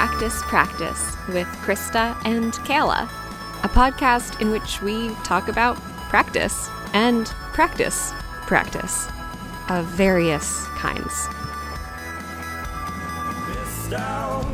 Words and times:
Practice 0.00 0.42
Practice 0.44 1.14
with 1.28 1.46
Krista 1.60 2.18
and 2.24 2.54
Kayla, 2.64 3.04
a 3.62 3.68
podcast 3.68 4.40
in 4.40 4.50
which 4.50 4.80
we 4.80 5.10
talk 5.24 5.48
about 5.48 5.76
practice 6.08 6.70
and 6.94 7.26
practice 7.52 8.14
practice 8.46 9.08
of 9.68 9.84
various 9.84 10.64
kinds. 10.68 11.28
missed 13.46 13.92
out 13.92 14.46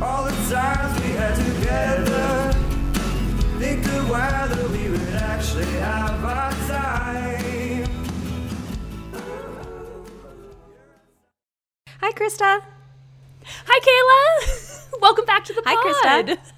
all 0.00 0.22
the 0.22 0.30
times 0.48 1.02
we 1.02 1.10
had 1.14 1.34
together. 1.34 2.52
Think 3.58 3.84
of 3.86 4.08
whether 4.08 4.68
we 4.68 4.88
would 4.88 5.14
actually 5.14 5.72
have 5.80 6.24
our 6.24 6.52
time. 6.68 7.88
Hi, 12.00 12.12
Krista. 12.12 12.73
Hi, 13.66 13.80
Kayla. 13.80 15.00
Welcome 15.00 15.24
back 15.24 15.44
to 15.44 15.52
the 15.52 15.62
pod. 15.62 15.74
Hi. 15.78 16.24
Krista. 16.34 16.38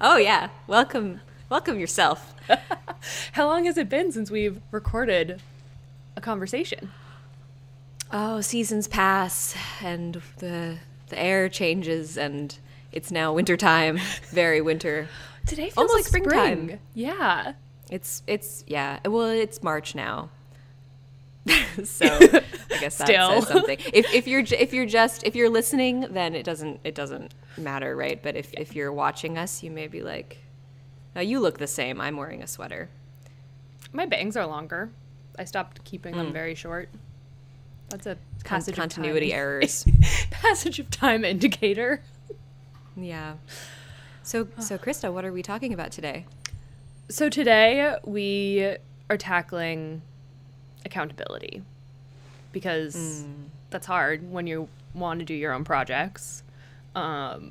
Oh, 0.00 0.16
yeah. 0.16 0.48
Welcome. 0.66 1.20
Welcome 1.50 1.78
yourself. 1.78 2.34
How 3.32 3.46
long 3.46 3.64
has 3.66 3.78
it 3.78 3.88
been 3.88 4.10
since 4.10 4.28
we've 4.28 4.60
recorded 4.72 5.40
a 6.16 6.20
conversation? 6.20 6.90
Oh, 8.12 8.40
seasons 8.40 8.88
pass 8.88 9.54
and 9.80 10.20
the 10.38 10.78
the 11.10 11.18
air 11.18 11.48
changes 11.48 12.18
and 12.18 12.58
it's 12.90 13.12
now 13.12 13.32
wintertime. 13.32 14.00
Very 14.30 14.60
winter. 14.60 15.08
Today 15.46 15.70
feels 15.70 15.76
Almost 15.76 15.94
like 15.94 16.04
springtime. 16.06 16.64
spring. 16.64 16.80
Yeah. 16.94 17.52
It's 17.88 18.24
it's 18.26 18.64
yeah. 18.66 18.98
Well, 19.04 19.26
it's 19.28 19.62
March 19.62 19.94
now. 19.94 20.30
so 21.84 22.06
I 22.06 22.78
guess 22.80 22.98
that 22.98 23.06
Still. 23.06 23.42
says 23.42 23.48
something. 23.48 23.78
If, 23.92 24.12
if 24.12 24.26
you're 24.26 24.40
if 24.40 24.72
you're 24.72 24.86
just 24.86 25.24
if 25.24 25.34
you're 25.34 25.50
listening, 25.50 26.06
then 26.10 26.34
it 26.34 26.44
doesn't 26.44 26.80
it 26.84 26.94
doesn't 26.94 27.34
matter, 27.56 27.96
right? 27.96 28.22
But 28.22 28.36
if 28.36 28.52
if 28.54 28.74
you're 28.74 28.92
watching 28.92 29.38
us, 29.38 29.62
you 29.62 29.70
may 29.70 29.86
be 29.86 30.02
like, 30.02 30.38
"Oh, 31.16 31.20
you 31.20 31.40
look 31.40 31.58
the 31.58 31.66
same. 31.66 32.00
I'm 32.00 32.16
wearing 32.16 32.42
a 32.42 32.46
sweater." 32.46 32.88
My 33.92 34.06
bangs 34.06 34.36
are 34.36 34.46
longer. 34.46 34.90
I 35.38 35.44
stopped 35.44 35.84
keeping 35.84 36.16
them 36.16 36.28
mm. 36.28 36.32
very 36.32 36.54
short. 36.54 36.88
That's 37.88 38.06
a 38.06 38.16
Con- 38.44 38.58
passage 38.58 38.76
continuity 38.76 39.28
of 39.28 39.32
time. 39.32 39.38
errors. 39.40 39.86
passage 40.30 40.78
of 40.78 40.90
time 40.90 41.24
indicator. 41.24 42.02
yeah. 42.96 43.34
So 44.22 44.48
so 44.58 44.76
Krista, 44.78 45.12
what 45.12 45.24
are 45.24 45.32
we 45.32 45.42
talking 45.42 45.72
about 45.72 45.92
today? 45.92 46.26
So 47.08 47.30
today 47.30 47.96
we 48.04 48.76
are 49.08 49.16
tackling 49.16 50.02
accountability 50.84 51.62
because 52.52 53.24
that's 53.70 53.86
hard 53.86 54.30
when 54.30 54.46
you 54.46 54.68
want 54.94 55.20
to 55.20 55.24
do 55.24 55.34
your 55.34 55.52
own 55.52 55.64
projects. 55.64 56.42
Um, 56.94 57.48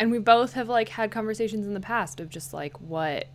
And 0.00 0.10
we 0.10 0.18
both 0.18 0.54
have 0.54 0.68
like 0.68 0.88
had 0.90 1.10
conversations 1.12 1.66
in 1.66 1.74
the 1.74 1.80
past 1.80 2.18
of 2.20 2.28
just 2.28 2.52
like 2.52 2.76
what 2.80 3.26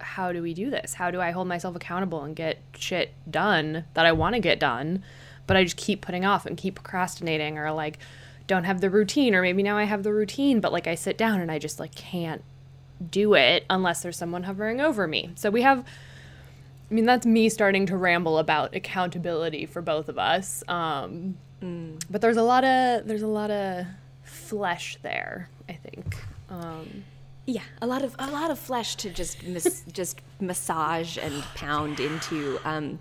how 0.00 0.32
do 0.32 0.42
we 0.42 0.52
do 0.52 0.68
this? 0.68 0.94
How 0.94 1.10
do 1.10 1.20
I 1.20 1.30
hold 1.30 1.48
myself 1.48 1.74
accountable 1.74 2.22
and 2.24 2.36
get 2.36 2.58
shit 2.76 3.12
done 3.30 3.84
that 3.94 4.04
I 4.04 4.12
want 4.12 4.34
to 4.34 4.40
get 4.40 4.60
done, 4.60 5.02
but 5.46 5.56
I 5.56 5.64
just 5.64 5.78
keep 5.78 6.02
putting 6.02 6.24
off 6.26 6.44
and 6.44 6.56
keep 6.56 6.74
procrastinating 6.74 7.56
or 7.56 7.72
like 7.72 7.98
don't 8.46 8.64
have 8.64 8.82
the 8.82 8.90
routine 8.90 9.34
or 9.34 9.40
maybe 9.40 9.62
now 9.62 9.78
I 9.78 9.84
have 9.84 10.02
the 10.02 10.12
routine 10.12 10.60
but 10.60 10.70
like 10.72 10.86
I 10.86 10.94
sit 10.94 11.16
down 11.16 11.40
and 11.40 11.50
I 11.50 11.58
just 11.58 11.80
like 11.80 11.94
can't 11.94 12.42
do 13.10 13.32
it 13.34 13.64
unless 13.70 14.02
there's 14.02 14.18
someone 14.18 14.42
hovering 14.42 14.80
over 14.82 15.06
me. 15.08 15.30
So 15.36 15.48
we 15.48 15.62
have 15.62 15.84
I 16.90 16.94
mean 16.94 17.06
that's 17.06 17.26
me 17.26 17.48
starting 17.48 17.86
to 17.86 17.96
ramble 17.96 18.38
about 18.38 18.74
accountability 18.74 19.66
for 19.66 19.82
both 19.82 20.08
of 20.08 20.18
us. 20.18 20.62
Um 20.68 21.36
but 22.10 22.20
there's 22.20 22.36
a 22.36 22.42
lot 22.42 22.62
of 22.64 23.06
there's 23.06 23.22
a 23.22 23.26
lot 23.26 23.50
of 23.50 23.86
flesh 24.22 24.98
there, 25.02 25.48
I 25.68 25.72
think. 25.74 26.16
Um 26.50 27.04
Yeah, 27.46 27.62
a 27.80 27.86
lot 27.86 28.02
of 28.02 28.14
a 28.18 28.30
lot 28.30 28.50
of 28.50 28.58
flesh 28.58 28.96
to 28.96 29.10
just 29.10 29.42
mis- 29.42 29.84
just 29.92 30.20
massage 30.40 31.16
and 31.18 31.42
pound 31.54 32.00
into. 32.00 32.58
Um, 32.64 32.98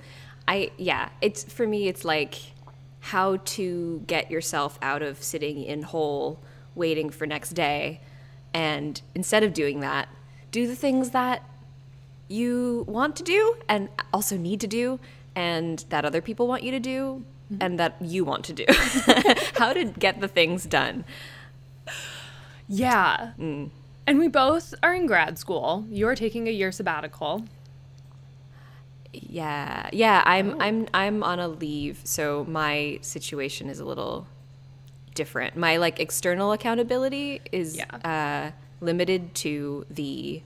I 0.48 0.72
yeah, 0.78 1.10
it's 1.22 1.44
for 1.44 1.66
me. 1.68 1.88
It's 1.88 2.04
like 2.06 2.36
how 3.00 3.38
to 3.44 4.02
get 4.08 4.32
yourself 4.32 4.80
out 4.82 5.02
of 5.02 5.22
sitting 5.22 5.64
in 5.64 5.82
hole, 5.82 6.40
waiting 6.76 7.10
for 7.10 7.26
next 7.26 7.52
day, 7.52 8.00
and 8.54 9.02
instead 9.16 9.44
of 9.44 9.54
doing 9.54 9.82
that, 9.82 10.08
do 10.52 10.68
the 10.68 10.76
things 10.76 11.10
that 11.12 11.44
you 12.34 12.84
want 12.88 13.16
to 13.18 13.24
do 13.24 13.56
and 13.70 13.90
also 14.12 14.38
need 14.38 14.60
to 14.62 14.68
do, 14.68 15.00
and 15.36 15.86
that 15.90 16.06
other 16.06 16.22
people 16.22 16.48
want 16.48 16.64
you 16.64 16.72
to 16.72 16.80
do, 16.80 17.24
and 17.60 17.80
that 17.80 17.96
you 18.02 18.26
want 18.26 18.44
to 18.46 18.54
do. 18.54 18.66
how 19.58 19.74
to 19.74 19.86
get 19.86 20.20
the 20.20 20.28
things 20.28 20.66
done. 20.66 21.06
Yeah. 22.68 23.32
And 23.38 24.20
we 24.20 24.28
both 24.28 24.74
are 24.84 24.94
in 24.94 25.06
grad 25.06 25.38
school. 25.38 25.86
You're 25.90 26.16
taking 26.16 26.48
a 26.48 26.52
year 26.52 26.72
sabbatical. 26.72 27.46
Yeah, 29.14 29.90
yeah. 29.94 30.24
I'm 30.26 30.60
I'm 30.60 30.88
I'm 30.94 31.24
on 31.24 31.40
a 31.40 31.48
leave, 31.48 32.02
so 32.04 32.46
my 32.50 32.98
situation 33.02 33.70
is 33.70 33.80
a 33.80 33.86
little 33.86 34.28
different. 35.14 35.56
My 35.56 35.78
like 35.78 36.00
external 36.00 36.52
accountability 36.52 37.42
is 37.52 37.80
uh, 38.04 38.52
limited 38.82 39.36
to 39.36 39.86
the 39.90 40.42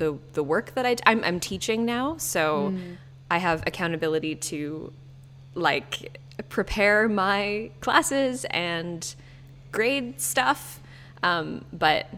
the 0.00 0.18
the 0.32 0.42
work 0.42 0.74
that 0.74 0.86
I 0.86 0.96
I'm 1.06 1.22
I'm 1.22 1.38
teaching 1.38 1.84
now, 1.84 2.16
so 2.16 2.74
I 3.30 3.38
have 3.38 3.62
accountability 3.66 4.34
to 4.34 4.92
like 5.54 6.18
prepare 6.48 7.08
my 7.08 7.70
classes 7.80 8.46
and 8.50 9.14
grade 9.70 10.20
stuff. 10.20 10.80
Um, 11.22 11.66
but 11.72 12.08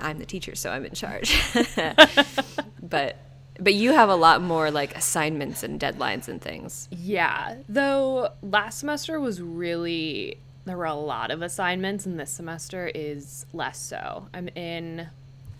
I'm 0.00 0.18
the 0.18 0.26
teacher, 0.26 0.56
so 0.56 0.70
I'm 0.70 0.84
in 0.84 0.92
charge. 0.92 1.40
but 2.82 3.16
but 3.60 3.74
you 3.74 3.92
have 3.92 4.08
a 4.08 4.16
lot 4.16 4.42
more 4.42 4.70
like 4.72 4.96
assignments 4.96 5.62
and 5.62 5.80
deadlines 5.80 6.26
and 6.26 6.42
things. 6.42 6.88
Yeah. 6.90 7.58
Though 7.68 8.30
last 8.42 8.80
semester 8.80 9.20
was 9.20 9.40
really 9.40 10.38
there 10.64 10.76
were 10.76 10.84
a 10.84 10.94
lot 10.94 11.30
of 11.30 11.42
assignments 11.42 12.04
and 12.06 12.18
this 12.20 12.30
semester 12.30 12.90
is 12.92 13.46
less 13.52 13.78
so. 13.78 14.28
I'm 14.34 14.48
in 14.48 15.08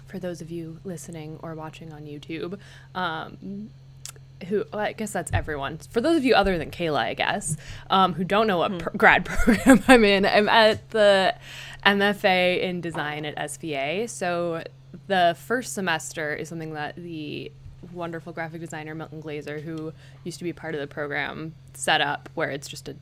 for 0.09 0.19
those 0.19 0.41
of 0.41 0.51
you 0.51 0.81
listening 0.85 1.39
or 1.43 1.55
watching 1.55 1.93
on 1.93 2.03
YouTube, 2.03 2.59
um, 2.95 3.71
who 4.49 4.65
well, 4.73 4.83
I 4.83 4.93
guess 4.93 5.13
that's 5.13 5.31
everyone. 5.33 5.79
For 5.79 6.01
those 6.01 6.17
of 6.17 6.25
you 6.25 6.35
other 6.35 6.59
than 6.59 6.71
Kayla, 6.71 6.99
I 6.99 7.15
guess, 7.15 7.57
um, 7.91 8.15
who 8.15 8.25
don't 8.25 8.47
know 8.47 8.59
what 8.59 8.79
pro- 8.79 8.93
grad 8.95 9.25
program 9.27 9.83
I'm 9.87 10.05
in, 10.05 10.25
I'm 10.25 10.49
at 10.49 10.91
the 10.91 11.35
MFA 11.85 12.63
in 12.63 12.81
design 12.81 13.25
at 13.25 13.37
SVA. 13.37 14.09
So 14.09 14.65
the 15.07 15.37
first 15.39 15.75
semester 15.75 16.35
is 16.35 16.49
something 16.49 16.75
that 16.75 16.97
the 16.97 17.53
wonderful 17.93 18.33
graphic 18.33 18.61
designer 18.61 18.95
Milton 18.95 19.21
Glaser, 19.21 19.61
who 19.61 19.93
used 20.25 20.39
to 20.39 20.45
be 20.45 20.53
part 20.53 20.75
of 20.75 20.81
the 20.81 20.87
program, 20.87 21.55
set 21.75 22.01
up 22.01 22.29
where 22.35 22.51
it's 22.51 22.69
just 22.69 22.89
a 22.89 22.97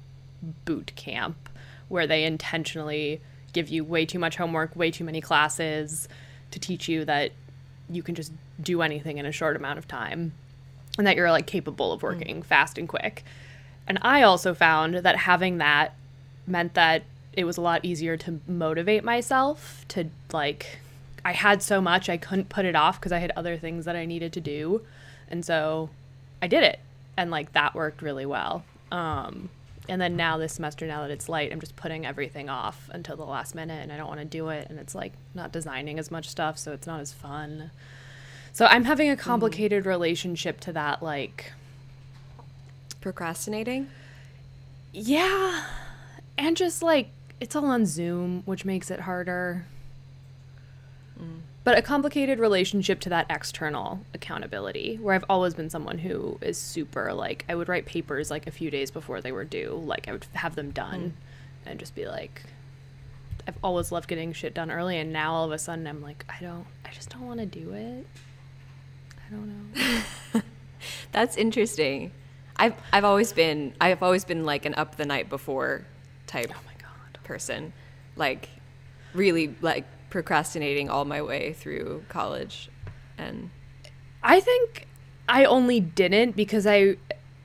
boot 0.65 0.93
camp 0.97 1.49
where 1.89 2.07
they 2.07 2.25
intentionally 2.25 3.21
give 3.53 3.69
you 3.69 3.85
way 3.85 4.05
too 4.05 4.19
much 4.19 4.37
homework, 4.37 4.75
way 4.77 4.91
too 4.91 5.05
many 5.05 5.21
classes 5.21 6.09
to 6.57 6.61
teach 6.61 6.89
you 6.89 7.05
that 7.05 7.33
you 7.89 8.03
can 8.03 8.15
just 8.15 8.33
do 8.61 8.81
anything 8.81 9.19
in 9.19 9.27
a 9.27 9.33
short 9.33 9.57
amount 9.57 9.79
of 9.79 9.87
time 9.87 10.33
and 10.97 11.07
that 11.07 11.15
you're 11.15 11.31
like 11.31 11.47
capable 11.47 11.93
of 11.93 12.03
working 12.03 12.43
fast 12.43 12.79
and 12.79 12.89
quick. 12.89 13.23
And 13.87 13.99
I 14.01 14.23
also 14.23 14.55
found 14.55 14.95
that 14.97 15.17
having 15.17 15.59
that 15.59 15.95
meant 16.47 16.73
that 16.75 17.03
it 17.35 17.45
was 17.45 17.59
a 17.59 17.61
lot 17.61 17.85
easier 17.85 18.17
to 18.17 18.41
motivate 18.49 19.05
myself 19.05 19.85
to 19.89 20.09
like 20.33 20.79
I 21.27 21.33
had 21.33 21.63
so 21.63 21.83
much 21.83 22.09
I 22.09 22.17
couldn't 22.17 22.49
put 22.49 22.65
it 22.65 22.75
off 22.75 22.99
because 22.99 23.13
I 23.13 23.19
had 23.19 23.33
other 23.37 23.59
things 23.59 23.85
that 23.85 23.95
I 23.95 24.07
needed 24.07 24.33
to 24.33 24.41
do. 24.41 24.81
And 25.29 25.45
so 25.45 25.91
I 26.41 26.47
did 26.47 26.63
it. 26.63 26.81
And 27.19 27.31
like 27.31 27.53
that 27.53 27.75
worked 27.75 28.01
really 28.01 28.27
well. 28.27 28.65
Um 28.91 29.51
and 29.89 30.01
then 30.01 30.17
now 30.17 30.39
this 30.39 30.55
semester 30.55 30.87
now 30.87 31.03
that 31.03 31.11
it's 31.11 31.29
light, 31.29 31.53
I'm 31.53 31.61
just 31.61 31.77
putting 31.77 32.07
everything 32.07 32.49
off 32.49 32.89
until 32.93 33.17
the 33.17 33.25
last 33.25 33.55
minute 33.55 33.83
and 33.83 33.93
I 33.93 33.97
don't 33.97 34.09
want 34.09 34.21
to 34.21 34.27
do 34.27 34.49
it 34.49 34.69
and 34.69 34.79
it's 34.79 34.95
like 34.95 35.13
not 35.35 35.53
designing 35.53 35.99
as 35.99 36.11
much 36.11 36.29
stuff 36.29 36.59
so 36.59 36.73
it's 36.73 36.87
not 36.87 37.01
as 37.01 37.13
fun. 37.13 37.71
So 38.53 38.67
I'm 38.67 38.85
having 38.85 39.11
a 39.11 39.15
hmm. 39.15 39.21
complicated 39.21 39.87
relationship 39.87 40.61
to 40.61 40.73
that 40.73 41.03
like 41.03 41.53
Procrastinating? 43.01 43.89
yeah. 44.93 45.65
And 46.37 46.57
just 46.57 46.83
like 46.83 47.11
it's 47.39 47.55
all 47.55 47.67
on 47.67 47.87
Zoom, 47.87 48.43
which 48.47 48.65
makes 48.65 48.91
it 48.91 49.01
harder. 49.01 49.67
Mm. 51.21 51.41
But 51.67 51.77
a 51.77 51.83
complicated 51.83 52.39
relationship 52.39 53.01
to 53.01 53.09
that 53.09 53.27
external 53.29 53.99
accountability, 54.15 55.01
where 55.03 55.17
I've 55.17 55.25
always 55.29 55.53
been 55.53 55.69
someone 55.69 55.99
who 55.99 56.39
is 56.41 56.57
super 56.57 57.13
like, 57.13 57.45
I 57.49 57.57
would 57.57 57.69
write 57.69 57.87
papers 57.87 58.31
like 58.31 58.47
a 58.47 58.53
few 58.53 58.71
days 58.71 58.93
before 58.93 59.21
they 59.21 59.33
were 59.33 59.43
due. 59.43 59.83
Like, 59.85 60.07
I 60.07 60.13
would 60.13 60.27
have 60.35 60.55
them 60.55 60.71
done 60.71 61.15
hmm. 61.65 61.69
and 61.69 61.81
just 61.81 61.97
be 61.97 62.07
like, 62.07 62.45
I've 63.49 63.59
always 63.65 63.91
loved 63.91 64.07
getting 64.07 64.33
shit 64.33 64.55
done 64.55 64.71
early. 64.71 64.97
And 64.97 65.13
now 65.13 65.35
all 65.35 65.45
of 65.45 65.51
a 65.51 65.59
sudden 65.59 65.89
I'm 65.89 66.03
like, 66.03 66.25
I 66.29 66.41
don't, 66.41 66.67
I 66.85 66.91
just 66.93 67.11
don't 67.11 67.27
want 67.27 67.41
to 67.41 67.47
do 67.47 67.73
it. 67.73 68.07
I 69.27 69.35
don't 69.35 69.75
know. 69.75 70.43
That's 71.11 71.37
interesting. 71.37 72.13
I've 72.55 72.75
I've 72.93 73.05
always 73.05 73.33
been 73.33 73.75
I've 73.81 74.05
always 74.05 74.25
been 74.25 74.45
like 74.45 74.67
an 74.67 74.75
up 74.75 74.95
the 74.95 75.05
night 75.05 75.29
before 75.29 75.85
type 76.29 76.53
Oh 76.53 76.61
my 76.65 76.75
God. 76.81 77.25
person. 77.25 77.73
Like 78.15 78.51
really 79.15 79.57
like 79.61 79.85
procrastinating 80.17 80.89
all 80.89 81.05
my 81.05 81.21
way 81.21 81.53
through 81.53 82.03
college 82.09 82.71
and 83.19 83.51
I 84.23 84.41
think 84.41 84.87
I 85.29 85.45
only 85.45 85.79
didn't 85.79 86.37
because 86.37 86.67
I 86.67 86.97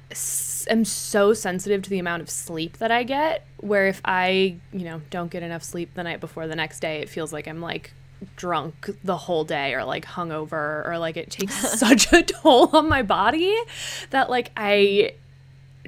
s- 0.10 0.66
am 0.70 0.86
so 0.86 1.34
sensitive 1.34 1.82
to 1.82 1.90
the 1.90 2.00
amount 2.00 2.22
of 2.22 2.30
sleep 2.30 2.78
that 2.78 2.90
I 2.90 3.04
get. 3.04 3.46
Where 3.58 3.88
if 3.88 4.00
I, 4.06 4.56
you 4.72 4.86
know, 4.86 5.02
don't 5.10 5.30
get 5.30 5.44
enough 5.44 5.64
sleep 5.64 5.94
the 5.96 6.04
night 6.04 6.22
before 6.22 6.48
the 6.48 6.56
next 6.56 6.80
day, 6.80 7.02
it 7.02 7.10
feels 7.10 7.34
like 7.34 7.46
I'm 7.46 7.60
like 7.60 7.92
drunk 8.38 8.90
the 9.04 9.18
whole 9.18 9.44
day 9.44 9.74
or 9.74 9.84
like 9.84 10.06
hungover 10.06 10.88
or 10.88 10.98
like 10.98 11.18
it 11.18 11.30
takes 11.30 11.54
such 11.80 12.14
a 12.14 12.24
toll 12.24 12.70
on 12.74 12.88
my 12.88 13.02
body 13.02 13.54
that 14.12 14.30
like 14.30 14.52
I 14.56 15.16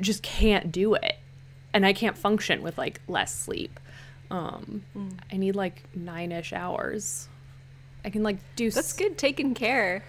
just 0.02 0.22
can't 0.22 0.70
do 0.70 0.96
it. 0.96 1.18
And 1.74 1.86
I 1.86 1.94
can't 1.94 2.18
function 2.18 2.62
with 2.62 2.78
like 2.78 3.00
less 3.08 3.34
sleep. 3.34 3.80
Um, 4.34 4.82
I 5.32 5.38
need 5.38 5.56
like 5.56 5.84
nine 5.96 6.32
ish 6.32 6.54
hours. 6.54 7.28
I 8.04 8.10
can 8.10 8.24
like 8.24 8.38
do. 8.56 8.72
That's 8.72 8.92
s- 8.92 8.98
good 8.98 9.18
taken 9.18 9.54
care. 9.54 10.04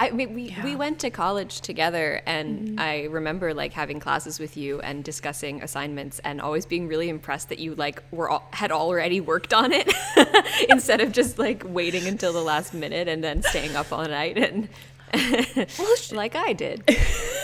I 0.00 0.10
mean, 0.10 0.32
we, 0.32 0.54
we 0.62 0.76
went 0.76 1.00
to 1.00 1.10
college 1.10 1.60
together, 1.60 2.20
and 2.24 2.80
I 2.80 3.04
remember 3.04 3.52
like 3.52 3.72
having 3.72 3.98
classes 3.98 4.38
with 4.38 4.56
you 4.56 4.80
and 4.80 5.02
discussing 5.02 5.60
assignments, 5.62 6.20
and 6.20 6.40
always 6.40 6.66
being 6.66 6.86
really 6.86 7.08
impressed 7.08 7.48
that 7.48 7.58
you 7.58 7.74
like 7.74 8.02
were 8.12 8.30
all, 8.30 8.46
had 8.52 8.70
already 8.70 9.20
worked 9.20 9.52
on 9.52 9.72
it 9.72 9.92
instead 10.68 11.00
of 11.00 11.10
just 11.12 11.38
like 11.38 11.62
waiting 11.66 12.06
until 12.06 12.32
the 12.32 12.42
last 12.42 12.74
minute 12.74 13.08
and 13.08 13.24
then 13.24 13.42
staying 13.42 13.74
up 13.74 13.92
all 13.92 14.04
night 14.06 14.38
and 14.38 14.68
like 16.12 16.36
I 16.36 16.52
did. 16.52 16.84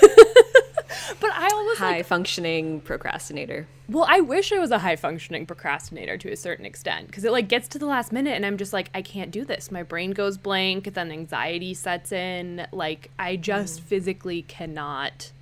But 1.21 1.31
I 1.33 1.49
always 1.49 1.69
like 1.69 1.79
High 1.79 2.03
functioning 2.03 2.81
procrastinator. 2.81 3.67
Well, 3.89 4.07
I 4.09 4.21
wish 4.21 4.53
I 4.53 4.59
was 4.59 4.71
a 4.71 4.79
high 4.79 4.97
functioning 4.97 5.45
procrastinator 5.45 6.17
to 6.19 6.33
a 6.33 6.37
certain 6.37 6.65
extent 6.65 7.09
because 7.09 7.25
it 7.25 7.33
like 7.33 7.49
gets 7.49 7.69
to 7.69 7.79
the 7.79 7.87
last 7.87 8.13
minute 8.13 8.35
and 8.35 8.47
I'm 8.47 8.57
just 8.57 8.73
like 8.73 8.89
I 8.95 9.03
can't 9.03 9.31
do 9.31 9.45
this. 9.45 9.71
My 9.71 9.83
brain 9.83 10.13
goes 10.13 10.39
blank, 10.39 10.95
then 10.95 11.11
anxiety 11.11 11.75
sets 11.75 12.11
in. 12.11 12.67
Like 12.73 13.11
I 13.19 13.37
just 13.37 13.81
mm. 13.81 13.85
physically 13.85 14.43
cannot 14.43 15.33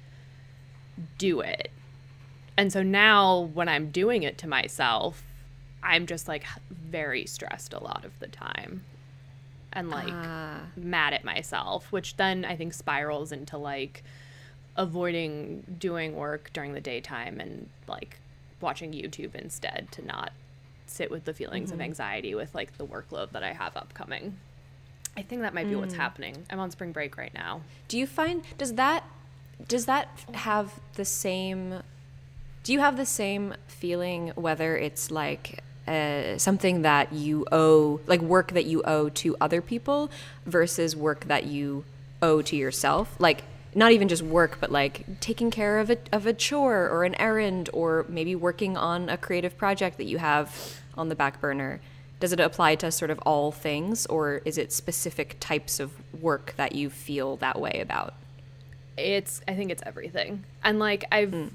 do 1.19 1.41
it. 1.41 1.71
And 2.57 2.73
so 2.73 2.83
now 2.83 3.51
when 3.55 3.69
I'm 3.69 3.91
doing 3.91 4.25
it 4.25 4.39
to 4.39 4.49
myself, 4.49 5.23
I'm 5.83 6.07
just 6.07 6.29
like 6.29 6.45
very 6.71 7.27
stressed 7.27 7.73
a 7.73 7.83
lot 7.83 8.05
of 8.05 8.19
the 8.19 8.29
time. 8.29 8.85
And 9.73 9.89
like 9.89 10.13
ah. 10.13 10.61
mad 10.77 11.15
at 11.15 11.25
myself, 11.25 11.91
which 11.93 12.17
then 12.17 12.45
I 12.45 12.57
think 12.57 12.75
spirals 12.75 13.33
into 13.33 13.57
like 13.57 14.03
avoiding 14.77 15.77
doing 15.79 16.17
work 16.17 16.51
during 16.53 16.73
the 16.73 16.81
daytime 16.81 17.41
and 17.41 17.69
like 17.87 18.19
watching 18.61 18.93
YouTube 18.93 19.35
instead 19.35 19.89
to 19.93 20.05
not 20.05 20.33
sit 20.87 21.11
with 21.11 21.25
the 21.25 21.35
feelings 21.35 21.73
of 21.73 21.81
anxiety 21.81 22.35
with 22.35 22.55
like 22.55 22.77
the 22.79 22.87
workload 22.87 23.31
that 23.33 23.43
I 23.43 23.53
have 23.53 23.77
upcoming. 23.77 24.37
I 25.17 25.23
think 25.23 25.43
that 25.43 25.53
might 25.53 25.69
be 25.69 25.75
what's 25.75 25.95
happening. 25.95 26.47
I'm 26.51 26.59
on 26.59 26.71
spring 26.71 26.93
break 26.93 27.19
right 27.19 27.35
now. 27.35 27.61
Do 27.89 27.99
you 27.99 28.07
find 28.07 28.43
does 28.57 28.75
that 28.75 29.05
does 29.69 29.87
that 29.87 30.09
have 30.33 30.81
the 30.95 31.05
same 31.05 31.83
do 32.65 32.73
you 32.73 32.81
have 32.81 32.97
the 32.97 33.07
same 33.07 33.55
feeling 33.67 34.29
whether 34.35 34.77
it's 34.77 35.11
like 35.11 35.63
uh, 35.87 36.39
something 36.39 36.83
that 36.83 37.13
you 37.13 37.47
owe 37.53 38.01
like 38.07 38.21
work 38.21 38.53
that 38.53 38.67
you 38.67 38.83
owe 38.85 39.09
to 39.09 39.37
other 39.41 39.61
people 39.61 40.11
versus 40.47 40.97
work 40.97 41.27
that 41.27 41.45
you 41.45 41.85
owe 42.23 42.41
to 42.41 42.57
yourself 42.57 43.17
like 43.19 43.45
not 43.75 43.93
even 43.93 44.09
just 44.09 44.23
work 44.23 44.59
but 44.61 44.71
like 44.71 45.21
taking 45.21 45.51
care 45.51 45.79
of 45.79 45.91
a, 45.91 45.97
of 46.13 46.27
a 46.27 46.33
chore 46.33 46.89
or 46.89 47.05
an 47.05 47.15
errand 47.21 47.71
or 47.73 48.05
maybe 48.09 48.35
working 48.35 48.77
on 48.77 49.09
a 49.09 49.17
creative 49.17 49.57
project 49.57 49.97
that 49.97 50.05
you 50.05 50.19
have 50.19 50.81
on 50.95 51.09
the 51.09 51.15
back 51.15 51.41
burner 51.41 51.81
does 52.21 52.33
it 52.33 52.39
apply 52.39 52.77
to 52.77 52.93
sort 52.93 53.11
of 53.11 53.19
all 53.21 53.51
things 53.51 54.07
or 54.07 54.43
is 54.45 54.57
it 54.57 54.71
specific 54.71 55.37
types 55.41 55.81
of 55.81 55.91
work 56.23 56.55
that 56.57 56.73
you 56.73 56.89
feel 56.89 57.37
that 57.37 57.61
way 57.61 57.81
about 57.81 58.15
It's 58.97 59.41
I 59.49 59.55
think 59.55 59.71
it's 59.71 59.83
everything. 59.85 60.45
And 60.63 60.79
like 60.79 61.05
I've 61.11 61.31
mm. 61.31 61.51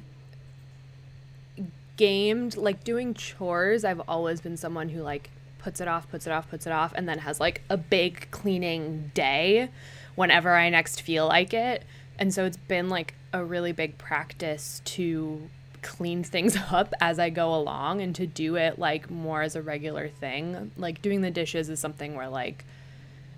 gamed 1.95 2.57
like 2.57 2.83
doing 2.83 3.13
chores, 3.13 3.85
I've 3.85 4.01
always 4.07 4.41
been 4.41 4.57
someone 4.57 4.89
who 4.89 5.01
like 5.01 5.29
puts 5.59 5.81
it 5.81 5.87
off, 5.87 6.09
puts 6.09 6.27
it 6.27 6.31
off, 6.31 6.49
puts 6.49 6.65
it 6.65 6.71
off 6.71 6.93
and 6.95 7.07
then 7.07 7.19
has 7.19 7.39
like 7.39 7.61
a 7.69 7.77
big 7.77 8.29
cleaning 8.31 9.11
day 9.13 9.69
whenever 10.15 10.55
I 10.55 10.69
next 10.69 11.01
feel 11.01 11.27
like 11.27 11.53
it. 11.53 11.83
And 12.19 12.33
so 12.33 12.45
it's 12.45 12.57
been 12.57 12.89
like 12.89 13.13
a 13.33 13.43
really 13.43 13.71
big 13.71 13.97
practice 13.97 14.81
to 14.85 15.49
clean 15.81 16.23
things 16.23 16.57
up 16.71 16.93
as 16.99 17.19
I 17.19 17.29
go 17.29 17.53
along 17.53 18.01
and 18.01 18.15
to 18.15 18.27
do 18.27 18.55
it 18.55 18.79
like 18.79 19.09
more 19.09 19.41
as 19.41 19.55
a 19.55 19.61
regular 19.61 20.09
thing. 20.09 20.71
Like 20.77 21.01
doing 21.01 21.21
the 21.21 21.31
dishes 21.31 21.69
is 21.69 21.79
something 21.79 22.15
where 22.15 22.29
like 22.29 22.65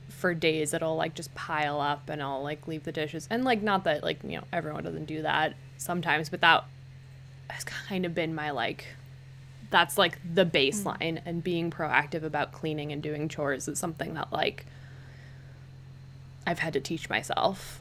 for 0.10 0.34
days 0.34 0.74
it'll 0.74 0.96
like 0.96 1.14
just 1.14 1.34
pile 1.36 1.80
up 1.80 2.10
and 2.10 2.22
I'll 2.22 2.44
like 2.44 2.68
leave 2.68 2.84
the 2.84 2.92
dishes 2.92 3.28
and 3.30 3.46
like 3.46 3.62
not 3.62 3.86
that 3.86 4.04
like 4.04 4.22
you 4.24 4.38
know 4.38 4.44
everyone 4.52 4.84
doesn't 4.84 5.06
do 5.06 5.22
that 5.22 5.54
sometimes 5.78 6.30
but 6.30 6.42
that 6.42 6.66
has 7.50 7.64
kind 7.64 8.06
of 8.06 8.14
been 8.14 8.36
my 8.36 8.50
like 8.50 8.86
that's 9.70 9.98
like 9.98 10.18
the 10.34 10.46
mm. 10.46 10.52
baseline 10.52 11.22
and 11.26 11.44
being 11.44 11.72
proactive 11.72 12.24
about 12.24 12.52
cleaning 12.52 12.92
and 12.92 13.02
doing 13.02 13.30
chores 13.30 13.68
is 13.68 13.80
something 13.80 14.14
that 14.16 14.34
like 14.34 14.66
I've 16.46 16.60
had 16.60 16.74
to 16.74 16.80
teach 16.80 17.10
myself. 17.10 17.80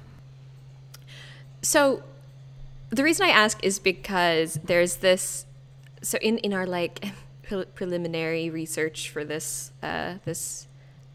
So 1.62 2.02
the 2.90 3.02
reason 3.04 3.26
I 3.26 3.30
ask 3.30 3.62
is 3.64 3.78
because 3.78 4.58
there's 4.64 4.96
this 4.96 5.46
so 6.02 6.18
in 6.18 6.38
in 6.38 6.52
our 6.52 6.66
like 6.66 7.04
pre- 7.42 7.64
preliminary 7.64 8.50
research 8.50 9.10
for 9.10 9.24
this 9.24 9.72
uh 9.82 10.14
this 10.24 10.68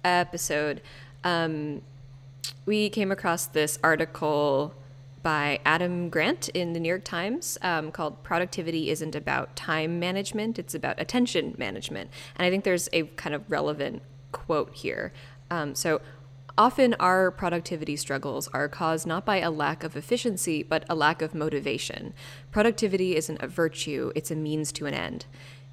episode 0.03 0.81
um 1.23 1.81
we 2.65 2.89
came 2.89 3.11
across 3.11 3.45
this 3.45 3.79
article 3.83 4.73
by 5.21 5.59
Adam 5.65 6.09
Grant 6.09 6.49
in 6.49 6.73
the 6.73 6.79
New 6.79 6.89
York 6.89 7.05
Times 7.05 7.57
um, 7.61 7.91
called 7.91 8.21
Productivity 8.23 8.89
Isn't 8.89 9.15
About 9.15 9.55
Time 9.55 9.99
Management, 9.99 10.59
It's 10.59 10.75
About 10.75 10.99
Attention 10.99 11.55
Management. 11.57 12.11
And 12.35 12.45
I 12.45 12.49
think 12.49 12.65
there's 12.65 12.89
a 12.91 13.03
kind 13.03 13.33
of 13.33 13.49
relevant 13.49 14.01
quote 14.33 14.75
here. 14.75 15.13
Um, 15.49 15.75
so, 15.75 16.01
often 16.57 16.95
our 16.99 17.31
productivity 17.31 17.95
struggles 17.95 18.47
are 18.49 18.67
caused 18.67 19.07
not 19.07 19.25
by 19.25 19.39
a 19.39 19.51
lack 19.51 19.83
of 19.83 19.95
efficiency, 19.95 20.63
but 20.63 20.85
a 20.89 20.95
lack 20.95 21.21
of 21.21 21.33
motivation. 21.33 22.13
Productivity 22.51 23.15
isn't 23.15 23.41
a 23.41 23.47
virtue, 23.47 24.11
it's 24.15 24.31
a 24.31 24.35
means 24.35 24.71
to 24.73 24.85
an 24.85 24.93
end. 24.93 25.25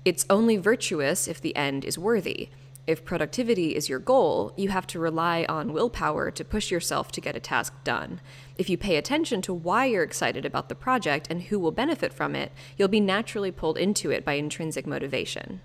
It's 0.05 0.27
only 0.31 0.57
virtuous 0.57 1.29
if 1.29 1.41
the 1.41 1.55
end 1.55 1.85
is 1.85 1.99
worthy. 1.99 2.49
If 2.87 3.05
productivity 3.05 3.77
is 3.77 3.89
your 3.89 3.99
goal, 3.99 4.53
you 4.57 4.71
have 4.71 4.87
to 4.89 4.99
rely 4.99 5.45
on 5.49 5.73
willpower 5.73 6.31
to 6.31 6.45
push 6.45 6.71
yourself 6.71 7.13
to 7.13 7.21
get 7.21 7.37
a 7.37 7.41
task 7.41 7.73
done. 7.85 8.21
If 8.57 8.71
you 8.71 8.79
pay 8.79 8.97
attention 8.97 9.43
to 9.43 9.55
why 9.55 9.85
you're 9.85 10.03
excited 10.03 10.45
about 10.45 10.69
the 10.69 10.75
project 10.75 11.29
and 11.31 11.43
who 11.43 11.59
will 11.59 11.71
benefit 11.71 12.13
from 12.13 12.35
it, 12.35 12.51
you'll 12.77 12.89
be 12.89 12.99
naturally 12.99 13.53
pulled 13.53 13.79
into 13.79 14.11
it 14.11 14.25
by 14.25 14.33
intrinsic 14.33 14.87
motivation. 14.87 15.61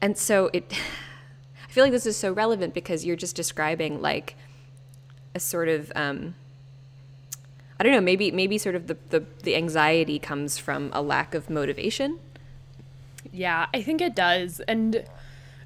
And 0.00 0.16
so 0.16 0.50
it 0.52 0.72
feel 1.78 1.84
like 1.84 1.92
this 1.92 2.06
is 2.06 2.16
so 2.16 2.32
relevant 2.32 2.74
because 2.74 3.06
you're 3.06 3.14
just 3.14 3.36
describing 3.36 4.02
like 4.02 4.34
a 5.32 5.38
sort 5.38 5.68
of 5.68 5.92
um 5.94 6.34
I 7.78 7.84
don't 7.84 7.92
know, 7.92 8.00
maybe 8.00 8.32
maybe 8.32 8.58
sort 8.58 8.74
of 8.74 8.88
the, 8.88 8.96
the, 9.10 9.24
the 9.44 9.54
anxiety 9.54 10.18
comes 10.18 10.58
from 10.58 10.90
a 10.92 11.00
lack 11.00 11.36
of 11.36 11.48
motivation. 11.48 12.18
Yeah, 13.30 13.66
I 13.72 13.80
think 13.82 14.00
it 14.00 14.16
does. 14.16 14.58
And 14.66 15.04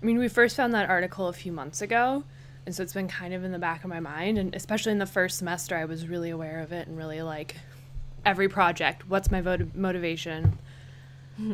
I 0.02 0.04
mean, 0.04 0.18
we 0.18 0.28
first 0.28 0.54
found 0.54 0.74
that 0.74 0.90
article 0.90 1.28
a 1.28 1.32
few 1.32 1.50
months 1.50 1.80
ago. 1.80 2.24
And 2.66 2.74
so 2.74 2.82
it's 2.82 2.92
been 2.92 3.08
kind 3.08 3.32
of 3.32 3.42
in 3.42 3.50
the 3.50 3.58
back 3.58 3.82
of 3.82 3.88
my 3.88 4.00
mind. 4.00 4.36
And 4.36 4.54
especially 4.54 4.92
in 4.92 4.98
the 4.98 5.06
first 5.06 5.38
semester, 5.38 5.78
I 5.78 5.86
was 5.86 6.06
really 6.06 6.28
aware 6.28 6.60
of 6.60 6.72
it 6.72 6.88
and 6.88 6.98
really 6.98 7.22
like 7.22 7.56
every 8.26 8.50
project 8.50 9.08
what's 9.08 9.30
my 9.30 9.40
vot- 9.40 9.74
motivation? 9.74 10.58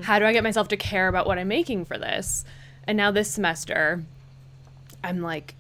How 0.02 0.18
do 0.18 0.24
I 0.24 0.32
get 0.32 0.42
myself 0.42 0.66
to 0.68 0.76
care 0.76 1.06
about 1.06 1.28
what 1.28 1.38
I'm 1.38 1.46
making 1.46 1.84
for 1.84 1.96
this? 1.96 2.44
And 2.88 2.96
now 2.96 3.12
this 3.12 3.30
semester, 3.30 4.02
I'm 5.02 5.21
like, 5.23 5.55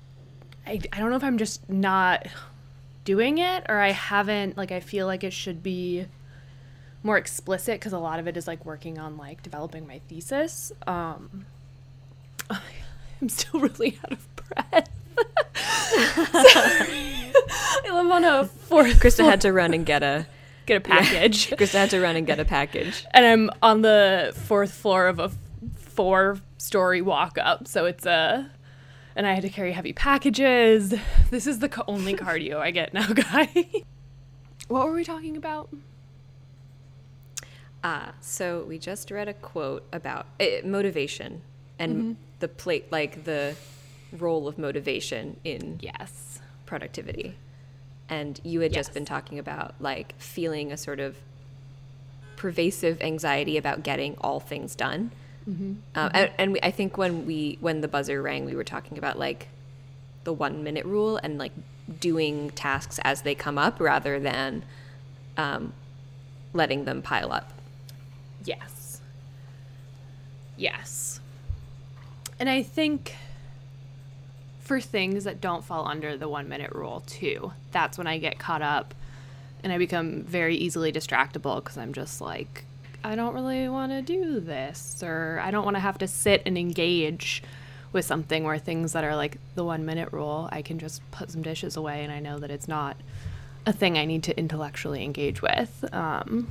I, 0.66 0.80
I 0.92 0.98
don't 0.98 1.10
know 1.10 1.16
if 1.16 1.24
I'm 1.24 1.38
just 1.38 1.68
not 1.68 2.26
doing 3.04 3.38
it 3.38 3.64
or 3.68 3.78
I 3.78 3.92
haven't, 3.92 4.56
like, 4.56 4.72
I 4.72 4.80
feel 4.80 5.06
like 5.06 5.24
it 5.24 5.32
should 5.32 5.62
be 5.62 6.06
more 7.02 7.16
explicit 7.16 7.76
because 7.80 7.92
a 7.92 7.98
lot 7.98 8.18
of 8.18 8.26
it 8.26 8.36
is 8.36 8.46
like 8.46 8.64
working 8.64 8.98
on 8.98 9.16
like 9.16 9.42
developing 9.42 9.86
my 9.86 10.00
thesis. 10.08 10.72
Um, 10.86 11.46
I'm 12.50 13.28
still 13.28 13.60
really 13.60 13.98
out 14.04 14.12
of 14.12 14.36
breath. 14.36 14.90
I 17.84 17.90
live 17.90 18.10
on 18.10 18.24
a 18.24 18.44
fourth. 18.44 19.00
Krista 19.00 19.24
had 19.24 19.40
to 19.42 19.52
run 19.52 19.74
and 19.74 19.86
get 19.86 20.02
a 20.02 20.26
get 20.66 20.76
a 20.76 20.80
package, 20.80 21.50
Krista 21.50 21.74
had 21.74 21.90
to 21.90 22.00
run 22.00 22.14
and 22.16 22.26
get 22.26 22.38
a 22.38 22.44
package. 22.44 23.04
and 23.12 23.24
I'm 23.24 23.50
on 23.62 23.82
the 23.82 24.32
fourth 24.34 24.72
floor 24.72 25.06
of 25.06 25.18
a 25.18 25.30
four-story 25.76 27.02
walk-up, 27.02 27.66
so 27.66 27.86
it's 27.86 28.06
a. 28.06 28.50
And 29.18 29.26
I 29.26 29.32
had 29.34 29.42
to 29.42 29.48
carry 29.48 29.72
heavy 29.72 29.92
packages. 29.92 30.94
This 31.30 31.48
is 31.48 31.58
the 31.58 31.68
co- 31.68 31.82
only 31.88 32.14
cardio 32.14 32.58
I 32.58 32.70
get 32.70 32.94
now, 32.94 33.08
guy. 33.12 33.48
what 34.68 34.86
were 34.86 34.92
we 34.94 35.02
talking 35.02 35.36
about? 35.36 35.68
Ah, 37.82 38.12
so 38.20 38.62
we 38.68 38.78
just 38.78 39.10
read 39.10 39.26
a 39.26 39.34
quote 39.34 39.84
about 39.92 40.26
uh, 40.40 40.44
motivation 40.64 41.42
and 41.80 41.96
Mm-hmm. 41.96 42.12
the 42.38 42.46
plate, 42.46 42.92
like 42.92 43.24
the 43.24 43.56
role 44.12 44.46
of 44.46 44.56
motivation 44.56 45.36
in 45.42 45.78
Yes. 45.82 46.38
productivity. 46.64 47.34
And 48.08 48.40
you 48.44 48.60
had 48.60 48.72
just 48.72 48.94
been 48.94 49.04
talking 49.04 49.40
about 49.40 49.74
like 49.80 50.14
feeling 50.20 50.70
a 50.70 50.76
sort 50.76 51.00
of 51.00 51.16
pervasive 52.36 53.00
anxiety 53.02 53.56
about 53.56 53.82
getting 53.82 54.16
all 54.20 54.38
things 54.38 54.76
done. 54.76 55.10
Mm-hmm. 55.48 55.72
And, 55.94 56.30
and 56.36 56.52
we, 56.52 56.60
I 56.60 56.70
think 56.70 56.98
when 56.98 57.26
we 57.26 57.56
when 57.60 57.80
the 57.80 57.88
buzzer 57.88 58.20
rang, 58.20 58.44
we 58.44 58.54
were 58.54 58.64
talking 58.64 58.98
about 58.98 59.18
like 59.18 59.48
the 60.24 60.32
one 60.32 60.62
minute 60.62 60.84
rule 60.84 61.16
and 61.16 61.38
like 61.38 61.52
doing 62.00 62.50
tasks 62.50 63.00
as 63.02 63.22
they 63.22 63.34
come 63.34 63.56
up 63.56 63.80
rather 63.80 64.20
than 64.20 64.62
um, 65.36 65.72
letting 66.52 66.84
them 66.84 67.00
pile 67.00 67.32
up. 67.32 67.52
Yes. 68.44 69.00
Yes. 70.56 71.20
And 72.38 72.48
I 72.48 72.62
think 72.62 73.14
for 74.60 74.80
things 74.80 75.24
that 75.24 75.40
don't 75.40 75.64
fall 75.64 75.88
under 75.88 76.16
the 76.16 76.28
one 76.28 76.48
minute 76.48 76.72
rule, 76.72 77.02
too, 77.06 77.52
that's 77.72 77.96
when 77.96 78.06
I 78.06 78.18
get 78.18 78.38
caught 78.38 78.60
up 78.62 78.94
and 79.64 79.72
I 79.72 79.78
become 79.78 80.22
very 80.22 80.56
easily 80.56 80.92
distractible 80.92 81.56
because 81.56 81.78
I'm 81.78 81.92
just 81.92 82.20
like, 82.20 82.64
I 83.04 83.14
don't 83.14 83.34
really 83.34 83.68
want 83.68 83.92
to 83.92 84.02
do 84.02 84.40
this, 84.40 85.02
or 85.02 85.40
I 85.42 85.50
don't 85.50 85.64
want 85.64 85.76
to 85.76 85.80
have 85.80 85.98
to 85.98 86.08
sit 86.08 86.42
and 86.46 86.58
engage 86.58 87.42
with 87.92 88.04
something 88.04 88.44
where 88.44 88.58
things 88.58 88.92
that 88.92 89.04
are 89.04 89.16
like 89.16 89.38
the 89.54 89.64
one 89.64 89.84
minute 89.86 90.12
rule, 90.12 90.48
I 90.52 90.62
can 90.62 90.78
just 90.78 91.08
put 91.10 91.30
some 91.30 91.42
dishes 91.42 91.76
away 91.76 92.04
and 92.04 92.12
I 92.12 92.20
know 92.20 92.38
that 92.38 92.50
it's 92.50 92.68
not 92.68 92.96
a 93.66 93.72
thing 93.72 93.96
I 93.96 94.04
need 94.04 94.22
to 94.24 94.38
intellectually 94.38 95.02
engage 95.04 95.40
with. 95.42 95.84
Um, 95.92 96.48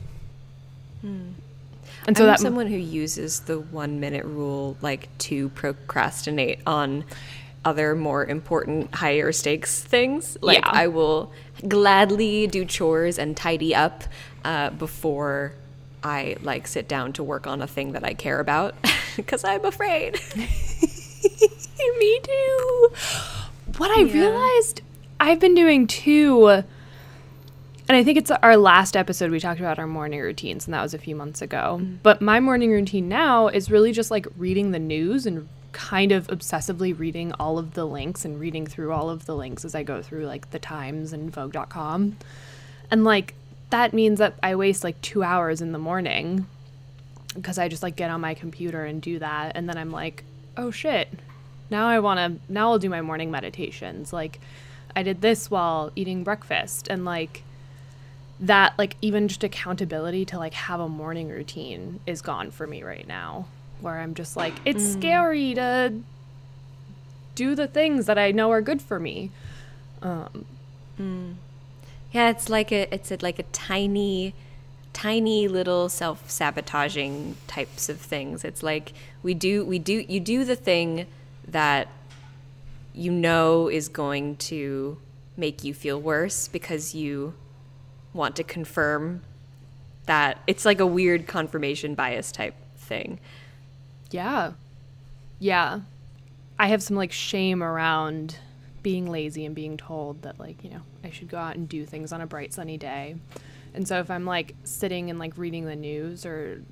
And 2.08 2.18
so 2.18 2.24
I'm 2.24 2.30
that 2.30 2.40
someone 2.40 2.68
who 2.68 2.78
uses 2.78 3.42
the 3.42 3.60
one 3.60 4.00
minute 4.00 4.26
rule 4.26 4.78
like 4.82 5.16
to 5.20 5.50
procrastinate 5.50 6.60
on 6.66 7.04
other 7.66 7.96
more 7.96 8.26
important 8.26 8.96
higher 8.96 9.32
stakes 9.32 9.82
things. 9.82 10.38
Like 10.42 10.60
Yeah. 10.60 10.72
I 10.72 10.88
will 10.88 11.32
gladly 11.68 12.48
do 12.48 12.66
chores 12.66 13.20
and 13.20 13.36
tidy 13.36 13.76
up 13.76 14.04
uh, 14.44 14.70
before 14.72 15.54
I 16.04 16.38
like 16.42 16.68
sit 16.68 16.88
down 16.88 17.14
to 17.14 17.24
work 17.24 17.48
on 17.48 17.62
a 17.62 17.68
thing 17.68 17.92
that 17.94 18.04
I 18.04 18.14
care 18.14 18.40
about 18.40 18.76
because 19.16 19.44
I'm 19.44 19.66
afraid. 19.66 20.20
Me 22.00 22.20
too. 22.24 22.90
What 23.78 23.92
I 23.98 24.02
Yeah. 24.02 24.14
realized 24.14 24.82
I've 25.20 25.40
been 25.40 25.56
doing 25.56 25.88
too, 25.88 26.48
and 26.48 26.64
I 27.90 28.04
think 28.04 28.18
it's 28.18 28.30
our 28.32 28.58
last 28.58 28.96
episode 28.96 29.32
we 29.32 29.40
talked 29.40 29.60
about 29.60 29.80
our 29.80 29.88
morning 29.88 30.20
routines, 30.22 30.66
and 30.68 30.74
that 30.74 30.82
was 30.82 30.94
a 30.94 30.98
few 31.00 31.16
months 31.16 31.42
ago. 31.42 31.80
Mm. 31.82 31.98
But 32.04 32.22
my 32.22 32.40
morning 32.40 32.72
routine 32.72 33.08
now 33.10 33.48
is 33.48 33.72
really 33.72 33.92
just 33.92 34.12
like 34.12 34.28
reading 34.38 34.72
the 34.72 34.80
news 34.80 35.26
and 35.26 35.48
kind 35.72 36.12
of 36.12 36.28
obsessively 36.28 36.98
reading 36.98 37.32
all 37.34 37.58
of 37.60 37.74
the 37.74 37.86
links 37.86 38.26
and 38.26 38.40
reading 38.40 38.66
through 38.66 38.92
all 38.92 39.10
of 39.10 39.26
the 39.26 39.36
links 39.36 39.64
as 39.66 39.76
I 39.76 39.84
go 39.84 40.02
through 40.02 40.26
like 40.26 40.50
the 40.52 40.60
Times 40.60 41.14
and 41.14 41.32
Vogue.com. 41.32 42.18
And 42.90 43.04
like 43.04 43.34
that 43.70 43.94
means 43.94 44.20
that 44.20 44.36
I 44.42 44.56
waste 44.56 44.84
like 44.84 45.02
two 45.02 45.24
hours 45.24 45.62
in 45.62 45.72
the 45.72 45.80
morning 45.80 46.48
because 47.34 47.58
I 47.58 47.68
just 47.68 47.84
like 47.84 47.96
get 47.96 48.10
on 48.10 48.22
my 48.22 48.34
computer 48.34 48.86
and 48.86 49.02
do 49.02 49.20
that 49.20 49.54
and 49.56 49.68
then 49.68 49.78
I'm 49.78 49.92
like, 49.92 50.24
"Oh 50.56 50.72
shit. 50.72 51.10
Now 51.70 51.88
I 51.88 52.00
want 52.00 52.20
to 52.20 52.54
now 52.54 52.72
I'll 52.72 52.80
do 52.80 52.90
my 52.90 53.02
morning 53.02 53.32
meditations." 53.32 54.14
Like 54.14 54.40
I 54.96 55.04
did 55.04 55.22
this 55.22 55.52
while 55.52 55.92
eating 55.96 56.24
breakfast 56.24 56.88
and 56.88 57.06
like 57.06 57.44
that 58.40 58.74
like 58.78 58.96
even 59.02 59.28
just 59.28 59.44
accountability 59.44 60.26
to 60.26 60.38
like 60.38 60.54
have 60.54 60.80
a 60.80 60.88
morning 60.90 61.30
routine 61.30 62.00
is 62.06 62.22
gone 62.22 62.52
for 62.52 62.68
me 62.68 62.84
right 62.84 63.08
now 63.08 63.48
where 63.82 64.00
I'm 64.00 64.14
just 64.14 64.38
like 64.38 64.54
it's 64.66 64.84
mm. 64.84 64.94
scary 64.94 65.54
to 65.56 65.94
do 67.36 67.56
the 67.56 67.68
things 67.68 68.08
that 68.08 68.18
I 68.18 68.32
know 68.32 68.52
are 68.52 68.62
good 68.62 68.82
for 68.82 69.00
me. 69.00 69.30
Um, 70.02 70.46
mm. 71.00 71.36
Yeah, 72.12 72.30
it's 72.30 72.50
like 72.50 72.72
a 72.72 72.94
it's 72.94 73.12
a, 73.12 73.18
like 73.22 73.40
a 73.40 73.44
tiny 73.44 74.34
tiny 74.94 75.48
little 75.48 75.90
self-sabotaging 75.90 77.38
types 77.46 77.90
of 77.90 78.00
things. 78.00 78.44
It's 78.44 78.64
like 78.64 78.94
we 79.22 79.34
do 79.34 79.66
we 79.66 79.80
do 79.80 80.04
you 80.08 80.20
do 80.20 80.44
the 80.44 80.56
thing 80.56 81.06
that 81.48 81.88
you 82.94 83.12
know 83.12 83.68
is 83.68 83.90
going 83.90 84.38
to 84.38 84.98
make 85.36 85.64
you 85.64 85.74
feel 85.74 86.02
worse 86.02 86.48
because 86.48 86.96
you 86.96 87.34
want 88.14 88.36
to 88.38 88.44
confirm 88.44 89.22
that 90.08 90.40
it's 90.48 90.66
like 90.66 90.80
a 90.80 90.86
weird 90.86 91.28
confirmation 91.28 91.94
bias 91.94 92.32
type 92.32 92.56
thing. 92.76 93.20
Yeah. 94.10 94.54
Yeah. 95.38 95.82
I 96.58 96.68
have 96.68 96.82
some 96.82 96.96
like 96.96 97.12
shame 97.12 97.62
around 97.62 98.38
being 98.88 99.12
lazy 99.12 99.46
and 99.46 99.54
being 99.54 99.76
told 99.76 100.22
that 100.22 100.40
like, 100.40 100.64
you 100.64 100.70
know, 100.70 100.80
I 101.04 101.10
should 101.10 101.28
go 101.28 101.38
out 101.38 101.58
and 101.58 101.68
do 101.68 101.86
things 101.86 102.14
on 102.14 102.22
a 102.22 102.26
bright 102.26 102.54
sunny 102.54 102.78
day. 102.78 103.18
And 103.74 103.86
so 103.86 104.00
if 104.00 104.10
I'm 104.10 104.24
like 104.24 104.56
sitting 104.64 105.10
and 105.10 105.20
like 105.20 105.38
reading 105.38 105.66
the 105.66 105.76
news 105.76 106.26
or 106.26 106.64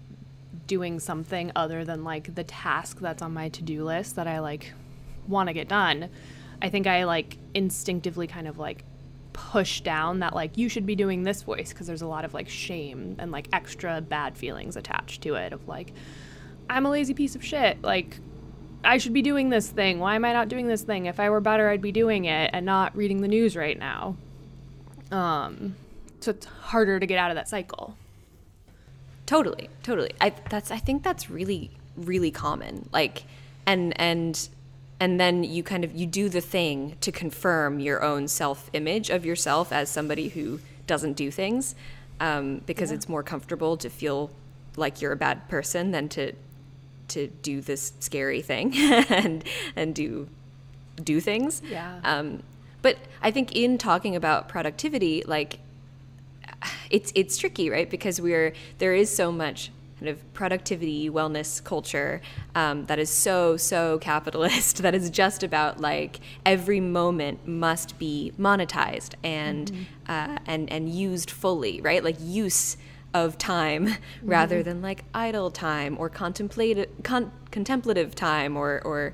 doing 0.66 1.02
something 1.02 1.52
other 1.58 1.84
than 1.84 2.06
like 2.06 2.34
the 2.34 2.46
task 2.46 3.02
that's 3.02 3.22
on 3.22 3.34
my 3.34 3.50
to-do 3.50 3.84
list 3.84 4.16
that 4.16 4.28
I 4.28 4.40
like 4.40 4.72
want 5.28 5.48
to 5.48 5.54
get 5.54 5.68
done, 5.68 6.10
I 6.62 6.70
think 6.70 6.88
I 6.88 7.04
like 7.04 7.38
instinctively 7.54 8.28
kind 8.28 8.48
of 8.48 8.58
like 8.58 8.86
push 9.34 9.82
down 9.82 10.20
that 10.20 10.34
like 10.34 10.58
you 10.58 10.70
should 10.70 10.86
be 10.86 10.96
doing 10.96 11.24
this 11.24 11.44
voice 11.44 11.74
because 11.74 11.86
there's 11.86 12.02
a 12.02 12.08
lot 12.08 12.24
of 12.24 12.34
like 12.34 12.48
shame 12.48 13.18
and 13.20 13.30
like 13.30 13.50
extra 13.52 14.00
bad 14.00 14.38
feelings 14.38 14.78
attached 14.78 15.22
to 15.24 15.36
it 15.36 15.52
of 15.52 15.68
like 15.68 15.92
I'm 16.70 16.86
a 16.86 16.90
lazy 16.90 17.14
piece 17.14 17.36
of 17.36 17.44
shit. 17.44 17.82
Like, 17.82 18.20
I 18.86 18.98
should 18.98 19.14
be 19.14 19.22
doing 19.22 19.50
this 19.50 19.70
thing. 19.70 20.00
Why 20.00 20.16
am 20.16 20.26
I 20.26 20.34
not 20.34 20.48
doing 20.48 20.68
this 20.68 20.84
thing? 20.84 21.08
If 21.08 21.20
I 21.20 21.30
were 21.30 21.42
better, 21.42 21.70
I'd 21.70 21.82
be 21.82 21.92
doing 21.92 22.26
it 22.26 22.52
and 22.54 22.66
not 22.66 22.96
reading 22.96 23.22
the 23.22 23.28
news 23.28 23.56
right 23.56 23.78
now. 23.78 24.16
Um, 25.12 25.76
so 26.20 26.32
it's 26.32 26.46
harder 26.46 27.00
to 27.00 27.06
get 27.06 27.18
out 27.18 27.32
of 27.32 27.36
that 27.36 27.50
cycle. 27.50 27.98
Totally, 29.26 29.70
totally. 29.84 30.12
I 30.22 30.34
that's 30.50 30.72
I 30.72 30.78
think 30.78 31.04
that's 31.04 31.30
really 31.30 31.72
really 31.98 32.32
common. 32.32 32.90
Like 32.94 33.24
and 33.66 34.00
and 34.00 34.50
and 35.00 35.20
then 35.20 35.44
you 35.44 35.64
kind 35.64 35.84
of 35.84 35.96
you 35.96 36.06
do 36.06 36.30
the 36.30 36.42
thing 36.42 36.96
to 37.02 37.12
confirm 37.12 37.80
your 37.80 38.04
own 38.04 38.28
self-image 38.28 39.10
of 39.10 39.26
yourself 39.26 39.72
as 39.72 39.90
somebody 39.90 40.30
who 40.30 40.60
doesn't 40.88 41.14
do 41.14 41.32
things 41.32 41.76
um, 42.20 42.62
because 42.66 42.92
it's 42.92 43.10
more 43.10 43.24
comfortable 43.24 43.76
to 43.78 43.90
feel 43.90 44.32
like 44.78 45.02
you're 45.02 45.12
a 45.12 45.18
bad 45.18 45.48
person 45.50 45.92
than 45.92 46.08
to 46.10 46.34
to 47.10 47.28
do 47.28 47.62
this 47.62 47.94
scary 48.00 48.42
thing 48.42 48.76
and 49.10 49.44
and 49.76 49.96
do 49.96 50.28
do 51.04 51.20
things. 51.20 51.62
Yeah. 51.70 52.00
Um, 52.04 52.44
but 52.82 52.98
I 53.22 53.32
think 53.32 53.56
in 53.56 53.78
talking 53.78 54.16
about 54.16 54.48
productivity, 54.48 55.24
like 55.26 55.60
it's 56.90 57.12
it's 57.16 57.38
tricky, 57.38 57.70
right? 57.70 57.90
Because 57.90 58.22
we're 58.22 58.54
there 58.78 58.94
is 58.94 59.14
so 59.14 59.32
much 59.32 59.72
kind 60.00 60.10
of 60.10 60.34
productivity 60.34 61.10
wellness 61.10 61.64
culture 61.64 62.22
um, 62.54 62.86
that 62.86 63.00
is 63.00 63.10
so 63.10 63.58
so 63.58 63.98
capitalist 64.00 64.78
that 64.84 64.94
is 64.94 65.10
just 65.10 65.42
about 65.42 65.80
like 65.80 66.20
every 66.46 66.80
moment 66.80 67.48
must 67.48 67.98
be 67.98 68.34
monetized 68.40 69.16
and 69.24 69.88
uh, 70.08 70.38
and 70.46 70.72
and 70.72 70.90
used 70.90 71.32
fully, 71.32 71.82
right? 71.82 72.04
Like 72.04 72.18
use 72.20 72.78
of 73.24 73.38
time 73.38 73.84
rather 74.24 74.62
than 74.62 74.82
like 74.82 75.04
idle 75.14 75.50
time 75.50 75.98
or 75.98 76.10
contemplative 76.10 76.90
con- 77.04 77.32
contemplative 77.52 78.14
time 78.14 78.58
or 78.58 78.82
or 78.84 79.14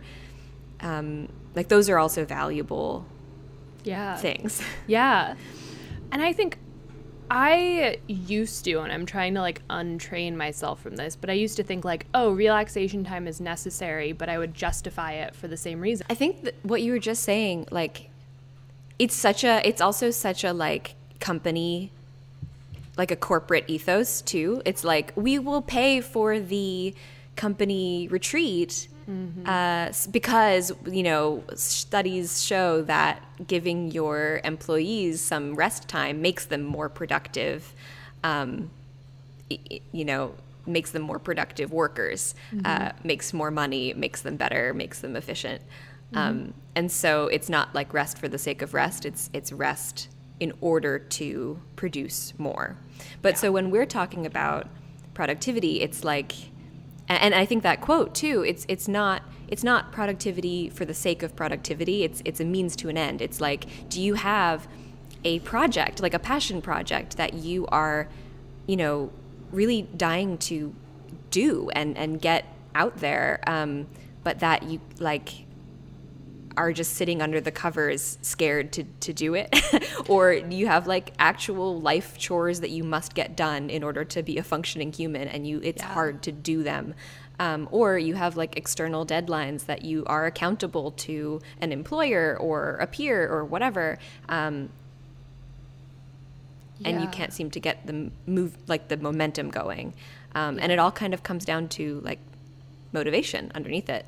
um, 0.81 1.27
like 1.55 1.67
those 1.67 1.87
are 1.89 1.99
also 1.99 2.25
valuable 2.25 3.05
Yeah. 3.83 4.15
things. 4.17 4.61
Yeah. 4.87 5.35
And 6.11 6.21
I 6.21 6.33
think 6.33 6.57
I 7.29 7.99
used 8.07 8.65
to, 8.65 8.79
and 8.81 8.91
I'm 8.91 9.05
trying 9.05 9.35
to 9.35 9.41
like 9.41 9.61
untrain 9.69 10.35
myself 10.35 10.81
from 10.81 10.97
this, 10.97 11.15
but 11.15 11.29
I 11.29 11.33
used 11.33 11.55
to 11.57 11.63
think 11.63 11.85
like, 11.85 12.05
oh, 12.13 12.31
relaxation 12.31 13.05
time 13.05 13.25
is 13.27 13.39
necessary, 13.39 14.11
but 14.11 14.27
I 14.27 14.37
would 14.37 14.53
justify 14.53 15.13
it 15.13 15.33
for 15.35 15.47
the 15.47 15.55
same 15.55 15.79
reason. 15.79 16.05
I 16.09 16.15
think 16.15 16.43
that 16.43 16.55
what 16.63 16.81
you 16.81 16.91
were 16.91 16.99
just 16.99 17.23
saying, 17.23 17.67
like, 17.71 18.09
it's 18.99 19.15
such 19.15 19.43
a, 19.45 19.65
it's 19.65 19.79
also 19.79 20.11
such 20.11 20.43
a 20.43 20.51
like 20.51 20.95
company, 21.21 21.91
like 22.97 23.11
a 23.11 23.15
corporate 23.15 23.65
ethos 23.67 24.21
too. 24.21 24.61
It's 24.65 24.83
like 24.83 25.13
we 25.15 25.39
will 25.39 25.61
pay 25.61 26.01
for 26.01 26.39
the 26.39 26.93
company 27.35 28.07
retreat 28.09 28.87
uh, 29.45 29.91
because 30.11 30.71
you 30.85 31.03
know 31.03 31.43
studies 31.55 32.43
show 32.43 32.81
that 32.83 33.21
giving 33.47 33.91
your 33.91 34.41
employees 34.43 35.19
some 35.21 35.55
rest 35.55 35.87
time 35.87 36.21
makes 36.21 36.45
them 36.45 36.63
more 36.63 36.89
productive. 36.89 37.73
Um, 38.23 38.69
you 39.91 40.05
know 40.05 40.33
makes 40.65 40.91
them 40.91 41.01
more 41.01 41.19
productive 41.19 41.71
workers 41.71 42.35
uh, 42.65 42.91
makes 43.03 43.33
more 43.33 43.51
money 43.51 43.93
makes 43.93 44.21
them 44.21 44.37
better 44.37 44.73
makes 44.73 44.99
them 44.99 45.15
efficient 45.15 45.61
um, 46.13 46.53
and 46.75 46.91
so 46.91 47.27
it's 47.27 47.49
not 47.49 47.73
like 47.73 47.93
rest 47.93 48.17
for 48.17 48.27
the 48.27 48.37
sake 48.37 48.61
of 48.61 48.73
rest 48.73 49.05
it's 49.05 49.29
it's 49.33 49.51
rest 49.51 50.07
in 50.41 50.51
order 50.59 50.99
to 50.99 51.61
produce 51.77 52.33
more 52.37 52.75
but 53.21 53.37
so 53.37 53.51
when 53.51 53.71
we're 53.71 53.85
talking 53.85 54.25
about 54.25 54.67
productivity. 55.13 55.81
It's 55.81 56.03
like, 56.03 56.33
and 57.07 57.35
I 57.35 57.45
think 57.45 57.63
that 57.63 57.81
quote 57.81 58.15
too. 58.15 58.43
It's 58.47 58.65
it's 58.67 58.87
not 58.87 59.23
it's 59.47 59.63
not 59.63 59.91
productivity 59.91 60.69
for 60.69 60.85
the 60.85 60.93
sake 60.93 61.23
of 61.23 61.35
productivity. 61.35 62.03
It's 62.03 62.21
it's 62.25 62.39
a 62.39 62.45
means 62.45 62.75
to 62.77 62.89
an 62.89 62.97
end. 62.97 63.21
It's 63.21 63.41
like, 63.41 63.65
do 63.89 64.01
you 64.01 64.15
have 64.15 64.67
a 65.23 65.39
project, 65.39 66.01
like 66.01 66.13
a 66.13 66.19
passion 66.19 66.61
project 66.61 67.17
that 67.17 67.33
you 67.33 67.67
are, 67.67 68.07
you 68.65 68.77
know, 68.77 69.11
really 69.51 69.83
dying 69.95 70.37
to 70.39 70.73
do 71.29 71.69
and 71.71 71.97
and 71.97 72.21
get 72.21 72.45
out 72.73 72.97
there, 72.97 73.41
um, 73.45 73.87
but 74.23 74.39
that 74.39 74.63
you 74.63 74.79
like 74.99 75.45
are 76.57 76.73
just 76.73 76.93
sitting 76.93 77.21
under 77.21 77.39
the 77.39 77.51
covers 77.51 78.17
scared 78.21 78.71
to, 78.73 78.83
to 78.99 79.13
do 79.13 79.33
it 79.35 79.53
or 80.09 80.33
you 80.33 80.67
have 80.67 80.87
like 80.87 81.13
actual 81.19 81.79
life 81.79 82.17
chores 82.17 82.59
that 82.61 82.69
you 82.69 82.83
must 82.83 83.13
get 83.13 83.35
done 83.35 83.69
in 83.69 83.83
order 83.83 84.03
to 84.03 84.21
be 84.23 84.37
a 84.37 84.43
functioning 84.43 84.91
human 84.91 85.27
and 85.27 85.47
you 85.47 85.59
it's 85.63 85.81
yeah. 85.81 85.93
hard 85.93 86.21
to 86.21 86.31
do 86.31 86.63
them 86.63 86.93
um, 87.39 87.67
or 87.71 87.97
you 87.97 88.13
have 88.15 88.37
like 88.37 88.57
external 88.57 89.05
deadlines 89.05 89.65
that 89.65 89.83
you 89.83 90.03
are 90.05 90.25
accountable 90.25 90.91
to 90.91 91.41
an 91.59 91.71
employer 91.71 92.37
or 92.39 92.75
a 92.75 92.87
peer 92.87 93.27
or 93.27 93.43
whatever 93.45 93.97
um, 94.29 94.69
yeah. 96.79 96.89
and 96.89 97.01
you 97.01 97.07
can't 97.07 97.33
seem 97.33 97.49
to 97.49 97.59
get 97.59 97.85
the 97.87 98.11
move 98.27 98.57
like 98.67 98.89
the 98.89 98.97
momentum 98.97 99.49
going 99.49 99.93
um, 100.35 100.57
yeah. 100.57 100.63
and 100.63 100.71
it 100.71 100.79
all 100.79 100.91
kind 100.91 101.13
of 101.13 101.23
comes 101.23 101.45
down 101.45 101.67
to 101.67 102.01
like 102.01 102.19
motivation 102.93 103.51
underneath 103.55 103.89
it 103.89 104.05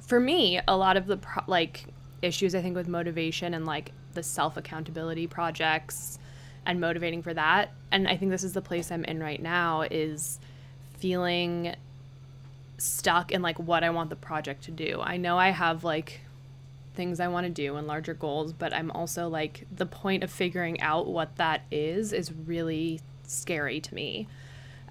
for 0.00 0.20
me 0.20 0.60
a 0.66 0.76
lot 0.76 0.96
of 0.96 1.06
the 1.06 1.16
pro- 1.16 1.44
like 1.46 1.84
issues 2.22 2.54
i 2.54 2.62
think 2.62 2.74
with 2.74 2.88
motivation 2.88 3.54
and 3.54 3.66
like 3.66 3.92
the 4.14 4.22
self 4.22 4.56
accountability 4.56 5.26
projects 5.26 6.18
and 6.64 6.80
motivating 6.80 7.22
for 7.22 7.34
that 7.34 7.72
and 7.92 8.08
i 8.08 8.16
think 8.16 8.30
this 8.30 8.44
is 8.44 8.52
the 8.52 8.62
place 8.62 8.90
i'm 8.90 9.04
in 9.04 9.20
right 9.20 9.42
now 9.42 9.82
is 9.82 10.38
feeling 10.98 11.74
stuck 12.78 13.32
in 13.32 13.42
like 13.42 13.58
what 13.58 13.84
i 13.84 13.90
want 13.90 14.10
the 14.10 14.16
project 14.16 14.64
to 14.64 14.70
do. 14.70 15.00
I 15.00 15.16
know 15.16 15.38
i 15.38 15.50
have 15.50 15.84
like 15.84 16.20
things 16.94 17.20
i 17.20 17.28
want 17.28 17.46
to 17.46 17.52
do 17.52 17.76
and 17.76 17.86
larger 17.86 18.14
goals 18.14 18.54
but 18.54 18.72
i'm 18.72 18.90
also 18.90 19.28
like 19.28 19.66
the 19.70 19.84
point 19.84 20.24
of 20.24 20.30
figuring 20.30 20.80
out 20.80 21.06
what 21.06 21.36
that 21.36 21.62
is 21.70 22.12
is 22.12 22.32
really 22.32 23.00
scary 23.24 23.80
to 23.80 23.94
me 23.94 24.26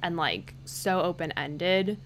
and 0.03 0.15
like 0.15 0.53
so 0.65 1.01
open 1.01 1.31
ended 1.31 1.99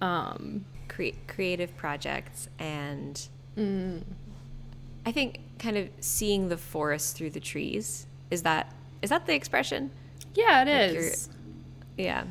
um 0.00 0.64
cre- 0.94 1.16
creative 1.26 1.76
projects 1.76 2.48
and 2.58 3.28
mm. 3.56 4.02
I 5.04 5.12
think 5.12 5.40
kind 5.58 5.76
of 5.76 5.88
seeing 6.00 6.48
the 6.48 6.56
forest 6.56 7.16
through 7.16 7.30
the 7.30 7.40
trees 7.40 8.06
is 8.30 8.42
that 8.42 8.72
is 9.02 9.10
that 9.10 9.26
the 9.26 9.34
expression? 9.34 9.90
Yeah, 10.34 10.62
it 10.62 10.92
like 10.92 10.98
is. 10.98 11.28
Yeah. 11.96 12.24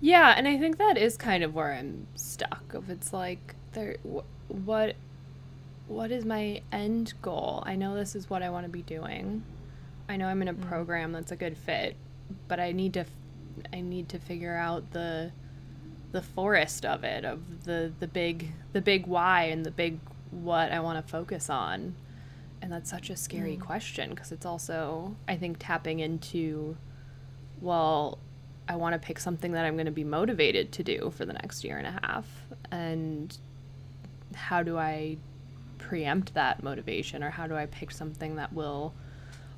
Yeah, 0.00 0.34
and 0.36 0.46
I 0.46 0.58
think 0.58 0.78
that 0.78 0.96
is 0.96 1.16
kind 1.16 1.42
of 1.42 1.54
where 1.54 1.72
I'm 1.72 2.06
stuck. 2.14 2.74
Of 2.74 2.90
it's 2.90 3.12
like 3.12 3.56
there, 3.72 3.96
what, 4.46 4.94
what 5.88 6.12
is 6.12 6.24
my 6.24 6.62
end 6.70 7.14
goal? 7.22 7.62
I 7.66 7.74
know 7.74 7.96
this 7.96 8.14
is 8.14 8.30
what 8.30 8.42
I 8.42 8.50
want 8.50 8.66
to 8.66 8.70
be 8.70 8.82
doing. 8.82 9.42
I 10.08 10.16
know 10.16 10.28
I'm 10.28 10.40
in 10.42 10.48
a 10.48 10.54
mm. 10.54 10.68
program 10.68 11.12
that's 11.12 11.32
a 11.32 11.36
good 11.36 11.56
fit, 11.56 11.96
but 12.46 12.60
I 12.60 12.72
need 12.72 12.94
to, 12.94 13.06
I 13.72 13.80
need 13.80 14.08
to 14.10 14.18
figure 14.18 14.54
out 14.54 14.92
the, 14.92 15.32
the 16.12 16.22
forest 16.22 16.84
of 16.84 17.04
it, 17.04 17.24
of 17.24 17.64
the 17.64 17.92
the 17.98 18.06
big 18.06 18.52
the 18.72 18.80
big 18.80 19.06
why 19.06 19.44
and 19.44 19.64
the 19.64 19.70
big 19.70 19.98
what 20.30 20.72
I 20.72 20.80
want 20.80 21.04
to 21.04 21.10
focus 21.10 21.50
on. 21.50 21.94
And 22.60 22.72
that's 22.72 22.90
such 22.90 23.08
a 23.08 23.16
scary 23.16 23.56
mm. 23.56 23.60
question 23.60 24.10
because 24.10 24.32
it's 24.32 24.46
also 24.46 25.16
I 25.26 25.36
think 25.36 25.56
tapping 25.58 26.00
into 26.00 26.76
well, 27.60 28.18
I 28.68 28.76
want 28.76 28.94
to 28.94 28.98
pick 28.98 29.18
something 29.18 29.52
that 29.52 29.64
I'm 29.64 29.74
going 29.74 29.86
to 29.86 29.92
be 29.92 30.04
motivated 30.04 30.72
to 30.72 30.82
do 30.82 31.12
for 31.16 31.24
the 31.24 31.32
next 31.32 31.64
year 31.64 31.78
and 31.78 31.86
a 31.86 31.98
half 32.02 32.26
and 32.70 33.36
how 34.34 34.62
do 34.62 34.76
I 34.76 35.16
preempt 35.78 36.34
that 36.34 36.62
motivation 36.62 37.24
or 37.24 37.30
how 37.30 37.46
do 37.46 37.56
I 37.56 37.66
pick 37.66 37.90
something 37.90 38.36
that 38.36 38.52
will 38.52 38.94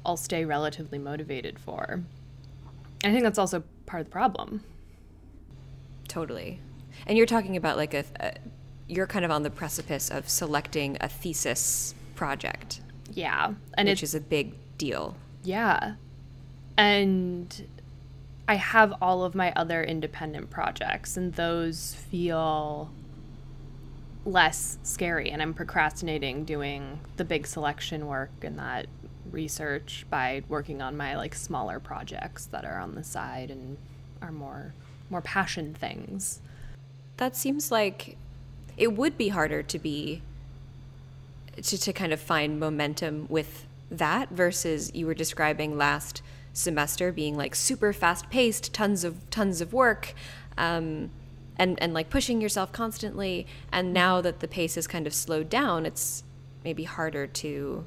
I'll 0.07 0.17
stay 0.17 0.45
relatively 0.45 0.99
motivated 0.99 1.59
for? 1.59 2.03
I 3.05 3.11
think 3.11 3.23
that's 3.23 3.39
also 3.39 3.65
part 3.87 4.01
of 4.01 4.07
the 4.07 4.13
problem 4.13 4.63
Totally. 6.11 6.59
And 7.07 7.17
you're 7.17 7.27
talking 7.27 7.57
about 7.57 7.77
like 7.77 7.95
a, 7.95 8.05
a 8.19 8.33
you're 8.89 9.07
kind 9.07 9.25
of 9.25 9.31
on 9.31 9.45
the 9.45 9.51
precipice 9.51 10.11
of 10.11 10.29
selecting 10.29 10.97
a 11.01 11.09
thesis 11.09 11.95
project. 12.17 12.81
Yeah. 13.13 13.55
And 13.75 13.89
which 13.89 14.03
is 14.03 14.17
a 14.17 14.21
big 14.21 14.55
deal. 14.77 15.15
Yeah. 15.45 15.95
And 16.77 17.65
I 18.49 18.55
have 18.57 18.93
all 19.01 19.23
of 19.23 19.37
my 19.37 19.53
other 19.53 19.85
independent 19.85 20.51
projects 20.51 21.17
and 21.17 21.33
those 21.35 21.95
feel 21.95 22.91
less 24.25 24.79
scary 24.83 25.31
and 25.31 25.41
I'm 25.41 25.55
procrastinating 25.55 26.45
doing 26.45 26.99
the 27.19 27.25
big 27.25 27.47
selection 27.47 28.09
work 28.09 28.33
and 28.43 28.59
that 28.59 28.87
research 29.31 30.05
by 30.11 30.43
working 30.49 30.83
on 30.83 30.97
my 30.97 31.17
like 31.17 31.37
smaller 31.37 31.79
projects 31.79 32.47
that 32.47 32.65
are 32.65 32.81
on 32.81 32.97
the 32.97 33.05
side 33.05 33.53
and 33.53 33.79
are 34.21 34.33
more 34.33 34.75
more 35.11 35.21
passion 35.21 35.75
things. 35.75 36.41
That 37.17 37.37
seems 37.37 37.71
like 37.71 38.17
it 38.77 38.95
would 38.95 39.19
be 39.19 39.29
harder 39.29 39.63
to 39.63 39.79
be 39.79 40.23
to, 41.57 41.77
to 41.79 41.93
kind 41.93 42.13
of 42.13 42.21
find 42.21 42.59
momentum 42.59 43.27
with 43.29 43.67
that 43.91 44.31
versus 44.31 44.91
you 44.95 45.07
were 45.07 45.15
describing 45.15 45.77
last 45.77 46.23
semester 46.53 47.13
being 47.13 47.37
like 47.37 47.55
super 47.55 47.93
fast 47.93 48.31
paced, 48.31 48.73
tons 48.73 49.05
of 49.05 49.29
tons 49.31 49.61
of 49.61 49.73
work, 49.73 50.15
um, 50.57 51.11
and 51.57 51.81
and 51.83 51.93
like 51.93 52.09
pushing 52.09 52.41
yourself 52.41 52.73
constantly. 52.73 53.47
And 53.73 53.93
now 53.93 54.21
that 54.21 54.41
the 54.41 54.49
pace 54.49 54.77
has 54.77 54.87
kind 54.87 55.07
of 55.07 55.15
slowed 55.15 55.51
down, 55.51 55.87
it's 55.87 56.23
maybe 56.65 56.85
harder 56.85 57.27
to 57.27 57.85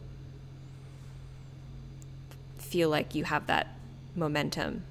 feel 2.58 2.90
like 2.90 3.16
you 3.16 3.24
have 3.24 3.48
that 3.48 3.68
momentum. 4.16 4.84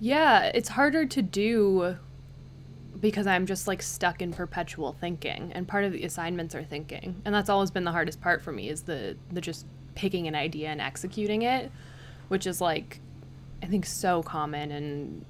Yeah, 0.00 0.50
it's 0.54 0.68
harder 0.68 1.06
to 1.06 1.22
do 1.22 1.96
because 3.00 3.26
I'm 3.26 3.46
just 3.46 3.68
like 3.68 3.82
stuck 3.82 4.22
in 4.22 4.32
perpetual 4.32 4.92
thinking 4.92 5.52
and 5.54 5.68
part 5.68 5.84
of 5.84 5.92
the 5.92 6.04
assignments 6.04 6.54
are 6.54 6.64
thinking. 6.64 7.20
And 7.24 7.34
that's 7.34 7.48
always 7.48 7.70
been 7.70 7.84
the 7.84 7.92
hardest 7.92 8.20
part 8.20 8.42
for 8.42 8.52
me 8.52 8.68
is 8.68 8.82
the 8.82 9.16
the 9.30 9.40
just 9.40 9.66
picking 9.94 10.26
an 10.28 10.34
idea 10.34 10.68
and 10.68 10.80
executing 10.80 11.42
it, 11.42 11.70
which 12.28 12.46
is 12.46 12.60
like 12.60 13.00
I 13.62 13.66
think 13.66 13.86
so 13.86 14.22
common 14.22 14.70
and 14.70 15.24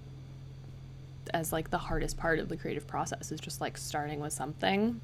as 1.34 1.52
like 1.52 1.70
the 1.70 1.78
hardest 1.78 2.16
part 2.16 2.38
of 2.38 2.48
the 2.48 2.56
creative 2.56 2.86
process 2.86 3.32
is 3.32 3.40
just 3.40 3.60
like 3.60 3.76
starting 3.76 4.20
with 4.20 4.32
something. 4.32 5.00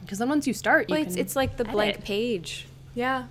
Because 0.00 0.18
then 0.18 0.28
once 0.28 0.46
you 0.46 0.54
start, 0.54 0.88
you 0.88 0.94
well, 0.94 1.04
it's, 1.04 1.16
it's 1.16 1.36
like 1.36 1.56
the 1.56 1.64
edit. 1.64 1.72
blank 1.72 2.04
page. 2.04 2.68
Yeah. 2.94 3.24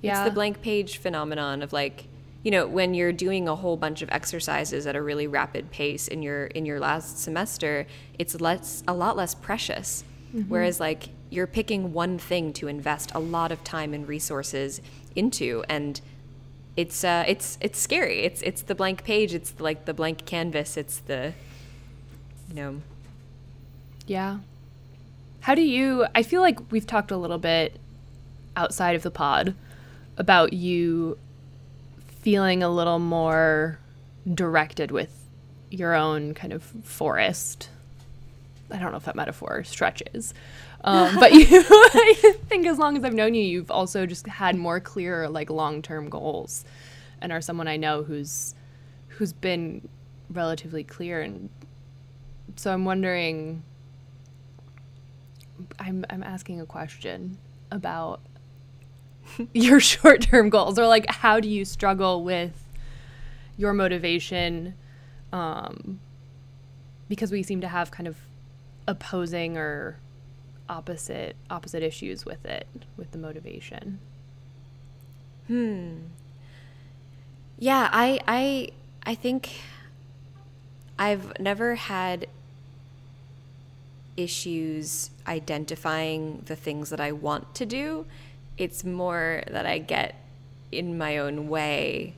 Yeah. 0.00 0.20
It's 0.20 0.30
the 0.30 0.34
blank 0.34 0.62
page 0.62 0.96
phenomenon 0.96 1.62
of 1.62 1.74
like 1.74 2.06
you 2.42 2.50
know 2.50 2.66
when 2.66 2.94
you're 2.94 3.12
doing 3.12 3.48
a 3.48 3.56
whole 3.56 3.76
bunch 3.76 4.02
of 4.02 4.08
exercises 4.10 4.86
at 4.86 4.96
a 4.96 5.02
really 5.02 5.26
rapid 5.26 5.70
pace 5.70 6.08
in 6.08 6.22
your 6.22 6.46
in 6.46 6.64
your 6.64 6.80
last 6.80 7.18
semester 7.18 7.86
it's 8.18 8.40
less 8.40 8.82
a 8.88 8.94
lot 8.94 9.16
less 9.16 9.34
precious. 9.34 10.04
Mm-hmm. 10.34 10.48
whereas 10.48 10.78
like 10.78 11.08
you're 11.28 11.48
picking 11.48 11.92
one 11.92 12.16
thing 12.16 12.52
to 12.52 12.68
invest 12.68 13.10
a 13.16 13.18
lot 13.18 13.50
of 13.50 13.64
time 13.64 13.92
and 13.92 14.06
resources 14.06 14.80
into 15.16 15.64
and 15.68 16.00
it's 16.76 17.04
uh 17.04 17.24
it's 17.26 17.58
it's 17.60 17.78
scary. 17.78 18.20
It's 18.20 18.42
it's 18.42 18.62
the 18.62 18.74
blank 18.74 19.04
page. 19.04 19.34
It's 19.34 19.52
like 19.58 19.84
the 19.84 19.94
blank 19.94 20.24
canvas. 20.24 20.76
It's 20.76 20.98
the 20.98 21.34
you 22.48 22.54
know. 22.54 22.82
Yeah. 24.06 24.38
How 25.40 25.54
do 25.54 25.62
you 25.62 26.06
i 26.14 26.22
feel 26.22 26.40
like 26.40 26.58
we've 26.70 26.86
talked 26.86 27.10
a 27.10 27.16
little 27.16 27.38
bit 27.38 27.78
outside 28.56 28.94
of 28.94 29.02
the 29.02 29.10
pod 29.10 29.54
about 30.16 30.52
you 30.52 31.16
feeling 32.20 32.62
a 32.62 32.68
little 32.68 32.98
more 32.98 33.78
directed 34.32 34.90
with 34.90 35.28
your 35.70 35.94
own 35.94 36.34
kind 36.34 36.52
of 36.52 36.62
forest. 36.62 37.68
I 38.70 38.78
don't 38.78 38.90
know 38.90 38.98
if 38.98 39.04
that 39.04 39.16
metaphor 39.16 39.64
stretches. 39.64 40.34
Um, 40.82 41.18
but 41.18 41.32
you, 41.32 41.46
I 41.50 42.34
think 42.48 42.66
as 42.66 42.78
long 42.78 42.96
as 42.96 43.04
I've 43.04 43.14
known 43.14 43.34
you, 43.34 43.42
you've 43.42 43.70
also 43.70 44.06
just 44.06 44.26
had 44.26 44.56
more 44.56 44.80
clear, 44.80 45.28
like 45.28 45.50
long-term 45.50 46.08
goals, 46.08 46.64
and 47.20 47.32
are 47.32 47.40
someone 47.40 47.68
I 47.68 47.76
know 47.76 48.02
who's 48.02 48.54
who's 49.08 49.32
been 49.32 49.88
relatively 50.30 50.84
clear. 50.84 51.20
And 51.20 51.50
so 52.56 52.72
I'm 52.72 52.84
wondering. 52.84 53.62
I'm 55.78 56.06
I'm 56.08 56.22
asking 56.22 56.60
a 56.60 56.66
question 56.66 57.36
about 57.70 58.20
your 59.52 59.80
short 59.80 60.22
term 60.22 60.48
goals 60.48 60.78
or 60.78 60.86
like 60.86 61.08
how 61.10 61.40
do 61.40 61.48
you 61.48 61.64
struggle 61.64 62.22
with 62.22 62.66
your 63.56 63.72
motivation 63.72 64.74
um, 65.32 66.00
because 67.08 67.30
we 67.30 67.42
seem 67.42 67.60
to 67.60 67.68
have 67.68 67.90
kind 67.90 68.06
of 68.08 68.16
opposing 68.86 69.56
or 69.56 69.98
opposite 70.68 71.36
opposite 71.50 71.82
issues 71.82 72.24
with 72.24 72.44
it 72.46 72.66
with 72.96 73.10
the 73.10 73.18
motivation 73.18 73.98
hmm 75.48 75.96
yeah 77.58 77.88
i 77.92 78.20
i 78.28 78.68
i 79.04 79.14
think 79.14 79.50
I've 81.00 81.40
never 81.40 81.76
had 81.76 82.26
issues 84.18 85.10
identifying 85.26 86.42
the 86.44 86.54
things 86.54 86.90
that 86.90 87.00
I 87.00 87.10
want 87.12 87.54
to 87.54 87.64
do. 87.64 88.04
It's 88.60 88.84
more 88.84 89.42
that 89.50 89.64
I 89.64 89.78
get 89.78 90.14
in 90.70 90.98
my 90.98 91.16
own 91.16 91.48
way 91.48 92.14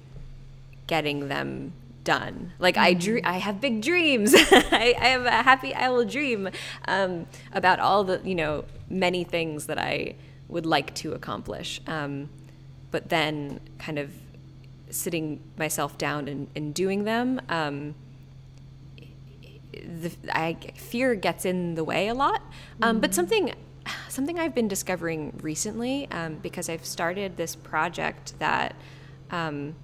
getting 0.89 1.29
them 1.29 1.73
done. 2.03 2.53
Like 2.59 2.75
mm-hmm. 2.75 2.85
I 2.85 2.95
dream, 2.95 3.23
I 3.25 3.39
have 3.39 3.61
big 3.61 3.81
dreams. 3.81 4.35
I, 4.37 4.95
I, 5.01 5.07
have 5.07 5.25
a 5.25 5.31
happy 5.31 5.73
I 5.73 5.89
will 5.89 6.05
dream 6.05 6.51
um, 6.89 7.27
about 7.53 7.79
all 7.79 8.03
the 8.03 8.21
you 8.25 8.35
know 8.35 8.65
many 8.91 9.23
things 9.23 9.67
that 9.67 9.79
I 9.79 10.17
would 10.49 10.67
like 10.67 10.95
to 10.97 11.13
accomplish. 11.13 11.81
Um, 11.87 12.29
but 12.91 13.09
then 13.09 13.61
kind 13.79 13.99
of 13.99 14.11
sitting 14.91 15.41
myself 15.57 15.97
down 15.97 16.27
and, 16.29 16.49
and 16.55 16.75
doing 16.75 17.05
them. 17.05 17.41
Um, 17.49 17.95
the 19.73 20.13
I, 20.31 20.57
fear 20.75 21.15
gets 21.15 21.45
in 21.45 21.77
the 21.77 21.85
way 21.85 22.09
a 22.09 22.15
lot. 22.15 22.43
Um, 22.83 22.97
mm-hmm. 22.97 23.01
But 23.01 23.15
something 23.15 23.55
something 24.09 24.39
I've 24.39 24.55
been 24.55 24.69
discovering 24.69 25.39
recently 25.43 26.09
um, 26.11 26.37
because 26.37 26.69
I've 26.69 26.85
started 26.85 27.37
this 27.37 27.57
project 27.57 28.39
that 28.39 28.75
um, 29.31 29.75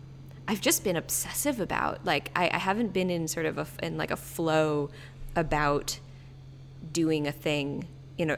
I've 0.46 0.60
just 0.60 0.84
been 0.84 0.96
obsessive 0.96 1.60
about. 1.60 2.04
Like 2.04 2.30
I, 2.34 2.50
I 2.52 2.58
haven't 2.58 2.92
been 2.92 3.10
in 3.10 3.28
sort 3.28 3.46
of 3.46 3.58
a 3.58 3.66
in 3.82 3.96
like 3.96 4.10
a 4.10 4.16
flow 4.16 4.90
about 5.36 5.98
doing 6.92 7.26
a 7.26 7.32
thing 7.32 7.86
you 8.16 8.24
know 8.24 8.36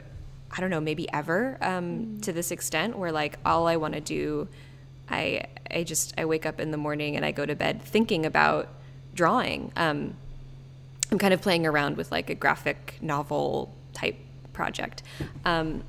I 0.50 0.60
don't 0.60 0.70
know 0.70 0.80
maybe 0.80 1.10
ever 1.12 1.58
um, 1.60 1.84
mm. 1.84 2.22
to 2.22 2.32
this 2.32 2.50
extent 2.50 2.98
where 2.98 3.12
like 3.12 3.38
all 3.44 3.68
I 3.68 3.76
want 3.76 3.94
to 3.94 4.00
do 4.00 4.48
I 5.08 5.44
I 5.70 5.84
just 5.84 6.14
I 6.18 6.24
wake 6.24 6.46
up 6.46 6.60
in 6.60 6.70
the 6.70 6.76
morning 6.76 7.16
and 7.16 7.24
I 7.24 7.32
go 7.32 7.46
to 7.46 7.54
bed 7.54 7.82
thinking 7.82 8.24
about 8.26 8.68
drawing. 9.14 9.72
Um, 9.76 10.14
I'm 11.10 11.18
kind 11.18 11.34
of 11.34 11.42
playing 11.42 11.66
around 11.66 11.96
with 11.96 12.12
like 12.12 12.30
a 12.30 12.34
graphic 12.34 12.96
novel 13.00 13.74
project. 14.60 15.02
Um, 15.44 15.82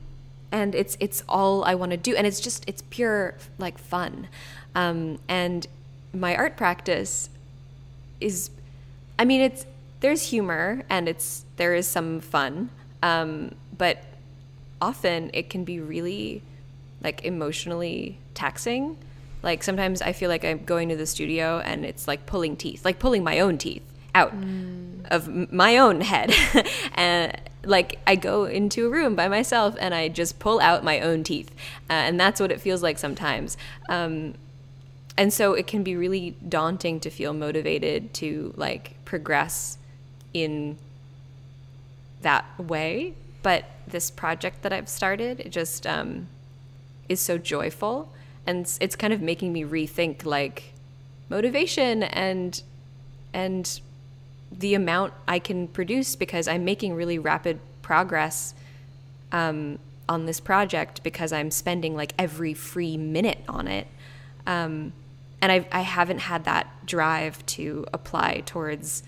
and 0.52 0.76
it's 0.76 0.96
it's 1.00 1.24
all 1.28 1.64
I 1.64 1.76
want 1.76 1.92
to 1.92 1.98
do 1.98 2.16
and 2.16 2.26
it's 2.28 2.40
just 2.40 2.64
it's 2.68 2.84
pure 2.90 3.36
like 3.58 3.78
fun. 3.78 4.28
Um, 4.76 5.20
and 5.28 5.68
my 6.14 6.36
art 6.36 6.56
practice 6.58 7.30
is 8.20 8.50
I 9.20 9.26
mean 9.26 9.42
it's 9.42 9.66
there's 10.02 10.24
humor 10.34 10.84
and 10.90 11.08
it's 11.08 11.46
there 11.58 11.74
is 11.76 11.88
some 11.88 12.22
fun. 12.22 12.70
Um, 13.04 13.56
but 13.78 14.04
often 14.82 15.32
it 15.34 15.50
can 15.50 15.64
be 15.64 15.80
really 15.80 16.42
like 17.04 17.24
emotionally 17.26 18.18
taxing. 18.34 18.98
Like 19.44 19.64
sometimes 19.64 20.02
I 20.02 20.14
feel 20.14 20.30
like 20.30 20.46
I'm 20.46 20.64
going 20.66 20.90
to 20.90 20.96
the 20.96 21.06
studio 21.06 21.60
and 21.60 21.86
it's 21.86 22.08
like 22.08 22.26
pulling 22.26 22.56
teeth, 22.56 22.86
like 22.86 23.00
pulling 23.00 23.24
my 23.24 23.40
own 23.40 23.58
teeth 23.58 23.84
out 24.14 24.34
mm. 24.36 25.08
of 25.10 25.52
my 25.52 25.78
own 25.78 26.02
head. 26.02 26.34
and 26.96 27.51
like 27.63 28.00
I 28.08 28.15
go 28.15 28.45
into 28.45 28.88
a 28.88 28.89
room 28.89 29.15
by 29.15 29.28
myself 29.28 29.76
and 29.80 29.93
I 29.93 30.08
just 30.08 30.39
pull 30.39 30.60
out 30.60 30.84
my 30.84 31.00
own 31.00 31.24
teeth. 31.24 31.52
Uh, 31.89 31.93
and 31.93 32.19
that's 32.19 32.39
what 32.39 32.52
it 32.52 32.60
feels 32.60 32.82
like 32.82 32.97
sometimes. 32.97 33.58
Um, 33.89 34.34
and 35.17 35.32
so 35.34 35.54
it 35.54 35.67
can 35.67 35.84
be 35.84 35.95
really 35.95 36.36
daunting 36.47 37.00
to 37.02 37.10
feel 37.10 37.34
motivated 37.34 38.13
to 38.15 38.54
like 38.56 38.95
progress 39.06 39.78
in 40.34 40.78
that 42.21 42.45
way. 42.58 43.13
But 43.43 43.65
this 43.88 44.10
project 44.10 44.62
that 44.62 44.71
I've 44.71 44.89
started, 44.89 45.39
it 45.39 45.50
just 45.50 45.86
um, 45.86 46.28
is 47.10 47.19
so 47.19 47.38
joyful. 47.38 48.12
And 48.47 48.62
it's, 48.62 48.78
it's 48.82 48.95
kind 48.95 49.13
of 49.13 49.21
making 49.21 49.54
me 49.54 49.63
rethink 49.63 50.26
like 50.26 50.74
motivation 51.30 52.04
and 52.04 52.62
and 53.34 53.80
the 54.52 54.74
amount 54.74 55.14
I 55.28 55.40
can 55.40 55.68
produce 55.68 56.16
because 56.16 56.48
I'm 56.48 56.66
making 56.66 56.94
really 56.94 57.18
rapid 57.18 57.60
progress 57.82 58.54
um, 59.32 59.80
on 60.08 60.26
this 60.26 60.40
project 60.40 61.04
because 61.04 61.32
I'm 61.32 61.52
spending 61.52 61.96
like 61.96 62.14
every 62.20 62.54
free 62.54 62.98
minute 62.98 63.40
on 63.48 63.68
it. 63.68 63.88
Um, 64.46 64.94
and 65.42 65.52
I've, 65.52 65.66
I 65.72 65.82
haven't 65.82 66.20
had 66.20 66.46
that 66.46 66.86
drive 66.86 67.44
to 67.48 67.86
apply 67.94 68.44
towards 68.46 69.04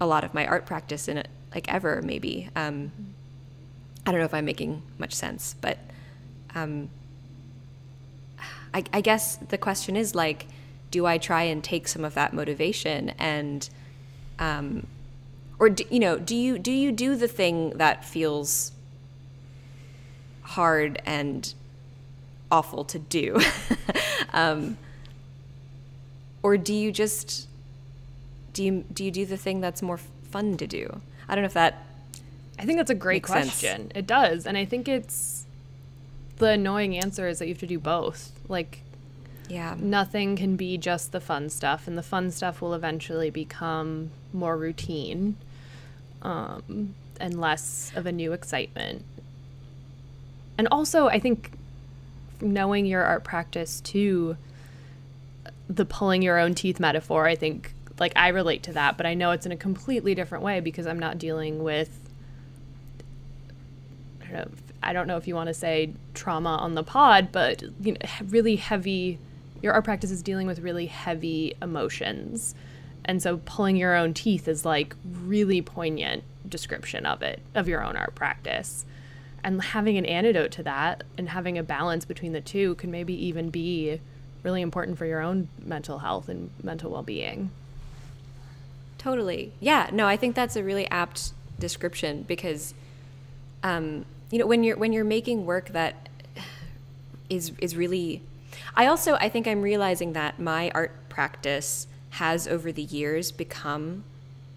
a 0.00 0.06
lot 0.06 0.24
of 0.24 0.34
my 0.34 0.46
art 0.46 0.66
practice 0.66 1.08
in 1.08 1.16
it, 1.16 1.28
like 1.54 1.72
ever, 1.72 2.02
maybe. 2.02 2.48
Um, 2.56 2.92
I 4.04 4.10
don't 4.10 4.18
know 4.18 4.26
if 4.26 4.34
I'm 4.34 4.44
making 4.44 4.82
much 4.98 5.14
sense, 5.14 5.54
but 5.60 5.78
um, 6.54 6.90
I, 8.74 8.84
I 8.92 9.00
guess 9.00 9.36
the 9.36 9.58
question 9.58 9.96
is 9.96 10.14
like, 10.14 10.46
do 10.90 11.06
I 11.06 11.18
try 11.18 11.44
and 11.44 11.62
take 11.62 11.88
some 11.88 12.04
of 12.04 12.14
that 12.14 12.34
motivation 12.34 13.10
and 13.10 13.68
um, 14.38 14.86
or 15.58 15.70
do, 15.70 15.84
you 15.90 16.00
know 16.00 16.18
do 16.18 16.34
you 16.34 16.58
do 16.58 16.72
you 16.72 16.92
do 16.92 17.16
the 17.16 17.28
thing 17.28 17.70
that 17.78 18.04
feels 18.04 18.72
hard 20.42 21.00
and 21.06 21.54
awful 22.50 22.84
to 22.84 22.98
do? 22.98 23.40
Um, 24.32 24.78
or 26.42 26.56
do 26.56 26.74
you 26.74 26.90
just 26.90 27.46
do 28.52 28.64
you 28.64 28.84
do 28.92 29.04
you 29.04 29.10
do 29.10 29.26
the 29.26 29.36
thing 29.36 29.60
that's 29.60 29.82
more 29.82 29.98
fun 29.98 30.56
to 30.56 30.66
do? 30.66 31.00
I 31.28 31.34
don't 31.34 31.42
know 31.42 31.46
if 31.46 31.54
that 31.54 31.86
i 32.58 32.64
think 32.64 32.78
that's 32.78 32.90
a 32.90 32.94
great 32.94 33.22
question 33.22 33.50
sense. 33.52 33.92
it 33.94 34.06
does. 34.06 34.46
And 34.46 34.56
i 34.56 34.64
think 34.64 34.88
it's 34.88 35.46
the 36.36 36.50
annoying 36.50 36.96
answer 36.96 37.28
is 37.28 37.38
that 37.38 37.46
you 37.46 37.54
have 37.54 37.60
to 37.60 37.66
do 37.66 37.78
both. 37.78 38.32
Like 38.48 38.81
yeah. 39.52 39.76
Nothing 39.78 40.34
can 40.34 40.56
be 40.56 40.78
just 40.78 41.12
the 41.12 41.20
fun 41.20 41.50
stuff, 41.50 41.86
and 41.86 41.98
the 41.98 42.02
fun 42.02 42.30
stuff 42.30 42.62
will 42.62 42.72
eventually 42.72 43.28
become 43.28 44.10
more 44.32 44.56
routine 44.56 45.36
um, 46.22 46.94
and 47.20 47.38
less 47.38 47.92
of 47.94 48.06
a 48.06 48.12
new 48.12 48.32
excitement. 48.32 49.04
And 50.56 50.66
also, 50.70 51.08
I 51.08 51.18
think 51.18 51.50
knowing 52.40 52.86
your 52.86 53.04
art 53.04 53.24
practice 53.24 53.82
too, 53.82 54.38
the 55.68 55.84
pulling 55.84 56.22
your 56.22 56.38
own 56.38 56.54
teeth 56.54 56.80
metaphor, 56.80 57.28
I 57.28 57.34
think, 57.34 57.74
like, 57.98 58.14
I 58.16 58.28
relate 58.28 58.62
to 58.62 58.72
that, 58.72 58.96
but 58.96 59.04
I 59.04 59.12
know 59.12 59.32
it's 59.32 59.44
in 59.44 59.52
a 59.52 59.56
completely 59.56 60.14
different 60.14 60.42
way 60.42 60.60
because 60.60 60.86
I'm 60.86 60.98
not 60.98 61.18
dealing 61.18 61.62
with. 61.62 61.90
I 64.22 64.24
don't 64.28 64.34
know, 64.34 64.50
I 64.82 64.92
don't 64.94 65.06
know 65.06 65.18
if 65.18 65.28
you 65.28 65.34
want 65.34 65.48
to 65.48 65.54
say 65.54 65.92
trauma 66.14 66.56
on 66.56 66.74
the 66.74 66.82
pod, 66.82 67.28
but 67.32 67.62
you 67.82 67.92
know, 67.92 67.98
really 68.30 68.56
heavy 68.56 69.18
your 69.62 69.72
art 69.72 69.84
practice 69.84 70.10
is 70.10 70.22
dealing 70.22 70.46
with 70.46 70.58
really 70.58 70.86
heavy 70.86 71.54
emotions. 71.62 72.54
And 73.04 73.22
so 73.22 73.38
pulling 73.44 73.76
your 73.76 73.94
own 73.94 74.14
teeth 74.14 74.48
is 74.48 74.64
like 74.64 74.94
really 75.04 75.62
poignant 75.62 76.24
description 76.48 77.06
of 77.06 77.22
it, 77.22 77.40
of 77.54 77.68
your 77.68 77.84
own 77.84 77.96
art 77.96 78.14
practice. 78.14 78.84
And 79.44 79.60
having 79.62 79.96
an 79.96 80.06
antidote 80.06 80.52
to 80.52 80.62
that 80.64 81.04
and 81.16 81.30
having 81.30 81.58
a 81.58 81.62
balance 81.62 82.04
between 82.04 82.32
the 82.32 82.40
two 82.40 82.74
can 82.76 82.90
maybe 82.90 83.14
even 83.26 83.50
be 83.50 84.00
really 84.42 84.62
important 84.62 84.98
for 84.98 85.06
your 85.06 85.20
own 85.20 85.48
mental 85.58 85.98
health 85.98 86.28
and 86.28 86.50
mental 86.62 86.90
well-being. 86.90 87.50
Totally. 88.98 89.52
Yeah, 89.58 89.90
no, 89.92 90.06
I 90.06 90.16
think 90.16 90.36
that's 90.36 90.54
a 90.54 90.62
really 90.62 90.88
apt 90.88 91.32
description 91.58 92.22
because 92.22 92.74
um, 93.62 94.04
you 94.30 94.38
know, 94.38 94.46
when 94.46 94.64
you're 94.64 94.76
when 94.76 94.92
you're 94.92 95.04
making 95.04 95.46
work 95.46 95.68
that 95.70 96.08
is 97.28 97.52
is 97.60 97.76
really 97.76 98.22
I 98.74 98.86
also 98.86 99.14
I 99.14 99.28
think 99.28 99.46
I'm 99.46 99.62
realizing 99.62 100.12
that 100.14 100.38
my 100.38 100.70
art 100.74 100.92
practice 101.08 101.86
has 102.10 102.46
over 102.46 102.72
the 102.72 102.82
years 102.82 103.32
become 103.32 104.04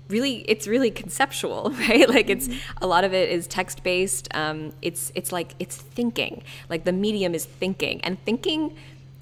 really 0.07 0.45
it's 0.47 0.67
really 0.67 0.91
conceptual 0.91 1.73
right? 1.89 2.07
Like 2.07 2.29
it's 2.29 2.47
mm-hmm. 2.47 2.83
a 2.83 2.87
lot 2.87 3.03
of 3.03 3.13
it 3.13 3.29
is 3.29 3.47
text 3.47 3.83
based 3.83 4.27
um, 4.33 4.73
it's 4.81 5.11
it's 5.15 5.31
like 5.31 5.53
it's 5.59 5.77
thinking. 5.77 6.43
Like 6.69 6.83
the 6.83 6.93
medium 6.93 7.33
is 7.33 7.45
thinking 7.45 8.01
and 8.01 8.23
thinking 8.23 8.75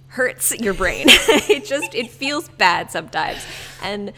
hurts 0.10 0.56
your 0.60 0.74
brain. 0.74 1.08
It 1.50 1.66
just 1.66 1.96
it 1.96 2.10
feels 2.10 2.50
bad 2.50 2.92
sometimes. 2.92 3.46
And 3.82 4.14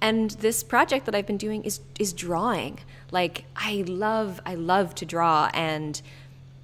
and 0.00 0.32
this 0.32 0.62
project 0.62 1.06
that 1.06 1.14
i've 1.14 1.26
been 1.26 1.38
doing 1.38 1.64
is 1.64 1.80
is 1.98 2.12
drawing. 2.12 2.78
Like 3.10 3.44
i 3.54 3.84
love 3.86 4.40
i 4.44 4.54
love 4.54 4.94
to 4.96 5.06
draw 5.06 5.50
and 5.54 6.00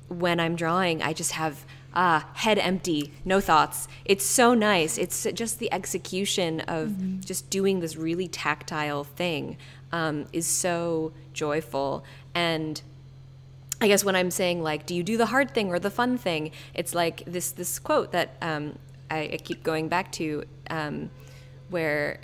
when 0.09 0.40
i'm 0.40 0.57
drawing 0.57 1.03
i 1.03 1.14
just 1.14 1.33
have 1.33 1.64
ah, 1.94 2.28
head 2.35 2.59
empty, 2.59 3.12
no 3.24 3.40
thoughts. 3.40 3.88
It's 4.05 4.24
so 4.24 4.55
nice. 4.55 4.98
It's 4.98 5.26
just 5.35 5.59
the 5.59 5.72
execution 5.72 6.61
of 6.61 6.88
mm-hmm. 6.88 7.20
just 7.20 7.50
doing 7.50 7.81
this 7.81 7.96
really 7.96 8.28
tactile 8.28 9.05
thing 9.05 9.57
um, 9.92 10.26
is 10.33 10.46
so 10.46 11.12
joyful. 11.33 12.05
And 12.35 12.81
I 13.81 13.88
guess 13.88 14.05
when 14.05 14.16
I'm 14.16 14.31
saying 14.31 14.62
like, 14.62 14.87
do 14.87 14.94
you 14.94 15.02
do 15.02 15.16
the 15.16 15.26
hard 15.26 15.52
thing 15.52 15.70
or 15.70 15.78
the 15.78 15.90
fun 15.90 16.16
thing? 16.16 16.52
It's 16.74 16.94
like 16.94 17.24
this 17.26 17.52
this 17.52 17.78
quote 17.78 18.12
that 18.12 18.37
um, 18.40 18.78
I, 19.11 19.31
I, 19.33 19.37
keep 19.37 19.62
going 19.62 19.88
back 19.88 20.12
to, 20.12 20.44
um, 20.70 21.11
where 21.68 22.20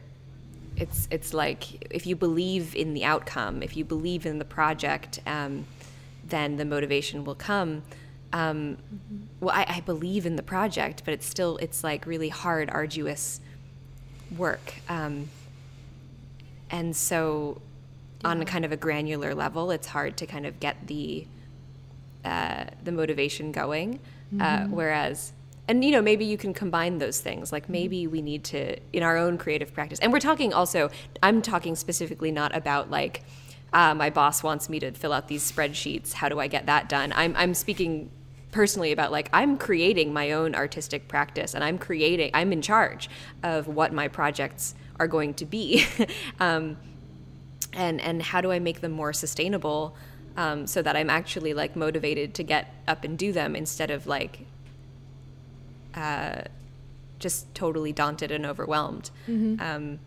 it's 0.76 1.09
it's 1.11 1.35
like 1.35 1.92
if 1.92 2.07
you 2.07 2.16
believe 2.16 2.74
in 2.74 2.94
the 2.94 3.04
outcome, 3.04 3.62
if 3.62 3.76
you 3.76 3.85
believe 3.85 4.24
in 4.24 4.38
the 4.38 4.44
project, 4.44 5.20
um, 5.26 5.66
then 6.24 6.57
the 6.57 6.64
motivation 6.64 7.24
will 7.24 7.35
come 7.35 7.83
um, 8.32 8.76
well, 9.40 9.54
I, 9.54 9.76
I, 9.76 9.80
believe 9.80 10.26
in 10.26 10.36
the 10.36 10.42
project, 10.42 11.02
but 11.04 11.14
it's 11.14 11.24
still 11.26 11.56
it's 11.58 11.82
like 11.82 12.06
really 12.06 12.28
hard, 12.28 12.68
arduous 12.68 13.40
work. 14.36 14.74
Um, 14.88 15.30
and 16.70 16.94
so 16.94 17.62
yeah. 18.22 18.30
on 18.30 18.42
a 18.42 18.44
kind 18.44 18.64
of 18.64 18.72
a 18.72 18.76
granular 18.76 19.34
level, 19.34 19.70
it's 19.70 19.86
hard 19.86 20.18
to 20.18 20.26
kind 20.26 20.44
of 20.44 20.60
get 20.60 20.88
the 20.88 21.26
uh, 22.24 22.64
the 22.84 22.92
motivation 22.92 23.50
going. 23.52 24.00
Uh, 24.38 24.44
mm-hmm. 24.44 24.72
Uh, 24.72 24.76
whereas, 24.76 25.32
and 25.66 25.82
you 25.82 25.90
know, 25.90 26.02
maybe 26.02 26.26
you 26.26 26.36
can 26.36 26.52
combine 26.52 26.98
those 26.98 27.20
things. 27.20 27.50
Like 27.50 27.70
maybe 27.70 28.06
we 28.06 28.20
need 28.20 28.44
to 28.44 28.76
in 28.92 29.02
our 29.02 29.16
own 29.16 29.38
creative 29.38 29.72
practice. 29.72 29.98
And 30.00 30.12
we're 30.12 30.20
talking 30.20 30.52
also. 30.52 30.90
I'm 31.22 31.40
talking 31.40 31.76
specifically 31.76 32.30
not 32.30 32.54
about 32.54 32.90
like. 32.90 33.22
Uh, 33.70 33.94
my 33.94 34.08
boss 34.08 34.42
wants 34.42 34.70
me 34.70 34.80
to 34.80 34.90
fill 34.92 35.12
out 35.12 35.28
these 35.28 35.52
spreadsheets. 35.52 36.14
How 36.14 36.30
do 36.30 36.40
I 36.40 36.46
get 36.46 36.64
that 36.64 36.88
done? 36.88 37.12
I'm, 37.14 37.36
I'm 37.36 37.52
speaking 37.52 38.10
personally 38.50 38.92
about 38.92 39.12
like 39.12 39.28
I'm 39.32 39.58
creating 39.58 40.12
my 40.12 40.32
own 40.32 40.54
artistic 40.54 41.08
practice 41.08 41.54
and 41.54 41.62
I'm 41.62 41.78
creating 41.78 42.30
I'm 42.34 42.52
in 42.52 42.62
charge 42.62 43.11
of 43.42 43.68
what 43.68 43.92
my 43.92 44.08
projects 44.08 44.74
are 44.98 45.06
going 45.06 45.34
to 45.34 45.44
be 45.44 45.84
um, 46.40 46.76
and 47.72 48.00
and 48.00 48.22
how 48.22 48.40
do 48.40 48.50
I 48.50 48.58
make 48.58 48.80
them 48.80 48.92
more 48.92 49.12
sustainable 49.12 49.96
um, 50.37 50.66
so 50.66 50.82
that 50.82 50.96
I'm 50.96 51.11
actually 51.11 51.52
like 51.52 51.76
motivated 51.76 52.34
to 52.34 52.42
get 52.42 52.72
up 52.87 53.04
and 53.04 53.18
do 53.18 53.32
them 53.32 53.54
instead 53.54 53.90
of 53.90 54.06
like 54.06 54.46
uh, 55.94 56.42
just 57.18 57.52
totally 57.54 57.92
daunted 57.92 58.30
and 58.30 58.46
overwhelmed 58.46 59.11
mm-hmm. 59.28 59.61
um, 59.61 59.98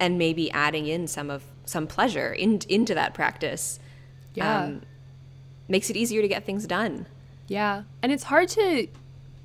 and 0.00 0.18
maybe 0.18 0.50
adding 0.50 0.86
in 0.86 1.06
some 1.06 1.30
of 1.30 1.44
some 1.64 1.86
pleasure 1.86 2.32
in, 2.32 2.60
into 2.68 2.94
that 2.94 3.14
practice 3.14 3.78
yeah. 4.34 4.64
Um, 4.64 4.82
makes 5.68 5.90
it 5.90 5.96
easier 5.96 6.20
to 6.20 6.26
get 6.26 6.44
things 6.44 6.66
done 6.66 7.06
yeah. 7.48 7.82
And 8.02 8.12
it's 8.12 8.24
hard 8.24 8.48
to 8.50 8.88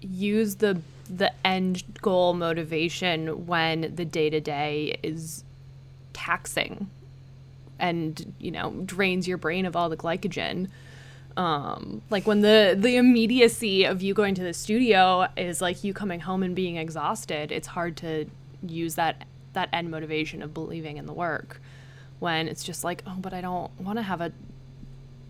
use 0.01 0.55
the 0.55 0.81
the 1.09 1.31
end 1.45 1.83
goal 2.01 2.33
motivation 2.33 3.47
when 3.47 3.93
the 3.95 4.05
day 4.05 4.29
to 4.29 4.39
day 4.39 4.99
is 5.01 5.43
taxing 6.13 6.88
and 7.79 8.33
you 8.39 8.51
know 8.51 8.71
drains 8.85 9.27
your 9.27 9.38
brain 9.38 9.65
of 9.65 9.75
all 9.75 9.89
the 9.89 9.97
glycogen. 9.97 10.69
Um, 11.38 12.01
like 12.09 12.27
when 12.27 12.41
the 12.41 12.75
the 12.77 12.97
immediacy 12.97 13.85
of 13.85 14.01
you 14.01 14.13
going 14.13 14.35
to 14.35 14.43
the 14.43 14.53
studio 14.53 15.27
is 15.38 15.62
like 15.62 15.83
you 15.83 15.93
coming 15.93 16.19
home 16.19 16.43
and 16.43 16.53
being 16.55 16.75
exhausted 16.75 17.51
it's 17.51 17.67
hard 17.67 17.95
to 17.97 18.25
use 18.62 18.95
that 18.95 19.25
that 19.53 19.69
end 19.71 19.89
motivation 19.89 20.41
of 20.41 20.53
believing 20.53 20.97
in 20.97 21.05
the 21.05 21.13
work 21.13 21.62
when 22.19 22.49
it's 22.49 22.63
just 22.63 22.83
like 22.83 23.03
oh 23.07 23.15
but 23.19 23.33
i 23.33 23.39
don't 23.39 23.71
want 23.79 23.97
to 23.97 24.03
have 24.03 24.19
a 24.19 24.33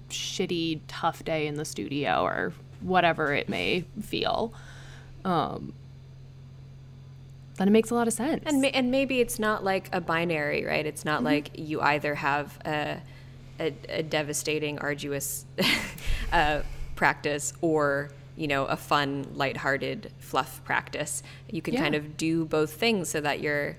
shitty 0.09 0.81
tough 0.87 1.23
day 1.23 1.47
in 1.47 1.55
the 1.55 1.65
studio 1.65 2.23
or 2.23 2.53
whatever 2.81 3.33
it 3.33 3.49
may 3.49 3.83
feel 4.01 4.53
um, 5.25 5.73
then 7.57 7.67
it 7.67 7.71
makes 7.71 7.91
a 7.91 7.95
lot 7.95 8.07
of 8.07 8.13
sense. 8.13 8.43
And 8.45 8.61
ma- 8.61 8.69
and 8.69 8.89
maybe 8.89 9.19
it's 9.19 9.37
not 9.37 9.63
like 9.63 9.89
a 9.91 9.99
binary, 9.99 10.65
right? 10.65 10.85
It's 10.85 11.03
not 11.03 11.17
mm-hmm. 11.17 11.25
like 11.25 11.51
you 11.55 11.81
either 11.81 12.15
have 12.15 12.57
a 12.65 13.01
a, 13.59 13.73
a 13.89 14.03
devastating, 14.03 14.79
arduous 14.79 15.45
uh, 16.31 16.61
practice 16.95 17.53
or 17.61 18.11
you 18.37 18.47
know 18.47 18.65
a 18.65 18.77
fun, 18.77 19.27
lighthearted 19.33 20.11
fluff 20.19 20.63
practice. 20.63 21.21
You 21.51 21.61
can 21.61 21.73
yeah. 21.73 21.81
kind 21.81 21.95
of 21.95 22.15
do 22.15 22.45
both 22.45 22.73
things 22.73 23.09
so 23.09 23.19
that 23.21 23.41
you're, 23.41 23.75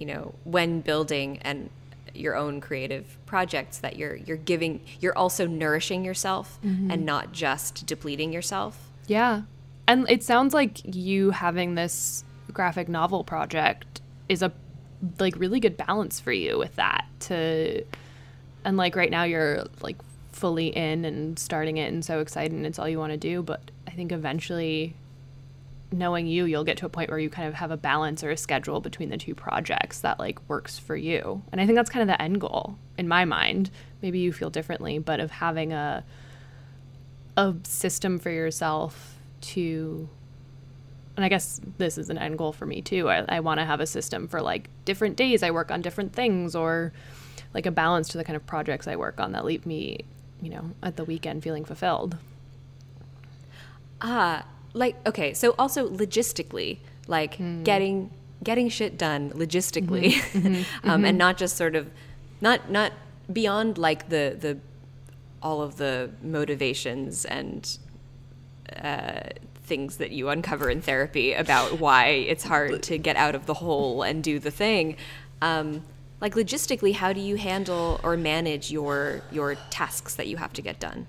you 0.00 0.06
know, 0.06 0.34
when 0.42 0.80
building 0.80 1.38
and 1.42 1.70
your 2.18 2.36
own 2.36 2.60
creative 2.60 3.18
projects 3.26 3.78
that 3.78 3.96
you're 3.96 4.16
you're 4.16 4.36
giving 4.36 4.80
you're 5.00 5.16
also 5.16 5.46
nourishing 5.46 6.04
yourself 6.04 6.58
mm-hmm. 6.64 6.90
and 6.90 7.04
not 7.04 7.32
just 7.32 7.86
depleting 7.86 8.32
yourself. 8.32 8.90
Yeah. 9.06 9.42
And 9.88 10.08
it 10.10 10.22
sounds 10.22 10.52
like 10.52 10.94
you 10.96 11.30
having 11.30 11.76
this 11.76 12.24
graphic 12.52 12.88
novel 12.88 13.22
project 13.22 14.00
is 14.28 14.42
a 14.42 14.52
like 15.18 15.36
really 15.36 15.60
good 15.60 15.76
balance 15.76 16.20
for 16.20 16.32
you 16.32 16.58
with 16.58 16.74
that 16.76 17.06
to 17.20 17.84
and 18.64 18.76
like 18.76 18.96
right 18.96 19.10
now 19.10 19.24
you're 19.24 19.64
like 19.80 19.96
fully 20.32 20.68
in 20.68 21.04
and 21.04 21.38
starting 21.38 21.76
it 21.76 21.92
and 21.92 22.04
so 22.04 22.20
excited 22.20 22.52
and 22.52 22.66
it's 22.66 22.78
all 22.78 22.88
you 22.88 22.98
want 22.98 23.12
to 23.12 23.16
do 23.16 23.42
but 23.42 23.70
i 23.86 23.90
think 23.90 24.12
eventually 24.12 24.94
knowing 25.92 26.26
you 26.26 26.44
you'll 26.44 26.64
get 26.64 26.76
to 26.76 26.86
a 26.86 26.88
point 26.88 27.10
where 27.10 27.18
you 27.18 27.30
kind 27.30 27.46
of 27.46 27.54
have 27.54 27.70
a 27.70 27.76
balance 27.76 28.24
or 28.24 28.30
a 28.30 28.36
schedule 28.36 28.80
between 28.80 29.08
the 29.08 29.16
two 29.16 29.34
projects 29.34 30.00
that 30.00 30.18
like 30.18 30.38
works 30.48 30.78
for 30.78 30.96
you 30.96 31.42
and 31.52 31.60
i 31.60 31.66
think 31.66 31.76
that's 31.76 31.90
kind 31.90 32.02
of 32.02 32.08
the 32.08 32.20
end 32.20 32.40
goal 32.40 32.76
in 32.98 33.06
my 33.06 33.24
mind 33.24 33.70
maybe 34.02 34.18
you 34.18 34.32
feel 34.32 34.50
differently 34.50 34.98
but 34.98 35.20
of 35.20 35.30
having 35.30 35.72
a 35.72 36.04
a 37.36 37.54
system 37.64 38.18
for 38.18 38.30
yourself 38.30 39.16
to 39.40 40.08
and 41.16 41.24
I 41.24 41.28
guess 41.28 41.60
this 41.78 41.96
is 41.96 42.10
an 42.10 42.18
end 42.18 42.36
goal 42.36 42.52
for 42.52 42.66
me 42.66 42.82
too. 42.82 43.08
I, 43.08 43.24
I 43.28 43.40
want 43.40 43.58
to 43.58 43.64
have 43.64 43.80
a 43.80 43.86
system 43.86 44.28
for 44.28 44.42
like 44.42 44.68
different 44.84 45.16
days 45.16 45.42
I 45.42 45.50
work 45.50 45.70
on 45.70 45.80
different 45.80 46.12
things 46.12 46.54
or 46.54 46.92
like 47.54 47.64
a 47.66 47.70
balance 47.70 48.08
to 48.08 48.18
the 48.18 48.24
kind 48.24 48.36
of 48.36 48.46
projects 48.46 48.86
I 48.86 48.96
work 48.96 49.18
on 49.18 49.32
that 49.32 49.44
leave 49.44 49.64
me, 49.64 50.00
you 50.42 50.50
know, 50.50 50.72
at 50.82 50.96
the 50.96 51.04
weekend 51.04 51.42
feeling 51.42 51.64
fulfilled. 51.64 52.18
Ah, 54.02 54.40
uh, 54.40 54.42
like 54.76 54.96
okay, 55.06 55.32
so 55.34 55.54
also 55.58 55.88
logistically, 55.88 56.78
like 57.08 57.38
mm. 57.38 57.64
getting 57.64 58.10
getting 58.44 58.68
shit 58.68 58.98
done 58.98 59.30
logistically, 59.30 60.12
mm-hmm. 60.14 60.38
Mm-hmm. 60.38 60.56
um, 60.88 60.98
mm-hmm. 60.98 61.04
and 61.06 61.18
not 61.18 61.38
just 61.38 61.56
sort 61.56 61.74
of 61.74 61.90
not 62.40 62.70
not 62.70 62.92
beyond 63.32 63.78
like 63.78 64.08
the 64.10 64.36
the 64.38 64.58
all 65.42 65.62
of 65.62 65.76
the 65.76 66.10
motivations 66.22 67.24
and 67.24 67.78
uh, 68.82 69.20
things 69.64 69.96
that 69.96 70.10
you 70.10 70.28
uncover 70.28 70.68
in 70.70 70.80
therapy 70.80 71.32
about 71.32 71.80
why 71.80 72.06
it's 72.06 72.44
hard 72.44 72.82
to 72.82 72.98
get 72.98 73.16
out 73.16 73.34
of 73.34 73.46
the 73.46 73.54
hole 73.54 74.02
and 74.02 74.22
do 74.22 74.38
the 74.38 74.50
thing. 74.50 74.96
Um, 75.42 75.82
like 76.20 76.34
logistically, 76.34 76.94
how 76.94 77.12
do 77.12 77.20
you 77.20 77.36
handle 77.36 78.00
or 78.02 78.16
manage 78.16 78.70
your 78.70 79.22
your 79.30 79.54
tasks 79.70 80.14
that 80.16 80.26
you 80.26 80.36
have 80.36 80.52
to 80.54 80.62
get 80.62 80.78
done? 80.78 81.06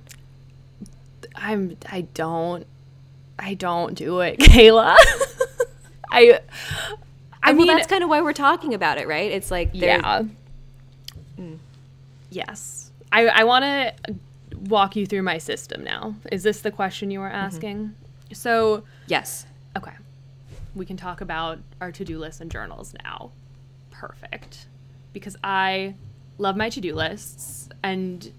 I'm 1.36 1.78
I 1.90 2.02
don't 2.02 2.66
I 3.40 3.54
don't 3.54 3.94
do 3.94 4.20
it, 4.22 4.40
Kayla. 4.40 4.96
I 6.10 6.40
I, 7.44 7.54
mean, 7.54 7.68
well, 7.68 7.78
that's 7.78 7.88
kind 7.88 8.04
of 8.04 8.10
why 8.10 8.22
we're 8.22 8.34
talking 8.34 8.74
about 8.74 8.98
it, 8.98 9.08
right? 9.08 9.32
It's 9.32 9.52
like 9.52 9.70
yeah. 9.74 10.24
Mm. 11.40 11.60
Yes, 12.30 12.92
I 13.12 13.28
I 13.28 13.44
want 13.44 13.64
to 13.64 14.16
walk 14.68 14.96
you 14.96 15.06
through 15.06 15.24
my 15.24 15.38
system 15.38 15.84
now. 15.84 16.16
Is 16.32 16.44
this 16.44 16.62
the 16.62 16.72
question 16.72 17.12
you 17.12 17.20
were 17.20 17.28
mm-hmm. 17.28 17.36
asking? 17.36 17.78
Mm-hmm. 17.78 18.34
So, 18.34 18.84
yes. 19.08 19.46
Okay. 19.76 19.94
We 20.76 20.86
can 20.86 20.98
talk 20.98 21.22
about 21.22 21.60
our 21.82 21.92
to 21.92 22.06
do 22.06 22.20
lists 22.20 22.42
and 22.42 22.52
journals 22.52 22.94
now. 23.04 23.32
Perfect. 23.92 24.68
Because 25.14 25.36
I 25.44 25.96
love 26.38 26.56
my 26.56 26.70
to 26.70 26.82
do 26.82 26.94
lists 26.94 27.70
and 27.84 28.32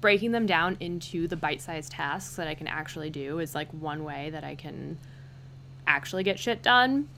breaking 0.00 0.32
them 0.32 0.46
down 0.46 0.76
into 0.80 1.26
the 1.26 1.36
bite 1.36 1.60
sized 1.60 1.92
tasks 1.92 2.36
that 2.36 2.48
I 2.48 2.54
can 2.54 2.66
actually 2.66 3.10
do 3.10 3.38
is 3.38 3.54
like 3.54 3.68
one 3.72 4.04
way 4.04 4.30
that 4.30 4.44
I 4.44 4.54
can 4.54 4.98
actually 5.86 6.22
get 6.22 6.38
shit 6.38 6.62
done. 6.62 7.08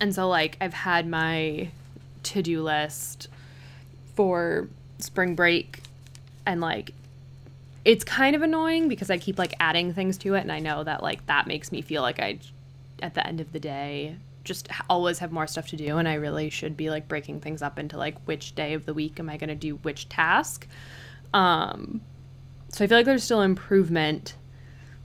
And 0.00 0.14
so, 0.14 0.28
like, 0.28 0.56
I've 0.60 0.74
had 0.74 1.06
my 1.06 1.68
to 2.22 2.42
do 2.42 2.62
list 2.62 3.28
for 4.14 4.68
spring 4.98 5.34
break 5.34 5.82
and 6.44 6.60
like 6.60 6.92
it's 7.84 8.04
kind 8.04 8.36
of 8.36 8.42
annoying 8.42 8.88
because 8.88 9.10
I 9.10 9.16
keep 9.16 9.38
like 9.38 9.54
adding 9.58 9.94
things 9.94 10.18
to 10.18 10.34
it, 10.34 10.40
and 10.40 10.52
I 10.52 10.58
know 10.58 10.84
that 10.84 11.02
like 11.02 11.24
that 11.26 11.46
makes 11.46 11.72
me 11.72 11.80
feel 11.80 12.02
like 12.02 12.20
I, 12.20 12.38
at 13.02 13.14
the 13.14 13.26
end 13.26 13.40
of 13.40 13.52
the 13.52 13.60
day, 13.60 14.16
just 14.44 14.68
always 14.88 15.18
have 15.20 15.32
more 15.32 15.46
stuff 15.46 15.68
to 15.68 15.76
do, 15.76 15.96
and 15.96 16.06
I 16.06 16.14
really 16.14 16.50
should 16.50 16.76
be 16.76 16.90
like 16.90 17.08
breaking 17.08 17.40
things 17.40 17.62
up 17.62 17.78
into 17.78 17.96
like 17.96 18.18
which 18.26 18.54
day 18.54 18.74
of 18.74 18.84
the 18.84 18.92
week 18.92 19.18
am 19.18 19.30
I 19.30 19.38
going 19.38 19.48
to 19.48 19.54
do 19.54 19.76
which 19.76 20.08
task. 20.08 20.66
Um, 21.32 22.00
so 22.68 22.84
I 22.84 22.88
feel 22.88 22.98
like 22.98 23.06
there's 23.06 23.24
still 23.24 23.42
improvement, 23.42 24.34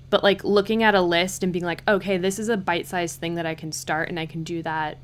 but 0.09 0.23
like 0.23 0.43
looking 0.43 0.83
at 0.83 0.95
a 0.95 1.01
list 1.01 1.43
and 1.43 1.51
being 1.51 1.65
like, 1.65 1.83
okay, 1.87 2.17
this 2.17 2.39
is 2.39 2.49
a 2.49 2.57
bite-sized 2.57 3.19
thing 3.19 3.35
that 3.35 3.45
I 3.45 3.55
can 3.55 3.71
start, 3.71 4.09
and 4.09 4.19
I 4.19 4.25
can 4.25 4.43
do 4.43 4.61
that 4.63 4.97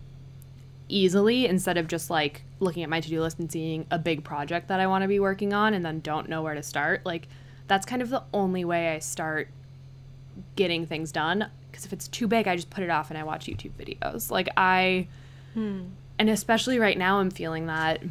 easily 0.90 1.46
instead 1.46 1.78
of 1.78 1.88
just 1.88 2.10
like 2.10 2.44
looking 2.60 2.84
at 2.84 2.90
my 2.90 3.00
to-do 3.00 3.22
list 3.22 3.40
and 3.40 3.52
seeing 3.52 3.86
a 3.90 3.98
big 3.98 4.24
project 4.24 4.68
that 4.68 4.80
I 4.80 4.88
want 4.88 5.04
to 5.04 5.08
be 5.08 5.20
working 5.20 5.54
on 5.54 5.74
and 5.74 5.86
then 5.86 6.02
don't 6.02 6.28
know 6.28 6.42
where 6.42 6.54
to 6.54 6.62
start. 6.62 7.06
Like 7.06 7.28
that's 7.68 7.86
kind 7.86 8.02
of 8.02 8.10
the 8.10 8.24
only 8.34 8.66
way 8.66 8.94
I 8.94 9.00
start 9.00 9.48
getting 10.56 10.86
things 10.86 11.12
done. 11.12 11.48
Because 11.72 11.86
if 11.86 11.94
it's 11.94 12.10
too 12.10 12.28
big, 12.28 12.48
I 12.48 12.56
just 12.58 12.70
put 12.70 12.84
it 12.84 12.90
off 12.90 13.10
and 13.10 13.18
I 13.18 13.24
watch 13.24 13.46
YouTube 13.46 13.72
videos. 13.80 14.30
Like, 14.30 14.50
I, 14.58 15.08
hmm. 15.54 15.84
and 16.20 16.30
especially 16.30 16.80
right 16.80 16.98
now, 16.98 17.20
I'm 17.20 17.32
feeling 17.32 17.68
that 17.68 18.02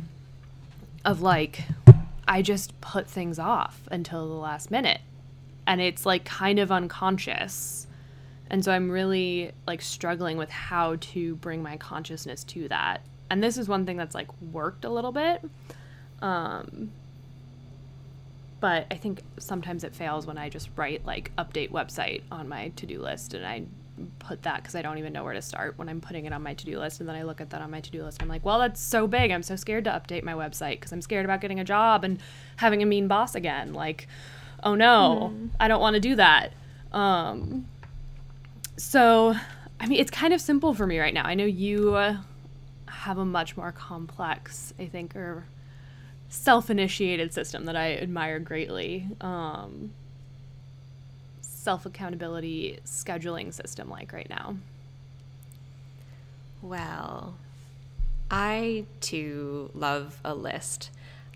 of 1.05 1.21
like, 1.21 1.65
I 2.31 2.43
just 2.43 2.81
put 2.81 3.09
things 3.09 3.41
off 3.41 3.89
until 3.91 4.29
the 4.29 4.35
last 4.35 4.71
minute. 4.71 5.01
And 5.67 5.81
it's 5.81 6.07
like 6.07 6.25
kind 6.25 6.61
of 6.61 6.71
unconscious. 6.71 7.89
And 8.49 8.65
so 8.65 8.71
I'm 8.71 8.89
really 8.89 9.51
like 9.67 9.83
struggling 9.83 10.37
with 10.37 10.49
how 10.49 10.97
to 11.01 11.35
bring 11.37 11.61
my 11.61 11.77
consciousness 11.77 12.45
to 12.45 12.69
that. 12.69 13.03
And 13.31 13.43
this 13.43 13.59
is 13.59 13.69
one 13.69 13.85
thing 13.85 13.97
that's 13.97 14.15
like 14.15 14.29
worked 14.41 14.85
a 14.85 14.89
little 14.89 15.11
bit. 15.11 15.43
Um, 16.23 16.93
but 18.61 18.87
I 18.93 18.95
think 18.95 19.23
sometimes 19.39 19.83
it 19.83 19.93
fails 19.93 20.25
when 20.25 20.39
I 20.39 20.51
just 20.51 20.71
write 20.77 21.05
like 21.05 21.35
update 21.35 21.73
website 21.73 22.23
on 22.31 22.49
my 22.49 22.69
to 22.77 22.87
do 22.87 23.03
list 23.03 23.35
and 23.35 23.45
I 23.45 23.65
put 24.19 24.43
that 24.43 24.57
because 24.57 24.75
I 24.75 24.83
don't 24.83 24.99
even 24.99 25.13
know 25.13 25.25
where 25.25 25.35
to 25.35 25.43
start 25.43 25.79
when 25.79 25.89
I'm 25.89 26.01
putting 26.01 26.25
it 26.25 26.33
on 26.33 26.43
my 26.43 26.55
to 26.55 26.65
do 26.65 26.79
list. 26.79 27.01
And 27.01 27.09
then 27.09 27.17
I 27.17 27.23
look 27.23 27.41
at 27.41 27.51
that 27.51 27.63
on 27.63 27.71
my 27.71 27.81
to 27.81 27.91
do 27.91 28.05
list. 28.05 28.23
I'm 28.23 28.29
like, 28.29 28.45
well, 28.45 28.59
that's 28.59 28.81
so 28.81 29.07
big. 29.07 29.31
I'm 29.31 29.43
so 29.43 29.57
scared 29.57 29.85
to 29.85 29.91
update 29.91 30.23
my 30.23 30.33
website 30.33 30.73
because 30.73 30.93
I'm 30.93 31.03
scared 31.03 31.25
about 31.25 31.41
getting 31.41 31.61
a 31.61 31.65
job 31.65 32.05
and 32.05 32.21
having 32.57 32.83
a 32.83 32.87
mean 32.87 33.09
boss 33.09 33.35
again. 33.35 33.73
Like, 33.73 34.09
oh 34.63 34.75
no, 34.75 35.33
mm. 35.35 35.51
I 35.59 35.69
don't 35.69 35.81
want 35.81 35.95
to 35.95 36.01
do 36.01 36.17
that. 36.17 36.53
Um, 36.93 37.67
so, 38.77 39.35
I 39.79 39.87
mean, 39.87 40.01
it's 40.01 40.11
kind 40.11 40.33
of 40.33 40.41
simple 40.41 40.75
for 40.75 40.87
me 40.87 40.99
right 40.99 41.15
now. 41.15 41.25
I 41.25 41.35
know 41.35 41.45
you 41.45 41.95
uh, 41.95 42.17
have 42.87 43.19
a 43.19 43.25
much 43.25 43.57
more 43.57 43.73
complex, 43.73 44.73
I 44.79 44.87
think, 44.87 45.15
or 45.17 45.47
self 46.29 46.71
initiated 46.71 47.33
system 47.35 47.67
that 47.67 47.77
I 47.77 47.97
admire 47.97 48.39
greatly. 48.39 49.09
Um, 49.21 49.93
self 51.61 51.85
accountability 51.85 52.79
scheduling 52.87 53.53
system 53.53 53.91
like 53.91 54.13
right 54.13 54.31
now? 54.31 54.57
Well, 56.63 57.35
I 58.31 58.87
too 59.01 59.71
love 59.75 60.21
a 60.25 60.35
list. 60.35 60.91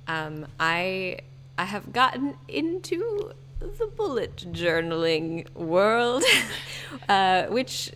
Um, 0.08 0.46
I 0.58 1.18
I 1.58 1.64
have 1.64 1.92
gotten 1.92 2.37
into 2.48 3.32
the 3.60 3.87
bullet 3.87 4.37
journaling 4.52 5.52
world, 5.54 6.24
uh, 7.08 7.44
which 7.44 7.92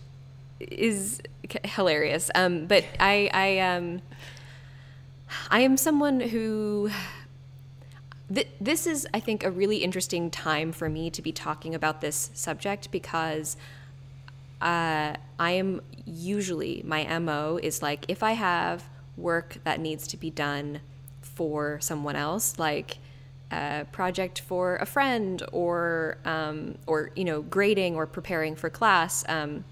is 0.59 1.21
hilarious. 1.63 2.29
Um, 2.35 2.67
but 2.67 2.85
I 2.99 3.29
I 3.33 3.59
um 3.59 4.01
I 5.49 5.61
am 5.61 5.77
someone 5.77 6.19
who 6.19 6.91
th- 8.33 8.47
this 8.59 8.87
is, 8.87 9.07
I 9.13 9.19
think, 9.19 9.43
a 9.43 9.51
really 9.51 9.77
interesting 9.77 10.29
time 10.29 10.71
for 10.71 10.89
me 10.89 11.09
to 11.11 11.21
be 11.21 11.31
talking 11.31 11.75
about 11.75 12.01
this 12.01 12.31
subject 12.33 12.91
because 12.91 13.57
uh, 14.61 15.15
I 15.39 15.51
am 15.51 15.81
usually, 16.05 16.81
my 16.85 17.19
MO 17.19 17.59
is 17.61 17.81
like, 17.81 18.05
if 18.07 18.23
I 18.23 18.33
have 18.33 18.83
work 19.17 19.57
that 19.63 19.79
needs 19.79 20.07
to 20.07 20.17
be 20.17 20.29
done 20.29 20.81
for 21.21 21.79
someone 21.81 22.15
else, 22.15 22.59
like 22.59 22.97
a 23.51 23.85
project 23.91 24.41
for 24.41 24.75
a 24.77 24.85
friend 24.85 25.41
or, 25.51 26.17
um, 26.25 26.77
or 26.87 27.11
you 27.15 27.23
know, 27.23 27.41
grading 27.41 27.95
or 27.95 28.05
preparing 28.05 28.55
for 28.55 28.69
class, 28.69 29.23
um, 29.27 29.63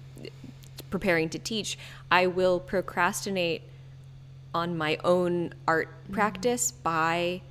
preparing 0.90 1.28
to 1.28 1.38
teach, 1.38 1.78
I 2.10 2.26
will 2.26 2.58
procrastinate 2.58 3.62
on 4.54 4.76
my 4.76 4.98
own 5.04 5.52
art 5.66 5.88
mm-hmm. 5.88 6.14
practice 6.14 6.72
by 6.72 7.42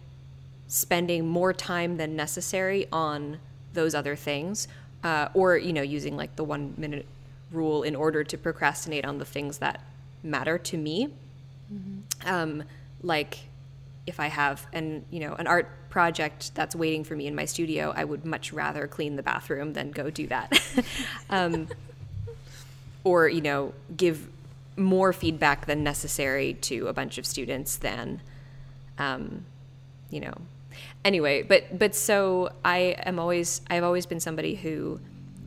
spending 0.67 1.27
more 1.27 1.53
time 1.53 1.97
than 1.97 2.15
necessary 2.15 2.87
on 2.91 3.39
those 3.73 3.95
other 3.95 4.15
things 4.15 4.67
uh, 5.03 5.29
or 5.33 5.57
you 5.57 5.71
know 5.71 5.81
using 5.81 6.17
like 6.17 6.35
the 6.35 6.43
one 6.43 6.73
minute 6.77 7.05
rule 7.51 7.83
in 7.83 7.95
order 7.95 8.23
to 8.23 8.37
procrastinate 8.37 9.05
on 9.05 9.19
the 9.19 9.25
things 9.25 9.59
that 9.59 9.81
matter 10.23 10.57
to 10.57 10.77
me 10.77 11.09
mm-hmm. 11.73 11.99
um, 12.27 12.63
like 13.01 13.39
if 14.05 14.19
i 14.19 14.27
have 14.27 14.65
an 14.73 15.05
you 15.11 15.19
know 15.19 15.33
an 15.35 15.47
art 15.47 15.69
project 15.89 16.53
that's 16.55 16.75
waiting 16.75 17.03
for 17.03 17.15
me 17.15 17.27
in 17.27 17.35
my 17.35 17.45
studio 17.45 17.93
i 17.95 18.03
would 18.03 18.25
much 18.25 18.51
rather 18.51 18.87
clean 18.87 19.15
the 19.15 19.23
bathroom 19.23 19.73
than 19.73 19.91
go 19.91 20.09
do 20.09 20.27
that 20.27 20.61
um, 21.29 21.67
or 23.03 23.29
you 23.29 23.41
know 23.41 23.73
give 23.95 24.27
more 24.75 25.13
feedback 25.13 25.65
than 25.65 25.83
necessary 25.83 26.53
to 26.55 26.87
a 26.87 26.93
bunch 26.93 27.17
of 27.17 27.25
students 27.25 27.77
than 27.77 28.21
um, 28.97 29.45
you 30.09 30.19
know 30.19 30.33
anyway, 31.07 31.41
but 31.41 31.79
but 31.79 31.95
so 31.95 32.51
I 32.63 32.95
am 33.05 33.17
always 33.17 33.61
I've 33.69 33.83
always 33.83 34.05
been 34.05 34.19
somebody 34.19 34.53
who 34.55 34.99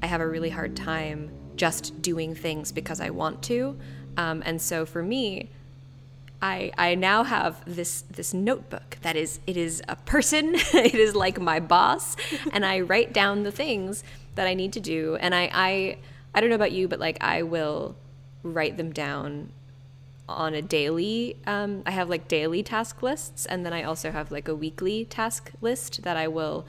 I 0.02 0.06
have 0.06 0.20
a 0.20 0.26
really 0.26 0.50
hard 0.50 0.74
time 0.74 1.30
just 1.54 2.00
doing 2.00 2.34
things 2.34 2.72
because 2.72 3.00
I 3.00 3.10
want 3.10 3.42
to, 3.44 3.78
um, 4.16 4.42
and 4.44 4.60
so 4.60 4.84
for 4.84 5.02
me. 5.02 5.50
I, 6.42 6.72
I 6.78 6.94
now 6.94 7.22
have 7.22 7.62
this 7.66 8.00
this 8.00 8.32
notebook 8.32 8.96
that 9.02 9.14
is 9.14 9.40
it 9.46 9.58
is 9.58 9.82
a 9.88 9.96
person 9.96 10.54
it 10.72 10.94
is 10.94 11.14
like 11.14 11.38
my 11.38 11.60
boss 11.60 12.16
and 12.54 12.64
I 12.64 12.80
write 12.80 13.12
down 13.12 13.42
the 13.42 13.52
things 13.52 14.02
that 14.36 14.46
I 14.46 14.54
need 14.54 14.72
to 14.72 14.80
do 14.80 15.16
and 15.20 15.34
I, 15.34 15.50
I 15.52 15.98
I 16.34 16.40
don't 16.40 16.48
know 16.48 16.56
about 16.56 16.72
you 16.72 16.88
but 16.88 16.98
like 16.98 17.18
I 17.20 17.42
will 17.42 17.94
write 18.42 18.78
them 18.78 18.90
down 18.90 19.52
on 20.36 20.54
a 20.54 20.62
daily 20.62 21.36
um, 21.46 21.82
i 21.86 21.90
have 21.90 22.08
like 22.08 22.28
daily 22.28 22.62
task 22.62 23.02
lists 23.02 23.46
and 23.46 23.64
then 23.64 23.72
i 23.72 23.82
also 23.82 24.10
have 24.10 24.30
like 24.30 24.48
a 24.48 24.54
weekly 24.54 25.04
task 25.04 25.52
list 25.60 26.02
that 26.02 26.16
i 26.16 26.26
will 26.26 26.66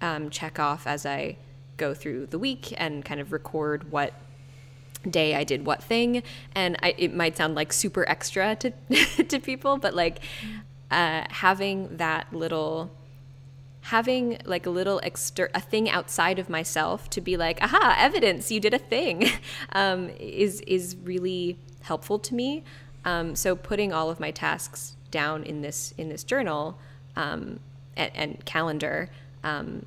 um, 0.00 0.30
check 0.30 0.58
off 0.58 0.86
as 0.86 1.06
i 1.06 1.36
go 1.76 1.94
through 1.94 2.26
the 2.26 2.38
week 2.38 2.72
and 2.76 3.04
kind 3.04 3.20
of 3.20 3.32
record 3.32 3.90
what 3.90 4.12
day 5.08 5.34
i 5.34 5.44
did 5.44 5.64
what 5.64 5.82
thing. 5.82 6.22
And 6.54 6.76
I, 6.82 6.94
it 6.98 7.14
might 7.14 7.36
sound 7.36 7.54
like 7.54 7.72
super 7.72 8.08
extra 8.08 8.56
to 8.56 8.70
to 9.28 9.38
people 9.38 9.76
but 9.78 9.94
like 9.94 10.20
uh, 10.90 11.24
having 11.30 11.96
that 11.96 12.32
little 12.32 12.90
having 13.82 14.38
like 14.44 14.66
a 14.66 14.70
little 14.70 15.00
exter- 15.04 15.50
a 15.54 15.60
thing 15.60 15.88
outside 15.88 16.38
of 16.38 16.48
myself 16.48 17.08
to 17.10 17.20
be 17.20 17.36
like 17.36 17.62
aha 17.62 17.96
evidence 17.98 18.50
you 18.50 18.60
did 18.60 18.74
a 18.74 18.78
thing 18.78 19.30
um, 19.72 20.10
is 20.18 20.60
is 20.62 20.96
really 21.04 21.58
helpful 21.82 22.18
to 22.18 22.34
me 22.34 22.64
um, 23.06 23.36
so 23.36 23.54
putting 23.56 23.92
all 23.92 24.10
of 24.10 24.20
my 24.20 24.30
tasks 24.30 24.96
down 25.10 25.44
in 25.44 25.62
this 25.62 25.94
in 25.96 26.10
this 26.10 26.24
journal 26.24 26.78
um, 27.14 27.60
and, 27.96 28.10
and, 28.14 28.44
calendar 28.44 29.08
um, 29.42 29.86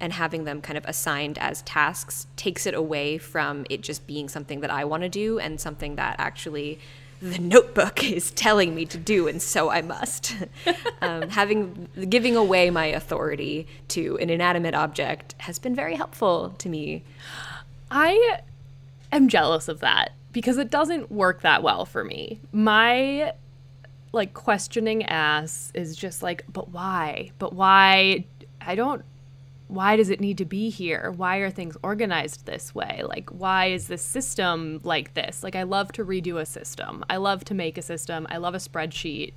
and 0.00 0.14
having 0.14 0.44
them 0.44 0.62
kind 0.62 0.78
of 0.78 0.84
assigned 0.86 1.36
as 1.38 1.60
tasks 1.62 2.28
takes 2.36 2.64
it 2.64 2.72
away 2.72 3.18
from 3.18 3.66
it 3.68 3.82
just 3.82 4.06
being 4.06 4.28
something 4.28 4.60
that 4.60 4.70
I 4.70 4.84
want 4.84 5.02
to 5.02 5.08
do 5.08 5.38
and 5.38 5.60
something 5.60 5.96
that 5.96 6.16
actually 6.18 6.78
the 7.20 7.38
notebook 7.38 8.02
is 8.10 8.30
telling 8.30 8.74
me 8.74 8.84
to 8.86 8.98
do, 8.98 9.28
and 9.28 9.42
so 9.42 9.70
I 9.70 9.82
must. 9.82 10.34
um, 11.02 11.28
having 11.30 11.88
giving 12.08 12.36
away 12.36 12.70
my 12.70 12.86
authority 12.86 13.66
to 13.88 14.18
an 14.18 14.30
inanimate 14.30 14.74
object 14.74 15.34
has 15.38 15.58
been 15.58 15.74
very 15.74 15.96
helpful 15.96 16.54
to 16.58 16.68
me. 16.68 17.04
I 17.90 18.38
am 19.10 19.28
jealous 19.28 19.68
of 19.68 19.80
that 19.80 20.12
because 20.32 20.58
it 20.58 20.70
doesn't 20.70 21.10
work 21.10 21.42
that 21.42 21.62
well 21.62 21.84
for 21.84 22.04
me. 22.04 22.40
My 22.52 23.34
like 24.12 24.34
questioning 24.34 25.04
ass 25.04 25.72
is 25.74 25.96
just 25.96 26.22
like, 26.22 26.44
but 26.52 26.70
why? 26.70 27.30
But 27.38 27.52
why? 27.52 28.24
I 28.60 28.74
don't. 28.74 29.04
Why 29.68 29.96
does 29.96 30.10
it 30.10 30.20
need 30.20 30.36
to 30.38 30.44
be 30.44 30.68
here? 30.68 31.12
Why 31.16 31.38
are 31.38 31.50
things 31.50 31.78
organized 31.82 32.44
this 32.44 32.74
way? 32.74 33.02
Like, 33.04 33.30
why 33.30 33.66
is 33.66 33.88
this 33.88 34.02
system 34.02 34.80
like 34.84 35.14
this? 35.14 35.42
Like, 35.42 35.56
I 35.56 35.62
love 35.62 35.92
to 35.92 36.04
redo 36.04 36.38
a 36.38 36.44
system. 36.44 37.02
I 37.08 37.16
love 37.16 37.44
to 37.46 37.54
make 37.54 37.78
a 37.78 37.82
system. 37.82 38.26
I 38.30 38.36
love 38.36 38.54
a 38.54 38.58
spreadsheet. 38.58 39.32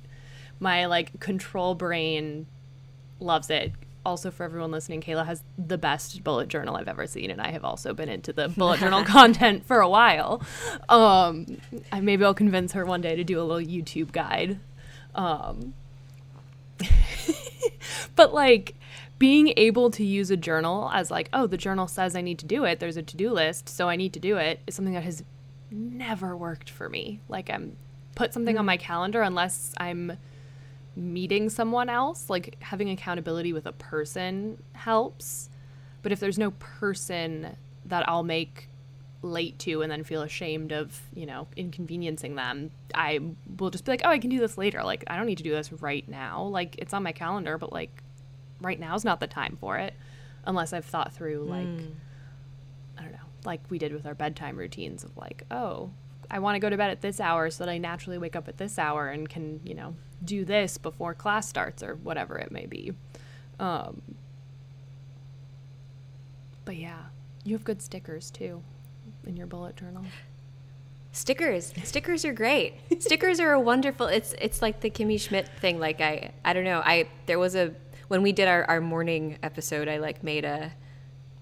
My 0.60 0.86
like 0.86 1.18
control 1.20 1.74
brain 1.74 2.46
loves 3.18 3.48
it 3.48 3.72
also 4.06 4.30
for 4.30 4.44
everyone 4.44 4.70
listening, 4.70 5.02
Kayla 5.02 5.26
has 5.26 5.42
the 5.58 5.76
best 5.76 6.22
bullet 6.24 6.48
journal 6.48 6.76
I've 6.76 6.88
ever 6.88 7.06
seen, 7.06 7.30
and 7.30 7.40
I 7.40 7.50
have 7.50 7.64
also 7.64 7.92
been 7.92 8.08
into 8.08 8.32
the 8.32 8.48
bullet 8.56 8.80
journal 8.80 9.04
content 9.04 9.66
for 9.66 9.80
a 9.80 9.88
while. 9.88 10.40
Um, 10.88 11.58
I, 11.92 12.00
maybe 12.00 12.24
I'll 12.24 12.32
convince 12.32 12.72
her 12.72 12.84
one 12.84 13.00
day 13.00 13.16
to 13.16 13.24
do 13.24 13.40
a 13.40 13.42
little 13.42 13.66
YouTube 13.66 14.12
guide. 14.12 14.58
Um, 15.14 15.74
but 18.16 18.32
like 18.32 18.76
being 19.18 19.52
able 19.56 19.90
to 19.90 20.04
use 20.04 20.30
a 20.30 20.36
journal 20.36 20.90
as 20.94 21.10
like, 21.10 21.28
oh, 21.32 21.46
the 21.46 21.56
journal 21.56 21.88
says 21.88 22.14
I 22.14 22.20
need 22.20 22.38
to 22.38 22.46
do 22.46 22.64
it. 22.64 22.80
There's 22.80 22.96
a 22.96 23.02
to 23.02 23.16
do 23.16 23.30
list, 23.30 23.68
so 23.68 23.88
I 23.88 23.96
need 23.96 24.12
to 24.12 24.20
do 24.20 24.36
it. 24.36 24.60
Is 24.66 24.74
something 24.74 24.94
that 24.94 25.04
has 25.04 25.24
never 25.70 26.36
worked 26.36 26.70
for 26.70 26.88
me. 26.88 27.20
Like 27.28 27.50
I'm 27.50 27.76
put 28.14 28.32
something 28.32 28.54
mm-hmm. 28.54 28.60
on 28.60 28.66
my 28.66 28.76
calendar 28.76 29.22
unless 29.22 29.74
I'm 29.78 30.16
meeting 30.96 31.50
someone 31.50 31.88
else, 31.88 32.30
like 32.30 32.56
having 32.60 32.88
accountability 32.90 33.52
with 33.52 33.66
a 33.66 33.72
person 33.72 34.62
helps. 34.72 35.50
But 36.02 36.12
if 36.12 36.20
there's 36.20 36.38
no 36.38 36.52
person 36.52 37.56
that 37.84 38.08
I'll 38.08 38.22
make 38.22 38.68
late 39.22 39.58
to 39.60 39.82
and 39.82 39.90
then 39.90 40.04
feel 40.04 40.22
ashamed 40.22 40.72
of, 40.72 41.00
you 41.14 41.26
know, 41.26 41.48
inconveniencing 41.56 42.34
them, 42.34 42.70
I 42.94 43.20
will 43.58 43.70
just 43.70 43.84
be 43.84 43.92
like, 43.92 44.02
oh, 44.04 44.10
I 44.10 44.18
can 44.18 44.30
do 44.30 44.38
this 44.38 44.56
later. 44.56 44.82
Like, 44.82 45.04
I 45.06 45.16
don't 45.16 45.26
need 45.26 45.38
to 45.38 45.44
do 45.44 45.50
this 45.50 45.72
right 45.72 46.08
now. 46.08 46.44
Like, 46.44 46.76
it's 46.78 46.94
on 46.94 47.02
my 47.02 47.12
calendar, 47.12 47.58
but 47.58 47.72
like, 47.72 48.02
right 48.60 48.80
now 48.80 48.94
is 48.94 49.04
not 49.04 49.20
the 49.20 49.26
time 49.26 49.58
for 49.60 49.76
it 49.76 49.94
unless 50.46 50.72
I've 50.72 50.84
thought 50.84 51.12
through, 51.12 51.44
like, 51.44 51.66
mm. 51.66 51.90
I 52.96 53.02
don't 53.02 53.12
know, 53.12 53.18
like 53.44 53.60
we 53.68 53.78
did 53.78 53.92
with 53.92 54.06
our 54.06 54.14
bedtime 54.14 54.56
routines 54.56 55.04
of 55.04 55.16
like, 55.16 55.42
oh, 55.50 55.90
I 56.30 56.38
want 56.38 56.56
to 56.56 56.58
go 56.58 56.70
to 56.70 56.76
bed 56.76 56.90
at 56.90 57.00
this 57.00 57.20
hour 57.20 57.50
so 57.50 57.64
that 57.64 57.70
I 57.70 57.78
naturally 57.78 58.18
wake 58.18 58.36
up 58.36 58.48
at 58.48 58.56
this 58.56 58.78
hour 58.78 59.08
and 59.08 59.28
can, 59.28 59.60
you 59.64 59.74
know, 59.74 59.94
do 60.24 60.44
this 60.44 60.78
before 60.78 61.14
class 61.14 61.48
starts 61.48 61.82
or 61.82 61.94
whatever 61.96 62.38
it 62.38 62.50
may 62.50 62.66
be. 62.66 62.92
Um, 63.60 64.02
but 66.64 66.76
yeah, 66.76 67.04
you 67.44 67.54
have 67.54 67.64
good 67.64 67.80
stickers 67.80 68.30
too 68.30 68.62
in 69.26 69.36
your 69.36 69.46
bullet 69.46 69.76
journal. 69.76 70.04
Stickers, 71.12 71.72
stickers 71.84 72.24
are 72.24 72.32
great. 72.32 72.74
stickers 72.98 73.40
are 73.40 73.52
a 73.52 73.60
wonderful. 73.60 74.06
It's 74.06 74.34
it's 74.38 74.60
like 74.60 74.80
the 74.80 74.90
Kimmy 74.90 75.18
Schmidt 75.18 75.48
thing. 75.60 75.78
Like 75.78 76.00
I 76.00 76.32
I 76.44 76.52
don't 76.52 76.64
know. 76.64 76.82
I 76.84 77.08
there 77.24 77.38
was 77.38 77.54
a 77.54 77.74
when 78.08 78.22
we 78.22 78.32
did 78.32 78.48
our 78.48 78.64
our 78.64 78.80
morning 78.80 79.38
episode. 79.42 79.88
I 79.88 79.96
like 79.96 80.22
made 80.22 80.44
a 80.44 80.72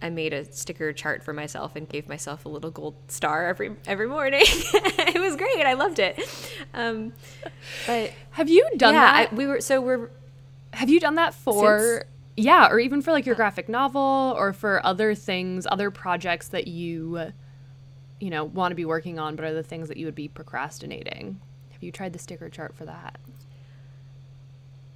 I 0.02 0.10
made 0.10 0.32
a 0.32 0.50
sticker 0.52 0.92
chart 0.92 1.22
for 1.22 1.32
myself 1.32 1.76
and 1.76 1.88
gave 1.88 2.08
myself 2.08 2.44
a 2.44 2.48
little 2.48 2.70
gold 2.70 2.96
star 3.08 3.46
every 3.46 3.76
every 3.86 4.06
morning. 4.06 4.42
it 4.44 5.20
was 5.20 5.36
great. 5.36 5.64
I 5.64 5.74
loved 5.74 5.98
it. 5.98 6.20
Um, 6.74 7.12
but 7.86 8.12
have 8.32 8.48
you 8.48 8.68
done 8.76 8.94
yeah, 8.94 9.00
that? 9.00 9.32
I, 9.32 9.34
we 9.34 9.46
were 9.46 9.60
so 9.60 9.80
we're. 9.80 10.10
Have 10.72 10.90
you 10.90 11.00
done 11.00 11.14
that 11.14 11.34
for? 11.34 11.78
Since, 11.78 12.04
yeah, 12.36 12.68
or 12.68 12.80
even 12.80 13.00
for 13.00 13.12
like 13.12 13.26
your 13.26 13.36
graphic 13.36 13.68
novel, 13.68 14.34
or 14.36 14.52
for 14.52 14.84
other 14.84 15.14
things, 15.14 15.66
other 15.70 15.90
projects 15.90 16.48
that 16.48 16.66
you, 16.66 17.32
you 18.20 18.30
know, 18.30 18.44
want 18.44 18.72
to 18.72 18.76
be 18.76 18.84
working 18.84 19.18
on, 19.18 19.36
but 19.36 19.44
are 19.44 19.54
the 19.54 19.62
things 19.62 19.88
that 19.88 19.96
you 19.96 20.06
would 20.06 20.16
be 20.16 20.28
procrastinating. 20.28 21.40
Have 21.70 21.82
you 21.82 21.92
tried 21.92 22.12
the 22.12 22.18
sticker 22.18 22.48
chart 22.48 22.74
for 22.74 22.84
that? 22.86 23.18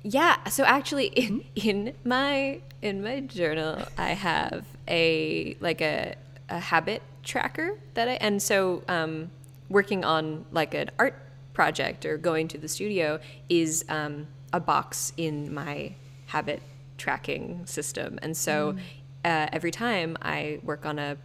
Yeah. 0.02 0.42
So 0.48 0.64
actually, 0.64 1.06
in 1.06 1.44
in 1.54 1.94
my 2.04 2.60
in 2.82 3.02
my 3.02 3.20
journal, 3.20 3.84
I 3.96 4.10
have 4.10 4.66
a 4.88 5.56
like 5.60 5.80
a 5.80 6.14
a 6.48 6.58
habit 6.58 7.02
tracker 7.22 7.78
that 7.94 8.08
I 8.08 8.12
and 8.12 8.42
so 8.42 8.82
um, 8.88 9.30
working 9.68 10.04
on 10.04 10.46
like 10.50 10.74
an 10.74 10.90
art 10.98 11.14
project 11.52 12.06
or 12.06 12.16
going 12.16 12.48
to 12.48 12.58
the 12.58 12.68
studio 12.68 13.20
is 13.48 13.84
um, 13.88 14.26
a 14.52 14.60
box 14.60 15.12
in 15.16 15.52
my 15.52 15.94
habit 16.26 16.62
tracking 16.96 17.64
system, 17.66 18.18
and 18.22 18.36
so 18.36 18.72
mm. 18.72 18.78
uh, 19.24 19.48
every 19.52 19.70
time 19.70 20.16
I 20.22 20.60
work 20.62 20.86
on 20.86 20.98
a 20.98 21.16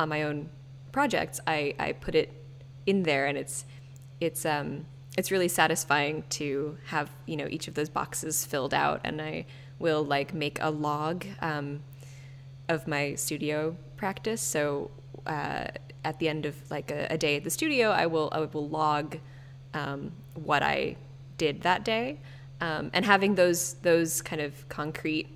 on 0.00 0.08
my 0.08 0.22
own 0.22 0.48
projects, 0.92 1.40
I 1.46 1.74
I 1.78 1.92
put 1.92 2.14
it 2.14 2.32
in 2.86 3.04
there, 3.04 3.26
and 3.26 3.38
it's 3.38 3.64
it's 4.20 4.44
um 4.44 4.86
it's 5.16 5.30
really 5.30 5.48
satisfying 5.48 6.24
to 6.28 6.76
have 6.86 7.10
you 7.26 7.36
know 7.36 7.46
each 7.48 7.68
of 7.68 7.74
those 7.74 7.88
boxes 7.88 8.44
filled 8.44 8.74
out 8.74 9.00
and 9.04 9.20
i 9.20 9.44
will 9.78 10.04
like 10.04 10.32
make 10.32 10.58
a 10.60 10.70
log 10.70 11.24
um, 11.40 11.82
of 12.68 12.86
my 12.86 13.14
studio 13.14 13.76
practice 13.96 14.40
so 14.40 14.90
uh, 15.26 15.66
at 16.04 16.18
the 16.18 16.28
end 16.28 16.46
of 16.46 16.54
like 16.70 16.90
a, 16.90 17.06
a, 17.10 17.18
day 17.18 17.36
at 17.36 17.44
the 17.44 17.50
studio 17.50 17.90
i 17.90 18.06
will 18.06 18.28
i 18.32 18.40
will 18.40 18.68
log 18.68 19.18
um, 19.72 20.12
what 20.34 20.62
i 20.62 20.96
did 21.36 21.62
that 21.62 21.84
day 21.84 22.18
um, 22.60 22.90
and 22.92 23.04
having 23.04 23.34
those 23.34 23.74
those 23.82 24.22
kind 24.22 24.40
of 24.40 24.68
concrete 24.68 25.28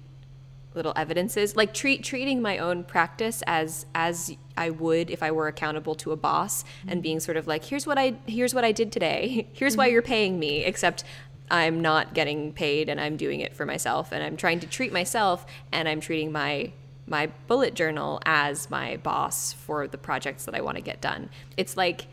little 0.74 0.92
evidences 0.96 1.56
like 1.56 1.74
treat 1.74 2.04
treating 2.04 2.40
my 2.40 2.58
own 2.58 2.84
practice 2.84 3.42
as 3.46 3.86
as 3.94 4.36
I 4.56 4.70
would 4.70 5.10
if 5.10 5.22
I 5.22 5.30
were 5.30 5.48
accountable 5.48 5.94
to 5.96 6.12
a 6.12 6.16
boss 6.16 6.62
mm-hmm. 6.62 6.90
and 6.90 7.02
being 7.02 7.20
sort 7.20 7.36
of 7.36 7.46
like 7.46 7.64
here's 7.64 7.86
what 7.86 7.98
I 7.98 8.14
here's 8.26 8.54
what 8.54 8.64
I 8.64 8.72
did 8.72 8.92
today 8.92 9.48
here's 9.52 9.72
mm-hmm. 9.72 9.78
why 9.78 9.86
you're 9.88 10.02
paying 10.02 10.38
me 10.38 10.64
except 10.64 11.04
I'm 11.50 11.80
not 11.80 12.14
getting 12.14 12.52
paid 12.52 12.88
and 12.88 13.00
I'm 13.00 13.16
doing 13.16 13.40
it 13.40 13.54
for 13.54 13.64
myself 13.64 14.12
and 14.12 14.22
I'm 14.22 14.36
trying 14.36 14.60
to 14.60 14.66
treat 14.66 14.92
myself 14.92 15.46
and 15.72 15.88
I'm 15.88 16.00
treating 16.00 16.30
my 16.30 16.72
my 17.08 17.30
bullet 17.46 17.74
journal 17.74 18.20
as 18.24 18.70
my 18.70 18.96
boss 18.98 19.52
for 19.52 19.86
the 19.86 19.98
projects 19.98 20.44
that 20.44 20.54
I 20.54 20.60
want 20.60 20.76
to 20.76 20.82
get 20.82 21.00
done. 21.00 21.30
It's 21.56 21.76
like, 21.76 22.06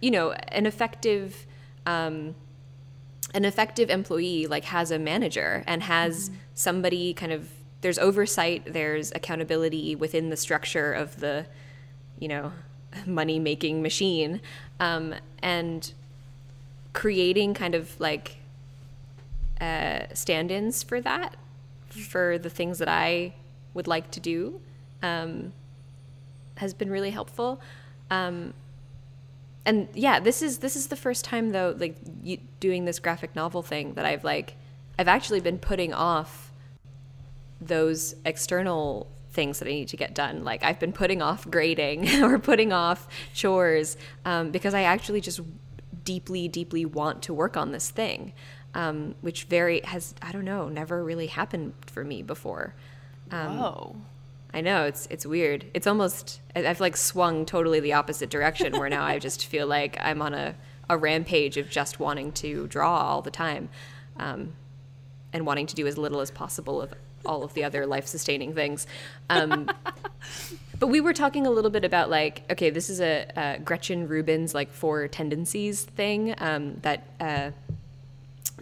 you 0.00 0.10
know, 0.10 0.32
an 0.32 0.66
effective 0.66 1.46
um, 1.86 2.34
an 3.34 3.44
effective 3.44 3.90
employee 3.90 4.46
like 4.46 4.64
has 4.66 4.90
a 4.90 4.98
manager 4.98 5.64
and 5.66 5.82
has 5.82 6.28
mm-hmm. 6.28 6.38
somebody 6.54 7.12
kind 7.12 7.32
of 7.32 7.50
there's 7.80 7.98
oversight, 7.98 8.72
there's 8.72 9.12
accountability 9.12 9.94
within 9.94 10.30
the 10.30 10.36
structure 10.38 10.92
of 10.92 11.20
the, 11.20 11.44
you 12.18 12.28
know, 12.28 12.52
money 13.04 13.38
making 13.38 13.82
machine, 13.82 14.40
um, 14.80 15.14
and 15.42 15.92
creating 16.94 17.52
kind 17.52 17.74
of 17.74 18.00
like 18.00 18.36
uh, 19.60 20.00
stand-ins 20.14 20.82
for 20.82 20.98
that, 21.02 21.36
for 21.90 22.38
the 22.38 22.48
things 22.48 22.78
that 22.78 22.88
I 22.88 23.34
would 23.74 23.86
like 23.86 24.10
to 24.12 24.20
do, 24.20 24.60
um, 25.02 25.52
has 26.56 26.72
been 26.72 26.90
really 26.90 27.10
helpful. 27.10 27.60
Um, 28.10 28.54
and 29.66 29.88
yeah, 29.94 30.20
this 30.20 30.42
is 30.42 30.58
this 30.58 30.76
is 30.76 30.88
the 30.88 30.96
first 30.96 31.24
time 31.24 31.50
though, 31.50 31.74
like 31.78 31.96
you, 32.22 32.38
doing 32.60 32.84
this 32.84 32.98
graphic 32.98 33.34
novel 33.34 33.62
thing 33.62 33.94
that 33.94 34.04
I've 34.04 34.24
like, 34.24 34.56
I've 34.98 35.08
actually 35.08 35.40
been 35.40 35.58
putting 35.58 35.94
off 35.94 36.52
those 37.60 38.14
external 38.24 39.08
things 39.30 39.58
that 39.58 39.68
I 39.68 39.72
need 39.72 39.88
to 39.88 39.96
get 39.96 40.14
done. 40.14 40.44
Like 40.44 40.62
I've 40.62 40.78
been 40.78 40.92
putting 40.92 41.22
off 41.22 41.50
grading 41.50 42.22
or 42.22 42.38
putting 42.38 42.72
off 42.72 43.08
chores 43.32 43.96
um, 44.24 44.50
because 44.50 44.74
I 44.74 44.82
actually 44.82 45.20
just 45.20 45.40
deeply, 46.04 46.48
deeply 46.48 46.84
want 46.84 47.22
to 47.22 47.34
work 47.34 47.56
on 47.56 47.72
this 47.72 47.90
thing, 47.90 48.32
um, 48.74 49.14
which 49.22 49.44
very 49.44 49.80
has 49.80 50.14
I 50.22 50.30
don't 50.32 50.44
know 50.44 50.68
never 50.68 51.02
really 51.02 51.28
happened 51.28 51.72
for 51.86 52.04
me 52.04 52.22
before. 52.22 52.74
Um, 53.30 53.58
Whoa. 53.58 53.96
I 54.52 54.60
know 54.60 54.84
it's 54.84 55.06
it's 55.10 55.26
weird. 55.26 55.66
It's 55.74 55.86
almost 55.86 56.40
I've 56.54 56.80
like 56.80 56.96
swung 56.96 57.44
totally 57.44 57.80
the 57.80 57.94
opposite 57.94 58.30
direction 58.30 58.78
where 58.78 58.88
now 58.88 59.04
I 59.04 59.18
just 59.18 59.46
feel 59.46 59.66
like 59.66 59.98
I'm 60.00 60.22
on 60.22 60.32
a 60.32 60.54
a 60.88 60.96
rampage 60.96 61.56
of 61.56 61.68
just 61.68 61.98
wanting 61.98 62.30
to 62.32 62.66
draw 62.68 62.98
all 62.98 63.22
the 63.22 63.30
time. 63.30 63.68
Um, 64.16 64.52
and 65.34 65.44
wanting 65.44 65.66
to 65.66 65.74
do 65.74 65.86
as 65.86 65.98
little 65.98 66.20
as 66.20 66.30
possible 66.30 66.80
of 66.80 66.94
all 67.26 67.42
of 67.42 67.52
the 67.54 67.64
other 67.64 67.86
life 67.86 68.06
sustaining 68.06 68.54
things. 68.54 68.86
Um, 69.28 69.68
but 70.78 70.86
we 70.86 71.00
were 71.00 71.12
talking 71.12 71.46
a 71.46 71.50
little 71.50 71.70
bit 71.70 71.84
about 71.84 72.08
like, 72.08 72.44
okay, 72.50 72.70
this 72.70 72.88
is 72.88 73.00
a, 73.00 73.26
a 73.36 73.58
Gretchen 73.58 74.06
Rubin's 74.06 74.54
like 74.54 74.72
four 74.72 75.08
tendencies 75.08 75.82
thing 75.82 76.34
um, 76.38 76.78
that. 76.82 77.04
Uh, 77.20 77.50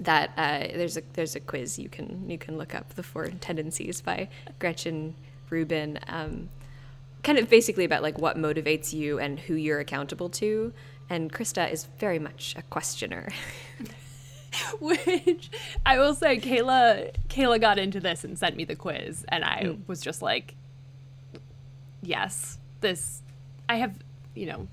that 0.01 0.33
uh, 0.37 0.77
there's 0.77 0.97
a 0.97 1.03
there's 1.13 1.37
a 1.37 1.41
quiz 1.41 1.79
you 1.79 1.89
can 1.89 2.29
you 2.29 2.39
can 2.39 2.57
look 2.57 2.75
up 2.75 2.95
the 2.95 3.03
four 3.03 3.29
tendencies 3.41 4.01
by 4.01 4.29
Gretchen 4.59 5.15
Rubin, 5.51 5.99
um, 6.09 6.49
kind 7.23 7.39
of 7.39 7.49
basically 7.49 7.85
about 7.85 8.03
like 8.03 8.19
what 8.19 8.37
motivates 8.37 8.93
you 8.93 9.19
and 9.19 9.39
who 9.39 9.55
you're 9.55 9.81
accountable 9.81 10.31
to. 10.31 10.73
And 11.11 11.31
Krista 11.31 11.71
is 11.71 11.85
very 11.99 12.19
much 12.19 12.55
a 12.57 12.63
questioner. 12.63 13.29
which 14.81 15.51
I 15.87 15.99
will 15.99 16.15
say 16.15 16.39
Kayla 16.39 17.15
Kayla 17.29 17.61
got 17.61 17.79
into 17.79 18.01
this 18.01 18.25
and 18.25 18.39
sent 18.39 18.57
me 18.57 18.65
the 18.65 18.77
quiz 18.77 19.25
and 19.29 19.45
I 19.45 19.63
mm. 19.65 19.89
was 19.89 20.03
just 20.03 20.21
like 20.21 20.55
yes 22.03 22.59
this 22.83 23.23
I 23.67 23.77
have 23.77 23.95
you 24.35 24.45
know 24.45 24.69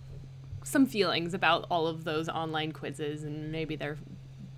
some 0.63 0.85
feelings 0.85 1.33
about 1.33 1.65
all 1.71 1.87
of 1.87 2.03
those 2.03 2.27
online 2.27 2.73
quizzes 2.73 3.23
and 3.23 3.53
maybe 3.53 3.77
they're 3.77 3.97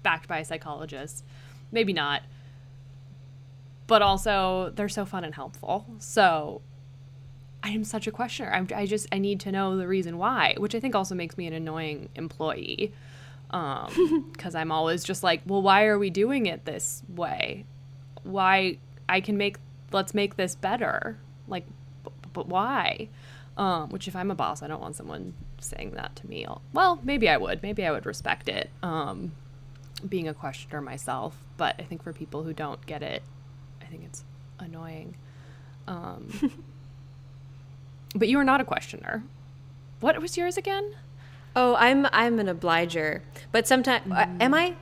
backed 0.03 0.27
by 0.27 0.39
a 0.39 0.45
psychologist. 0.45 1.23
Maybe 1.71 1.93
not. 1.93 2.23
But 3.87 4.01
also 4.01 4.71
they're 4.75 4.89
so 4.89 5.05
fun 5.05 5.23
and 5.23 5.35
helpful. 5.35 5.85
So 5.99 6.61
I 7.63 7.69
am 7.69 7.83
such 7.83 8.07
a 8.07 8.11
questioner. 8.11 8.51
I'm, 8.51 8.67
I 8.75 8.85
just 8.85 9.07
I 9.11 9.17
need 9.17 9.39
to 9.41 9.51
know 9.51 9.77
the 9.77 9.87
reason 9.87 10.17
why 10.17 10.55
which 10.57 10.73
I 10.75 10.79
think 10.79 10.95
also 10.95 11.15
makes 11.15 11.37
me 11.37 11.47
an 11.47 11.53
annoying 11.53 12.09
employee 12.15 12.93
um 13.51 14.29
because 14.33 14.55
i'm 14.55 14.71
always 14.71 15.03
just 15.03 15.23
like 15.23 15.41
well 15.45 15.61
why 15.61 15.83
are 15.85 15.99
we 15.99 16.09
doing 16.09 16.45
it 16.45 16.63
this 16.65 17.03
way? 17.13 17.65
Why 18.23 18.77
i 19.09 19.19
can 19.19 19.37
make 19.37 19.57
let's 19.91 20.13
make 20.13 20.37
this 20.37 20.55
better. 20.55 21.17
Like 21.47 21.65
b- 22.05 22.11
but 22.33 22.47
why? 22.47 23.09
Um 23.57 23.89
which 23.89 24.07
if 24.07 24.15
i'm 24.15 24.31
a 24.31 24.35
boss 24.35 24.63
i 24.63 24.67
don't 24.67 24.81
want 24.81 24.95
someone 24.95 25.33
saying 25.59 25.91
that 25.91 26.15
to 26.17 26.27
me. 26.27 26.47
Well 26.73 26.99
maybe 27.03 27.27
i 27.27 27.35
would. 27.37 27.61
Maybe 27.61 27.85
i 27.85 27.91
would 27.91 28.05
respect 28.05 28.47
it. 28.47 28.69
Um 28.81 29.33
being 30.07 30.27
a 30.27 30.33
questioner 30.33 30.81
myself 30.81 31.35
but 31.57 31.75
i 31.79 31.83
think 31.83 32.03
for 32.03 32.13
people 32.13 32.43
who 32.43 32.53
don't 32.53 32.85
get 32.85 33.01
it 33.03 33.23
i 33.81 33.85
think 33.85 34.03
it's 34.03 34.23
annoying 34.59 35.15
um 35.87 36.27
but 38.15 38.27
you 38.27 38.37
are 38.37 38.43
not 38.43 38.61
a 38.61 38.65
questioner 38.65 39.23
what 39.99 40.19
was 40.21 40.37
yours 40.37 40.57
again 40.57 40.93
Oh, 41.55 41.75
I'm 41.75 42.07
I'm 42.13 42.39
an 42.39 42.47
obliger, 42.47 43.23
but 43.51 43.67
sometimes 43.67 44.05
mm. 44.05 44.17
uh, 44.17 44.27
am 44.39 44.53
I? 44.53 44.75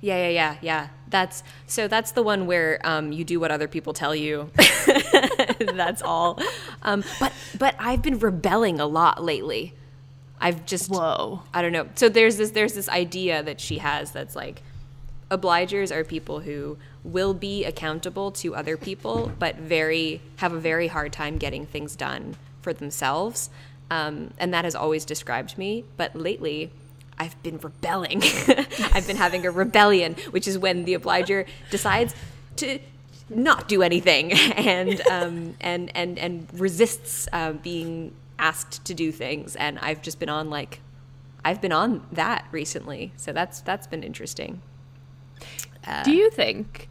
Yeah, 0.00 0.16
yeah, 0.16 0.28
yeah, 0.28 0.56
yeah. 0.60 0.88
That's 1.08 1.42
so. 1.66 1.86
That's 1.86 2.12
the 2.12 2.22
one 2.22 2.46
where 2.46 2.80
um, 2.84 3.12
you 3.12 3.24
do 3.24 3.38
what 3.38 3.50
other 3.50 3.68
people 3.68 3.92
tell 3.92 4.14
you. 4.14 4.50
that's 5.58 6.02
all. 6.02 6.40
Um, 6.82 7.04
but 7.20 7.32
but 7.58 7.76
I've 7.78 8.02
been 8.02 8.18
rebelling 8.18 8.80
a 8.80 8.86
lot 8.86 9.22
lately. 9.22 9.74
I've 10.40 10.66
just 10.66 10.90
whoa. 10.90 11.42
I 11.52 11.62
don't 11.62 11.72
know. 11.72 11.88
So 11.94 12.08
there's 12.08 12.36
this 12.36 12.50
there's 12.50 12.74
this 12.74 12.88
idea 12.88 13.42
that 13.42 13.60
she 13.60 13.78
has 13.78 14.12
that's 14.12 14.36
like 14.36 14.62
obligers 15.30 15.94
are 15.94 16.04
people 16.04 16.40
who 16.40 16.78
will 17.04 17.34
be 17.34 17.64
accountable 17.64 18.30
to 18.32 18.54
other 18.54 18.76
people, 18.76 19.32
but 19.38 19.56
very 19.56 20.20
have 20.36 20.52
a 20.52 20.60
very 20.60 20.88
hard 20.88 21.12
time 21.12 21.38
getting 21.38 21.66
things 21.66 21.96
done 21.96 22.36
for 22.62 22.72
themselves. 22.72 23.50
Um, 23.90 24.32
and 24.38 24.52
that 24.52 24.64
has 24.64 24.74
always 24.74 25.04
described 25.04 25.56
me. 25.56 25.84
But 25.96 26.14
lately, 26.14 26.70
I've 27.18 27.40
been 27.42 27.58
rebelling. 27.58 28.22
I've 28.92 29.06
been 29.06 29.16
having 29.16 29.46
a 29.46 29.50
rebellion, 29.50 30.14
which 30.30 30.46
is 30.46 30.58
when 30.58 30.84
the 30.84 30.94
obliger 30.94 31.46
decides 31.70 32.14
to 32.56 32.78
not 33.30 33.68
do 33.68 33.82
anything 33.82 34.32
and 34.56 35.00
um, 35.08 35.54
and 35.60 35.90
and 35.94 36.18
and 36.18 36.48
resists 36.54 37.28
uh, 37.32 37.52
being 37.52 38.12
asked 38.38 38.84
to 38.84 38.94
do 38.94 39.12
things. 39.12 39.56
And 39.56 39.78
I've 39.80 40.02
just 40.02 40.18
been 40.18 40.28
on 40.28 40.50
like, 40.50 40.80
I've 41.44 41.60
been 41.60 41.72
on 41.72 42.06
that 42.12 42.46
recently. 42.50 43.12
So 43.16 43.32
that's 43.32 43.60
that's 43.60 43.86
been 43.86 44.02
interesting. 44.02 44.62
Uh, 45.86 46.02
do 46.02 46.12
you 46.12 46.30
think? 46.30 46.88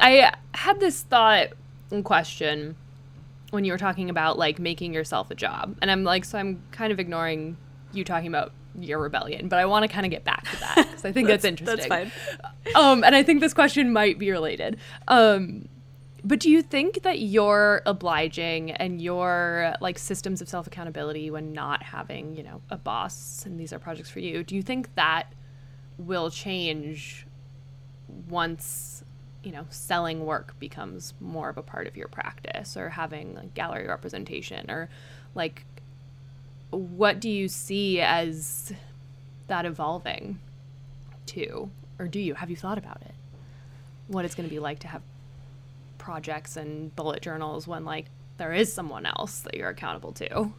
I 0.00 0.32
had 0.52 0.80
this 0.80 1.02
thought 1.02 1.48
and 1.90 2.04
question 2.04 2.76
when 3.50 3.64
you 3.64 3.72
were 3.72 3.78
talking 3.78 4.10
about 4.10 4.38
like 4.38 4.58
making 4.58 4.94
yourself 4.94 5.30
a 5.30 5.34
job. 5.34 5.76
And 5.80 5.90
I'm 5.90 6.04
like, 6.04 6.24
so 6.24 6.38
I'm 6.38 6.62
kind 6.70 6.92
of 6.92 7.00
ignoring 7.00 7.56
you 7.92 8.04
talking 8.04 8.28
about 8.28 8.52
your 8.78 8.98
rebellion, 8.98 9.48
but 9.48 9.58
I 9.58 9.66
want 9.66 9.82
to 9.82 9.88
kind 9.88 10.06
of 10.06 10.10
get 10.10 10.24
back 10.24 10.48
to 10.48 10.60
that 10.60 10.76
because 10.76 11.04
I 11.04 11.12
think 11.12 11.28
that's, 11.28 11.42
that's, 11.42 11.60
interesting. 11.60 11.88
That's 11.88 12.12
fine. 12.64 12.74
Um, 12.74 13.04
and 13.04 13.14
I 13.14 13.22
think 13.22 13.40
this 13.40 13.54
question 13.54 13.92
might 13.92 14.18
be 14.18 14.30
related. 14.30 14.78
Um, 15.08 15.68
but 16.24 16.40
do 16.40 16.50
you 16.50 16.62
think 16.62 17.02
that 17.02 17.20
your 17.20 17.82
obliging 17.86 18.70
and 18.72 19.00
your 19.00 19.74
like 19.80 19.98
systems 19.98 20.40
of 20.40 20.48
self 20.48 20.66
accountability 20.66 21.30
when 21.30 21.52
not 21.52 21.82
having, 21.82 22.36
you 22.36 22.42
know, 22.42 22.60
a 22.70 22.76
boss 22.76 23.44
and 23.46 23.58
these 23.58 23.72
are 23.72 23.78
projects 23.78 24.10
for 24.10 24.20
you, 24.20 24.42
do 24.42 24.54
you 24.54 24.62
think 24.62 24.94
that 24.94 25.32
will 25.98 26.30
change 26.30 27.26
once, 28.28 29.04
you 29.42 29.52
know, 29.52 29.66
selling 29.70 30.24
work 30.24 30.58
becomes 30.58 31.14
more 31.20 31.48
of 31.48 31.56
a 31.56 31.62
part 31.62 31.86
of 31.86 31.96
your 31.96 32.08
practice 32.08 32.76
or 32.76 32.90
having 32.90 33.34
like 33.34 33.54
gallery 33.54 33.86
representation 33.86 34.70
or 34.70 34.88
like 35.34 35.64
what 36.70 37.20
do 37.20 37.28
you 37.28 37.48
see 37.48 38.00
as 38.00 38.72
that 39.48 39.64
evolving 39.64 40.40
to? 41.26 41.70
Or 41.98 42.08
do 42.08 42.18
you? 42.18 42.34
Have 42.34 42.50
you 42.50 42.56
thought 42.56 42.78
about 42.78 43.02
it? 43.02 43.14
What 44.06 44.24
it's 44.24 44.34
going 44.34 44.48
to 44.48 44.54
be 44.54 44.58
like 44.58 44.78
to 44.80 44.88
have 44.88 45.02
projects 46.10 46.56
and 46.56 46.94
bullet 46.96 47.22
journals 47.22 47.68
when 47.68 47.84
like 47.84 48.06
there 48.36 48.52
is 48.52 48.72
someone 48.72 49.06
else 49.06 49.38
that 49.42 49.54
you're 49.54 49.68
accountable 49.68 50.10
to. 50.10 50.52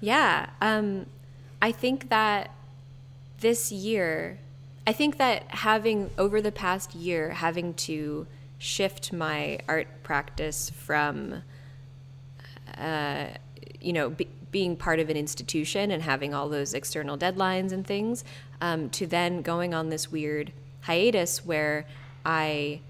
Yeah. 0.00 0.48
Um, 0.62 1.04
I 1.60 1.72
think 1.72 2.08
that 2.08 2.52
this 3.40 3.70
year, 3.70 4.38
I 4.86 4.94
think 4.94 5.18
that 5.18 5.42
having 5.48 6.10
over 6.16 6.40
the 6.40 6.52
past 6.52 6.94
year, 6.94 7.32
having 7.32 7.74
to 7.74 8.26
shift 8.56 9.12
my 9.12 9.58
art 9.68 9.88
practice 10.02 10.70
from, 10.70 11.42
uh, 12.78 13.26
you 13.78 13.92
know, 13.92 14.08
be, 14.08 14.26
being 14.50 14.74
part 14.74 15.00
of 15.00 15.10
an 15.10 15.18
institution 15.18 15.90
and 15.90 16.02
having 16.02 16.32
all 16.32 16.48
those 16.48 16.72
external 16.72 17.18
deadlines 17.18 17.72
and 17.72 17.86
things, 17.86 18.24
um, 18.62 18.88
to 18.88 19.06
then 19.06 19.42
going 19.42 19.74
on 19.74 19.90
this 19.90 20.10
weird 20.10 20.50
hiatus 20.80 21.44
where 21.44 21.84
I 22.24 22.80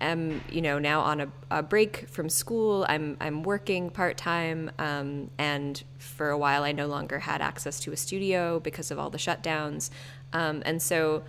am 0.00 0.42
you 0.50 0.62
know 0.62 0.78
now 0.78 1.00
on 1.00 1.20
a, 1.20 1.28
a 1.50 1.62
break 1.62 2.08
from 2.08 2.28
school. 2.28 2.86
I'm 2.88 3.16
I'm 3.20 3.42
working 3.42 3.90
part 3.90 4.16
time, 4.16 4.70
um, 4.78 5.30
and 5.38 5.82
for 5.98 6.30
a 6.30 6.38
while 6.38 6.62
I 6.62 6.72
no 6.72 6.86
longer 6.86 7.20
had 7.20 7.40
access 7.40 7.80
to 7.80 7.92
a 7.92 7.96
studio 7.96 8.60
because 8.60 8.90
of 8.90 8.98
all 8.98 9.10
the 9.10 9.18
shutdowns, 9.18 9.90
um, 10.32 10.62
and 10.64 10.80
so 10.82 11.22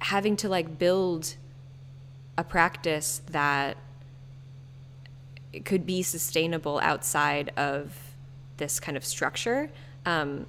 having 0.00 0.36
to 0.36 0.48
like 0.48 0.78
build 0.78 1.36
a 2.36 2.44
practice 2.44 3.22
that 3.30 3.76
could 5.64 5.86
be 5.86 6.02
sustainable 6.02 6.80
outside 6.82 7.52
of 7.56 7.96
this 8.56 8.80
kind 8.80 8.96
of 8.96 9.04
structure. 9.04 9.70
Um, 10.06 10.46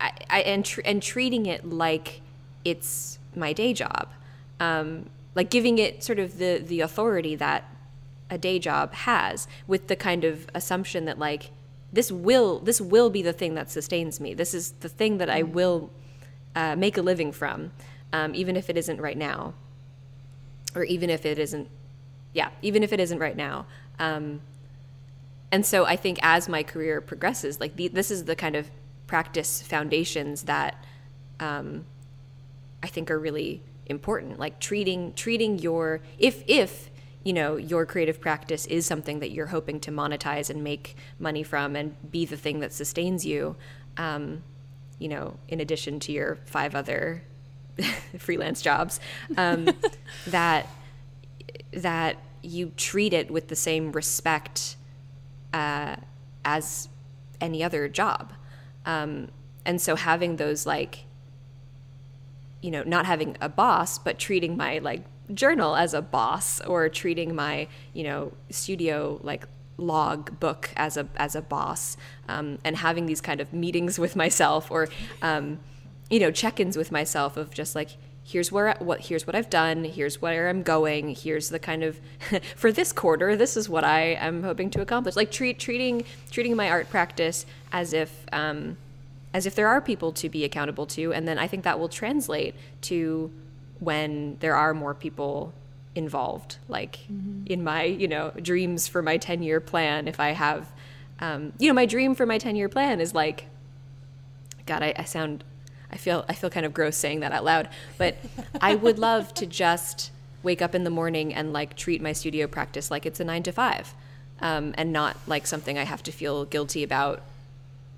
I, 0.00 0.12
I, 0.28 0.40
and 0.40 0.64
tr- 0.64 0.80
and 0.84 1.02
treating 1.02 1.46
it 1.46 1.68
like 1.68 2.22
it's 2.64 3.18
my 3.36 3.52
day 3.52 3.72
job 3.72 4.08
um, 4.62 5.10
like 5.34 5.50
giving 5.50 5.78
it 5.78 6.04
sort 6.04 6.20
of 6.20 6.38
the 6.38 6.62
the 6.64 6.80
authority 6.80 7.34
that 7.34 7.64
a 8.30 8.38
day 8.38 8.58
job 8.58 8.94
has 8.94 9.48
with 9.66 9.88
the 9.88 9.96
kind 9.96 10.24
of 10.24 10.46
assumption 10.54 11.04
that 11.04 11.18
like 11.18 11.50
this 11.92 12.12
will 12.12 12.60
this 12.60 12.80
will 12.80 13.10
be 13.10 13.22
the 13.22 13.32
thing 13.32 13.54
that 13.54 13.70
sustains 13.70 14.20
me. 14.20 14.34
This 14.34 14.54
is 14.54 14.72
the 14.80 14.88
thing 14.88 15.18
that 15.18 15.28
i 15.28 15.42
mm. 15.42 15.52
will 15.52 15.90
uh, 16.54 16.76
make 16.76 16.96
a 16.96 17.02
living 17.02 17.32
from 17.32 17.72
um, 18.12 18.34
even 18.34 18.56
if 18.56 18.70
it 18.70 18.76
isn't 18.76 19.00
right 19.00 19.18
now. 19.18 19.54
Or 20.74 20.84
even 20.84 21.10
if 21.10 21.26
it 21.26 21.38
isn't 21.38 21.68
yeah 22.32 22.50
even 22.62 22.82
if 22.84 22.92
it 22.92 23.00
isn't 23.00 23.18
right 23.18 23.36
now. 23.36 23.66
Um, 23.98 24.40
and 25.50 25.66
so 25.66 25.84
i 25.84 25.96
think 25.96 26.18
as 26.22 26.48
my 26.48 26.62
career 26.62 27.00
progresses 27.00 27.60
like 27.60 27.76
the, 27.76 27.88
this 27.88 28.10
is 28.10 28.24
the 28.24 28.34
kind 28.34 28.56
of 28.56 28.70
practice 29.06 29.60
foundations 29.60 30.44
that 30.44 30.82
um, 31.40 31.84
i 32.82 32.86
think 32.86 33.10
are 33.10 33.18
really 33.18 33.60
important 33.86 34.38
like 34.38 34.58
treating 34.60 35.12
treating 35.14 35.58
your 35.58 36.00
if 36.18 36.44
if 36.46 36.90
you 37.24 37.32
know 37.32 37.56
your 37.56 37.84
creative 37.84 38.20
practice 38.20 38.66
is 38.66 38.86
something 38.86 39.20
that 39.20 39.30
you're 39.30 39.46
hoping 39.46 39.80
to 39.80 39.90
monetize 39.90 40.48
and 40.50 40.62
make 40.62 40.96
money 41.18 41.42
from 41.42 41.76
and 41.76 41.94
be 42.10 42.24
the 42.24 42.36
thing 42.36 42.60
that 42.60 42.72
sustains 42.72 43.26
you 43.26 43.56
um, 43.96 44.42
you 44.98 45.08
know 45.08 45.36
in 45.48 45.60
addition 45.60 45.98
to 46.00 46.12
your 46.12 46.36
five 46.44 46.74
other 46.74 47.22
freelance 48.18 48.62
jobs 48.62 49.00
um, 49.36 49.68
that 50.26 50.66
that 51.72 52.16
you 52.42 52.72
treat 52.76 53.12
it 53.12 53.30
with 53.30 53.48
the 53.48 53.56
same 53.56 53.92
respect 53.92 54.76
uh, 55.52 55.96
as 56.44 56.88
any 57.40 57.62
other 57.62 57.88
job. 57.88 58.32
Um, 58.84 59.28
and 59.64 59.80
so 59.80 59.96
having 59.96 60.36
those 60.36 60.66
like 60.66 61.04
you 62.62 62.70
know, 62.70 62.82
not 62.84 63.04
having 63.04 63.36
a 63.40 63.48
boss, 63.48 63.98
but 63.98 64.18
treating 64.18 64.56
my 64.56 64.78
like 64.78 65.02
journal 65.34 65.76
as 65.76 65.92
a 65.92 66.00
boss 66.00 66.60
or 66.62 66.88
treating 66.88 67.34
my, 67.34 67.68
you 67.92 68.04
know, 68.04 68.32
studio 68.50 69.20
like 69.22 69.46
log 69.76 70.38
book 70.38 70.70
as 70.76 70.96
a 70.96 71.08
as 71.16 71.34
a 71.34 71.42
boss 71.42 71.96
um, 72.28 72.58
and 72.64 72.76
having 72.76 73.06
these 73.06 73.20
kind 73.20 73.40
of 73.40 73.52
meetings 73.52 73.98
with 73.98 74.16
myself 74.16 74.70
or 74.70 74.88
um, 75.22 75.58
you 76.10 76.20
know 76.20 76.30
check-ins 76.30 76.76
with 76.76 76.92
myself 76.92 77.36
of 77.36 77.52
just 77.52 77.74
like 77.74 77.90
here's 78.24 78.52
where 78.52 78.76
what 78.78 79.00
here's 79.06 79.26
what 79.26 79.34
I've 79.34 79.50
done 79.50 79.84
here's 79.84 80.22
where 80.22 80.48
I'm 80.48 80.62
going 80.62 81.14
here's 81.14 81.48
the 81.48 81.58
kind 81.58 81.82
of 81.82 81.98
for 82.56 82.70
this 82.70 82.92
quarter 82.92 83.34
this 83.34 83.56
is 83.56 83.68
what 83.68 83.82
I 83.84 84.14
am 84.14 84.42
hoping 84.42 84.70
to 84.70 84.80
accomplish. 84.80 85.16
Like 85.16 85.30
treat 85.30 85.58
treating 85.58 86.04
treating 86.30 86.54
my 86.54 86.70
art 86.70 86.88
practice 86.90 87.46
as 87.72 87.92
if 87.92 88.24
um, 88.32 88.76
as 89.34 89.46
if 89.46 89.54
there 89.54 89.68
are 89.68 89.80
people 89.80 90.12
to 90.12 90.28
be 90.28 90.44
accountable 90.44 90.86
to 90.86 91.12
and 91.12 91.26
then 91.26 91.38
i 91.38 91.46
think 91.46 91.64
that 91.64 91.78
will 91.78 91.88
translate 91.88 92.54
to 92.80 93.30
when 93.80 94.36
there 94.40 94.54
are 94.54 94.72
more 94.74 94.94
people 94.94 95.52
involved 95.94 96.58
like 96.68 97.00
mm-hmm. 97.12 97.44
in 97.46 97.62
my 97.62 97.84
you 97.84 98.08
know 98.08 98.30
dreams 98.40 98.88
for 98.88 99.02
my 99.02 99.16
10 99.16 99.42
year 99.42 99.60
plan 99.60 100.08
if 100.08 100.20
i 100.20 100.30
have 100.30 100.72
um, 101.20 101.52
you 101.58 101.68
know 101.68 101.74
my 101.74 101.86
dream 101.86 102.14
for 102.14 102.26
my 102.26 102.38
10 102.38 102.56
year 102.56 102.68
plan 102.68 103.00
is 103.00 103.14
like 103.14 103.46
god 104.66 104.82
I, 104.82 104.94
I 104.96 105.04
sound 105.04 105.44
i 105.90 105.96
feel 105.96 106.24
i 106.28 106.34
feel 106.34 106.50
kind 106.50 106.64
of 106.64 106.72
gross 106.72 106.96
saying 106.96 107.20
that 107.20 107.32
out 107.32 107.44
loud 107.44 107.68
but 107.98 108.16
i 108.60 108.74
would 108.74 108.98
love 108.98 109.34
to 109.34 109.46
just 109.46 110.10
wake 110.42 110.62
up 110.62 110.74
in 110.74 110.84
the 110.84 110.90
morning 110.90 111.34
and 111.34 111.52
like 111.52 111.76
treat 111.76 112.02
my 112.02 112.12
studio 112.12 112.46
practice 112.46 112.90
like 112.90 113.06
it's 113.06 113.20
a 113.20 113.24
nine 113.24 113.42
to 113.42 113.52
five 113.52 113.94
um, 114.40 114.74
and 114.76 114.92
not 114.92 115.16
like 115.26 115.46
something 115.46 115.78
i 115.78 115.84
have 115.84 116.02
to 116.02 116.10
feel 116.10 116.44
guilty 116.44 116.82
about 116.82 117.22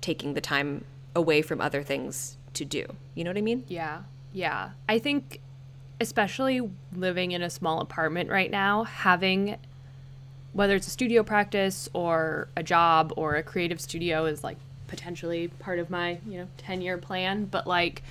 taking 0.01 0.33
the 0.33 0.41
time 0.41 0.83
away 1.15 1.41
from 1.41 1.61
other 1.61 1.81
things 1.81 2.37
to 2.53 2.65
do. 2.65 2.85
You 3.15 3.23
know 3.23 3.29
what 3.29 3.37
I 3.37 3.41
mean? 3.41 3.63
Yeah. 3.67 4.01
Yeah. 4.33 4.71
I 4.89 4.99
think 4.99 5.39
especially 6.01 6.69
living 6.93 7.31
in 7.31 7.41
a 7.41 7.49
small 7.49 7.79
apartment 7.79 8.29
right 8.29 8.51
now, 8.51 8.83
having 8.83 9.57
whether 10.53 10.75
it's 10.75 10.87
a 10.87 10.91
studio 10.91 11.21
practice 11.21 11.89
or 11.93 12.47
a 12.55 12.63
job 12.63 13.13
or 13.17 13.35
a 13.35 13.43
creative 13.43 13.81
studio 13.81 14.25
is 14.25 14.43
like 14.43 14.57
potentially 14.87 15.49
part 15.59 15.79
of 15.79 15.89
my, 15.89 16.17
you 16.25 16.37
know, 16.37 16.47
10-year 16.65 16.97
plan, 16.97 17.45
but 17.45 17.67
like 17.67 18.03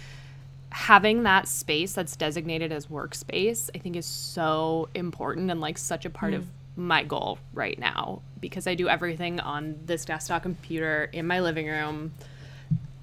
having 0.71 1.23
that 1.23 1.49
space 1.49 1.95
that's 1.95 2.17
designated 2.17 2.71
as 2.71 2.87
workspace, 2.87 3.71
I 3.75 3.79
think 3.79 3.97
is 3.97 4.05
so 4.05 4.89
important 4.95 5.51
and 5.51 5.61
like 5.61 5.79
such 5.79 6.05
a 6.05 6.11
part 6.11 6.33
mm. 6.33 6.39
of 6.39 6.47
my 6.77 7.05
goal 7.05 7.39
right 7.53 7.79
now 7.79 8.21
because 8.41 8.67
I 8.67 8.75
do 8.75 8.89
everything 8.89 9.41
on 9.41 9.79
this 9.87 10.05
desktop 10.05 10.43
computer 10.43 11.09
in 11.13 11.27
my 11.27 11.41
living 11.41 11.67
room 11.67 12.13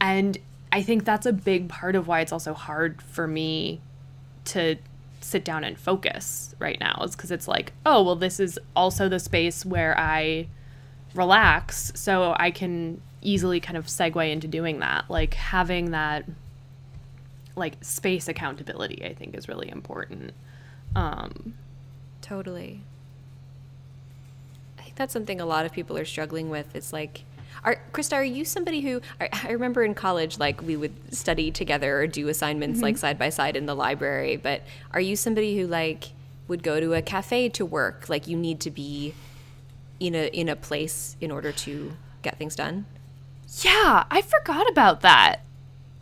and 0.02 0.38
I 0.72 0.82
think 0.82 1.06
that's 1.06 1.28
a 1.28 1.32
big 1.32 1.70
part 1.70 1.95
of 1.95 2.08
why 2.08 2.22
it's 2.22 2.32
also 2.32 2.54
hard 2.54 3.02
for 3.04 3.28
me 3.28 3.80
to 4.45 4.78
sit 5.22 5.45
down 5.45 5.64
and 5.64 5.78
focus 5.78 6.56
right 6.58 6.80
now 6.80 7.04
is 7.04 7.16
because 7.16 7.30
it's 7.30 7.47
like, 7.47 7.74
oh, 7.86 8.02
well, 8.02 8.16
this 8.16 8.39
is 8.39 8.60
also 8.76 9.08
the 9.08 9.20
space 9.20 9.64
where 9.64 9.97
I 9.97 10.47
relax. 11.14 11.91
So 11.95 12.36
I 12.38 12.49
can 12.49 12.99
easily 13.22 13.60
kind 13.60 13.78
of 13.78 13.86
segue 13.86 14.32
into 14.32 14.47
doing 14.47 14.80
that. 14.80 15.06
Like 15.08 15.36
having 15.36 15.91
that 15.91 16.26
like 17.56 17.78
space 17.82 18.28
accountability, 18.28 19.06
I 19.06 19.14
think 19.14 19.36
is 19.36 19.47
really 19.47 19.70
important. 19.70 20.32
Um, 20.95 21.54
totally. 22.22 22.82
I 24.80 24.82
think 24.82 24.95
that's 24.95 25.14
something 25.14 25.39
a 25.39 25.45
lot 25.45 25.68
of 25.68 25.72
people 25.72 25.95
are 25.95 26.06
struggling 26.06 26.49
with. 26.49 26.76
It's 26.76 26.91
like, 26.91 27.24
are 27.64 27.78
Krista, 27.93 28.14
are 28.14 28.24
you 28.24 28.43
somebody 28.45 28.82
who 28.82 29.01
I 29.20 29.51
remember 29.51 29.84
in 29.84 29.93
college, 29.93 30.39
like 30.39 30.62
we 30.62 30.76
would 30.76 31.14
study 31.14 31.51
together 31.51 31.99
or 31.99 32.07
do 32.07 32.28
assignments 32.28 32.78
mm-hmm. 32.78 32.86
like 32.86 32.97
side 32.97 33.20
by 33.20 33.30
side 33.30 33.55
in 33.55 33.66
the 33.66 33.76
library. 33.76 34.38
But 34.38 34.64
are 34.91 35.01
you 35.01 35.16
somebody 35.16 35.57
who 35.57 35.68
like 35.68 36.09
would 36.47 36.64
go 36.64 36.80
to 36.80 36.93
a 36.93 37.01
cafe 37.01 37.49
to 37.49 37.66
work? 37.66 38.09
Like 38.09 38.28
you 38.28 38.38
need 38.38 38.59
to 38.62 38.72
be 38.72 39.14
in 39.99 40.16
a 40.16 40.28
in 40.28 40.49
a 40.49 40.55
place 40.55 41.16
in 41.22 41.32
order 41.32 41.51
to 41.51 41.93
get 42.24 42.38
things 42.38 42.55
done. 42.55 42.86
Yeah, 43.62 44.05
I 44.09 44.22
forgot 44.22 44.70
about 44.70 45.01
that. 45.01 45.41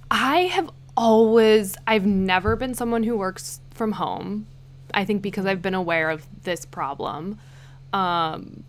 I 0.09 0.41
have 0.41 0.69
always 0.95 1.75
I've 1.85 2.05
never 2.05 2.55
been 2.55 2.73
someone 2.73 3.03
who 3.03 3.17
works 3.17 3.59
from 3.71 3.93
home. 3.93 4.47
I 4.93 5.05
think 5.05 5.21
because 5.21 5.45
I've 5.45 5.61
been 5.61 5.75
aware 5.75 6.09
of 6.09 6.25
this 6.43 6.65
problem. 6.65 7.37
Um, 7.93 8.63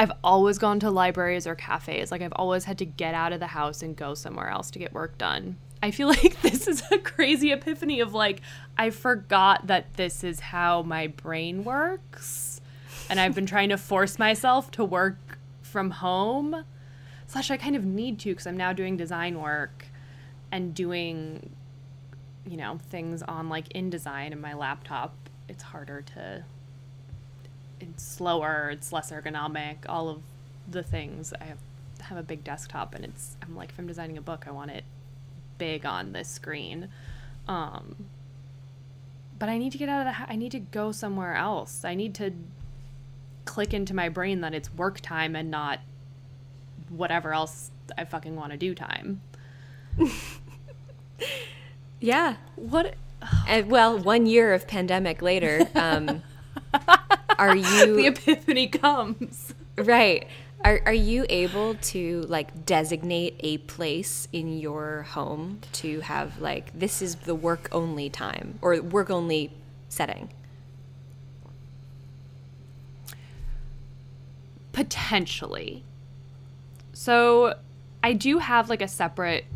I've 0.00 0.12
always 0.24 0.56
gone 0.56 0.80
to 0.80 0.90
libraries 0.90 1.46
or 1.46 1.54
cafes. 1.54 2.10
Like 2.10 2.22
I've 2.22 2.32
always 2.32 2.64
had 2.64 2.78
to 2.78 2.86
get 2.86 3.12
out 3.12 3.34
of 3.34 3.40
the 3.40 3.48
house 3.48 3.82
and 3.82 3.94
go 3.94 4.14
somewhere 4.14 4.48
else 4.48 4.70
to 4.70 4.78
get 4.78 4.94
work 4.94 5.18
done. 5.18 5.58
I 5.82 5.90
feel 5.90 6.08
like 6.08 6.40
this 6.40 6.66
is 6.66 6.82
a 6.90 6.96
crazy 6.96 7.52
epiphany 7.52 8.00
of 8.00 8.14
like 8.14 8.40
I 8.78 8.88
forgot 8.88 9.66
that 9.66 9.92
this 9.98 10.24
is 10.24 10.40
how 10.40 10.80
my 10.80 11.08
brain 11.08 11.64
works. 11.64 12.62
And 13.10 13.20
I've 13.20 13.34
been 13.34 13.44
trying 13.44 13.68
to 13.68 13.76
force 13.76 14.18
myself 14.18 14.70
to 14.70 14.84
work 14.86 15.38
from 15.60 15.90
home. 15.90 16.64
Slash 17.26 17.50
I 17.50 17.58
kind 17.58 17.76
of 17.76 17.84
need 17.84 18.18
to 18.20 18.30
because 18.30 18.46
I'm 18.46 18.56
now 18.56 18.72
doing 18.72 18.96
design 18.96 19.38
work 19.38 19.84
and 20.50 20.74
doing 20.74 21.50
you 22.46 22.56
know, 22.56 22.78
things 22.88 23.22
on 23.22 23.50
like 23.50 23.68
InDesign 23.74 24.32
and 24.32 24.40
my 24.40 24.54
laptop. 24.54 25.14
It's 25.46 25.62
harder 25.62 26.00
to 26.14 26.42
slower, 28.00 28.70
it's 28.70 28.92
less 28.92 29.10
ergonomic, 29.10 29.76
all 29.88 30.08
of 30.08 30.22
the 30.70 30.82
things. 30.82 31.32
I 31.40 31.44
have, 31.44 31.58
have 32.02 32.18
a 32.18 32.22
big 32.22 32.44
desktop 32.44 32.94
and 32.94 33.04
it's 33.04 33.36
I'm 33.42 33.56
like 33.56 33.70
if 33.70 33.78
I'm 33.78 33.86
designing 33.86 34.18
a 34.18 34.22
book, 34.22 34.44
I 34.46 34.50
want 34.50 34.70
it 34.70 34.84
big 35.58 35.84
on 35.84 36.12
this 36.12 36.28
screen. 36.28 36.88
Um, 37.46 37.96
but 39.38 39.48
I 39.48 39.58
need 39.58 39.72
to 39.72 39.78
get 39.78 39.88
out 39.88 40.00
of 40.00 40.06
the 40.06 40.12
house. 40.12 40.28
I 40.30 40.36
need 40.36 40.52
to 40.52 40.60
go 40.60 40.92
somewhere 40.92 41.34
else. 41.34 41.84
I 41.84 41.94
need 41.94 42.14
to 42.16 42.32
click 43.44 43.74
into 43.74 43.94
my 43.94 44.08
brain 44.08 44.42
that 44.42 44.54
it's 44.54 44.72
work 44.74 45.00
time 45.00 45.34
and 45.34 45.50
not 45.50 45.80
whatever 46.88 47.32
else 47.32 47.70
I 47.96 48.04
fucking 48.04 48.36
want 48.36 48.52
to 48.52 48.58
do 48.58 48.74
time. 48.74 49.22
yeah. 52.00 52.36
What? 52.56 52.94
Uh, 53.48 53.62
well, 53.66 53.98
one 53.98 54.26
year 54.26 54.54
of 54.54 54.66
pandemic 54.66 55.22
later, 55.22 55.68
um, 55.74 56.22
are 57.40 57.56
you 57.56 57.96
the 57.96 58.06
epiphany 58.06 58.68
comes 58.68 59.54
right? 59.84 60.26
Are 60.64 60.82
are 60.84 60.92
you 60.92 61.24
able 61.28 61.74
to 61.74 62.22
like 62.22 62.66
designate 62.66 63.36
a 63.40 63.58
place 63.58 64.28
in 64.32 64.58
your 64.58 65.02
home 65.02 65.60
to 65.72 66.00
have 66.00 66.38
like 66.40 66.78
this 66.78 67.00
is 67.00 67.16
the 67.16 67.34
work 67.34 67.68
only 67.72 68.10
time 68.10 68.58
or 68.60 68.80
work 68.82 69.10
only 69.10 69.52
setting? 69.88 70.30
Potentially. 74.72 75.84
So, 76.92 77.54
I 78.02 78.12
do 78.12 78.38
have 78.38 78.68
like 78.68 78.82
a 78.82 78.88
separate 78.88 79.46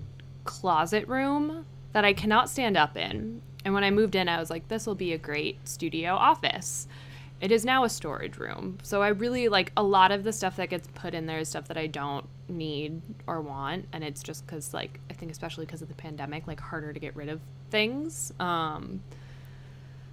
closet 0.45 1.07
room 1.07 1.67
that 1.93 2.05
I 2.05 2.13
cannot 2.15 2.49
stand 2.49 2.77
up 2.77 2.97
in. 2.97 3.43
And 3.65 3.75
when 3.75 3.85
I 3.85 3.91
moved 3.91 4.15
in, 4.15 4.29
I 4.29 4.41
was 4.41 4.51
like, 4.51 4.69
this 4.69 4.87
will 4.87 4.95
be 4.95 5.13
a 5.13 5.19
great 5.19 5.67
studio 5.69 6.15
office. 6.15 6.89
It 7.41 7.53
is 7.53 7.65
now 7.65 7.85
a 7.85 7.89
storage 7.89 8.39
room. 8.39 8.79
So 8.83 9.03
I 9.03 9.09
really 9.09 9.49
like 9.49 9.73
a 9.77 9.83
lot 9.83 10.13
of 10.13 10.25
the 10.25 10.33
stuff 10.33 10.57
that 10.57 10.71
gets 10.71 10.89
put 10.95 11.15
in 11.15 11.27
there 11.27 11.39
is 11.39 11.49
stuff 11.49 11.69
that 11.69 11.77
I 11.77 11.87
don't 11.87 12.27
need 12.49 13.03
or 13.27 13.41
want. 13.43 13.87
And 13.93 14.03
it's 14.03 14.23
just 14.23 14.47
because, 14.47 14.73
like, 14.73 15.01
I 15.11 15.15
think 15.15 15.31
especially 15.31 15.67
because 15.67 15.83
of 15.83 15.89
the 15.89 15.95
pandemic, 15.95 16.47
like, 16.47 16.61
harder 16.61 16.93
to 16.93 17.01
get 17.01 17.15
rid 17.17 17.29
of 17.29 17.41
things. 17.71 18.33
Um, 18.41 19.03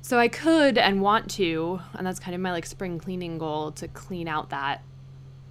so 0.02 0.18
I 0.18 0.28
could 0.28 0.78
and 0.78 1.02
want 1.02 1.30
to, 1.32 1.80
and 1.94 2.06
that's 2.06 2.20
kind 2.20 2.34
of 2.34 2.42
my 2.42 2.52
like 2.52 2.66
spring 2.66 2.98
cleaning 2.98 3.38
goal 3.38 3.72
to 3.74 3.88
clean 3.88 4.28
out 4.28 4.50
that 4.50 4.84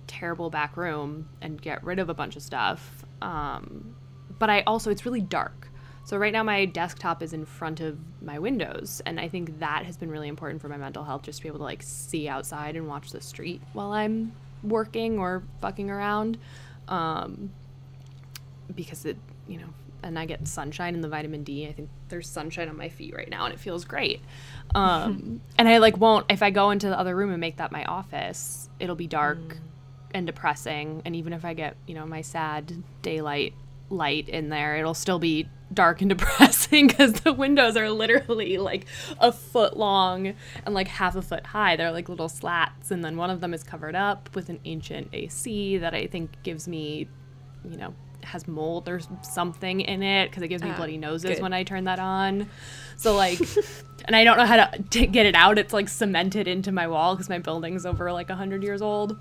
terrible 0.08 0.50
back 0.50 0.76
room 0.76 1.28
and 1.40 1.62
get 1.62 1.82
rid 1.84 2.00
of 2.00 2.08
a 2.08 2.14
bunch 2.14 2.34
of 2.34 2.42
stuff. 2.42 3.04
Um, 3.22 3.94
but 4.40 4.50
I 4.50 4.62
also, 4.62 4.90
it's 4.90 5.06
really 5.06 5.20
dark. 5.20 5.69
So 6.11 6.16
right 6.16 6.32
now 6.32 6.42
my 6.42 6.64
desktop 6.64 7.22
is 7.22 7.32
in 7.32 7.44
front 7.44 7.78
of 7.78 7.96
my 8.20 8.40
windows 8.40 9.00
and 9.06 9.20
I 9.20 9.28
think 9.28 9.61
that 9.61 9.86
has 9.86 9.96
been 9.96 10.11
really 10.11 10.26
important 10.26 10.61
for 10.61 10.68
my 10.68 10.76
mental 10.76 11.04
health 11.04 11.22
just 11.22 11.38
to 11.38 11.42
be 11.44 11.48
able 11.48 11.58
to 11.58 11.64
like 11.64 11.84
see 11.84 12.28
outside 12.28 12.74
and 12.74 12.88
watch 12.88 13.12
the 13.12 13.20
street 13.20 13.62
while 13.74 13.92
I'm 13.92 14.32
working 14.64 15.20
or 15.20 15.44
fucking 15.61 15.88
around. 15.88 16.36
Um, 16.88 17.52
because 18.74 19.04
it, 19.04 19.18
you 19.46 19.58
know, 19.58 19.68
and 20.02 20.18
I 20.18 20.26
get 20.26 20.48
sunshine 20.48 20.96
and 20.96 21.04
the 21.04 21.08
vitamin 21.08 21.44
D. 21.44 21.68
I 21.68 21.72
think 21.74 21.88
there's 22.08 22.28
sunshine 22.28 22.68
on 22.68 22.76
my 22.76 22.88
feet 22.88 23.14
right 23.14 23.30
now 23.30 23.44
and 23.44 23.54
it 23.54 23.61
feels 23.61 23.84
great. 23.84 24.20
Um, 24.74 25.40
and 25.58 25.68
I 25.68 25.78
like 25.78 25.96
won't 25.96 26.26
if 26.28 26.42
I 26.42 26.50
go 26.50 26.70
into 26.70 26.88
the 26.88 26.98
other 26.98 27.14
room 27.14 27.30
and 27.30 27.40
make 27.40 27.58
that 27.58 27.70
my 27.70 27.84
office, 27.84 28.68
it'll 28.80 28.96
be 28.96 29.06
dark 29.06 29.38
mm. 29.38 29.58
and 30.12 30.26
depressing 30.26 31.02
and 31.04 31.14
even 31.14 31.32
if 31.32 31.44
I 31.44 31.54
get, 31.54 31.76
you 31.86 31.94
know, 31.94 32.06
my 32.06 32.20
sad 32.20 32.82
daylight 33.02 33.54
light 33.91 34.28
in 34.28 34.49
there, 34.49 34.76
it'll 34.76 34.95
still 34.95 35.18
be 35.18 35.49
dark 35.72 36.01
and 36.01 36.09
depressing 36.11 36.86
because 36.86 37.12
the 37.20 37.32
windows 37.32 37.76
are 37.76 37.91
literally 37.91 38.59
like 38.59 38.86
a 39.18 39.32
foot 39.32 39.76
long 39.76 40.34
and 40.64 40.74
like 40.74 40.88
half 40.88 41.16
a 41.16 41.22
foot 41.22 41.47
high. 41.47 41.76
They're 41.76 41.93
like 41.93 42.09
little 42.09 42.28
slats, 42.28 42.91
and 42.91 43.05
then 43.05 43.16
one 43.16 43.30
of 43.30 43.41
them 43.41 43.55
is 43.55 43.62
covered 43.62 43.95
up 43.95 44.34
with 44.34 44.49
an 44.49 44.61
ancient 44.64 45.09
AC 45.12 45.78
that 45.78 45.95
I 45.95 46.07
think 46.07 46.30
gives 46.43 46.66
me, 46.66 47.09
you 47.68 47.76
know, 47.76 47.95
has 48.24 48.47
mold 48.47 48.88
or 48.88 49.01
something 49.22 49.80
in 49.80 50.03
it 50.03 50.30
because 50.30 50.43
it 50.43 50.49
gives 50.49 50.62
me 50.62 50.70
uh, 50.70 50.76
bloody 50.76 50.99
noses 50.99 51.30
good. 51.30 51.43
when 51.43 51.53
I 51.53 51.62
turn 51.62 51.84
that 51.84 51.99
on. 51.99 52.49
So 52.97 53.14
like, 53.14 53.41
and 54.05 54.14
I 54.14 54.24
don't 54.24 54.36
know 54.36 54.47
how 54.47 54.57
to 54.57 54.82
t- 54.91 55.07
get 55.07 55.26
it 55.26 55.34
out. 55.34 55.59
It's 55.59 55.72
like 55.72 55.88
cemented 55.88 56.47
into 56.47 56.72
my 56.72 56.86
wall 56.86 57.14
because 57.14 57.28
my 57.28 57.38
building's 57.38 57.86
over 57.86 58.12
like 58.12 58.30
hundred 58.30 58.62
years 58.62 58.82
old. 58.82 59.18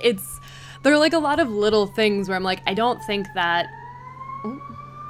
It's 0.00 0.40
there 0.82 0.92
are 0.92 0.98
like 0.98 1.12
a 1.12 1.18
lot 1.18 1.38
of 1.38 1.50
little 1.50 1.86
things 1.86 2.28
where 2.28 2.36
I'm 2.36 2.42
like, 2.42 2.60
I 2.66 2.74
don't 2.74 3.02
think 3.04 3.26
that. 3.34 3.66
Oh, 4.44 4.60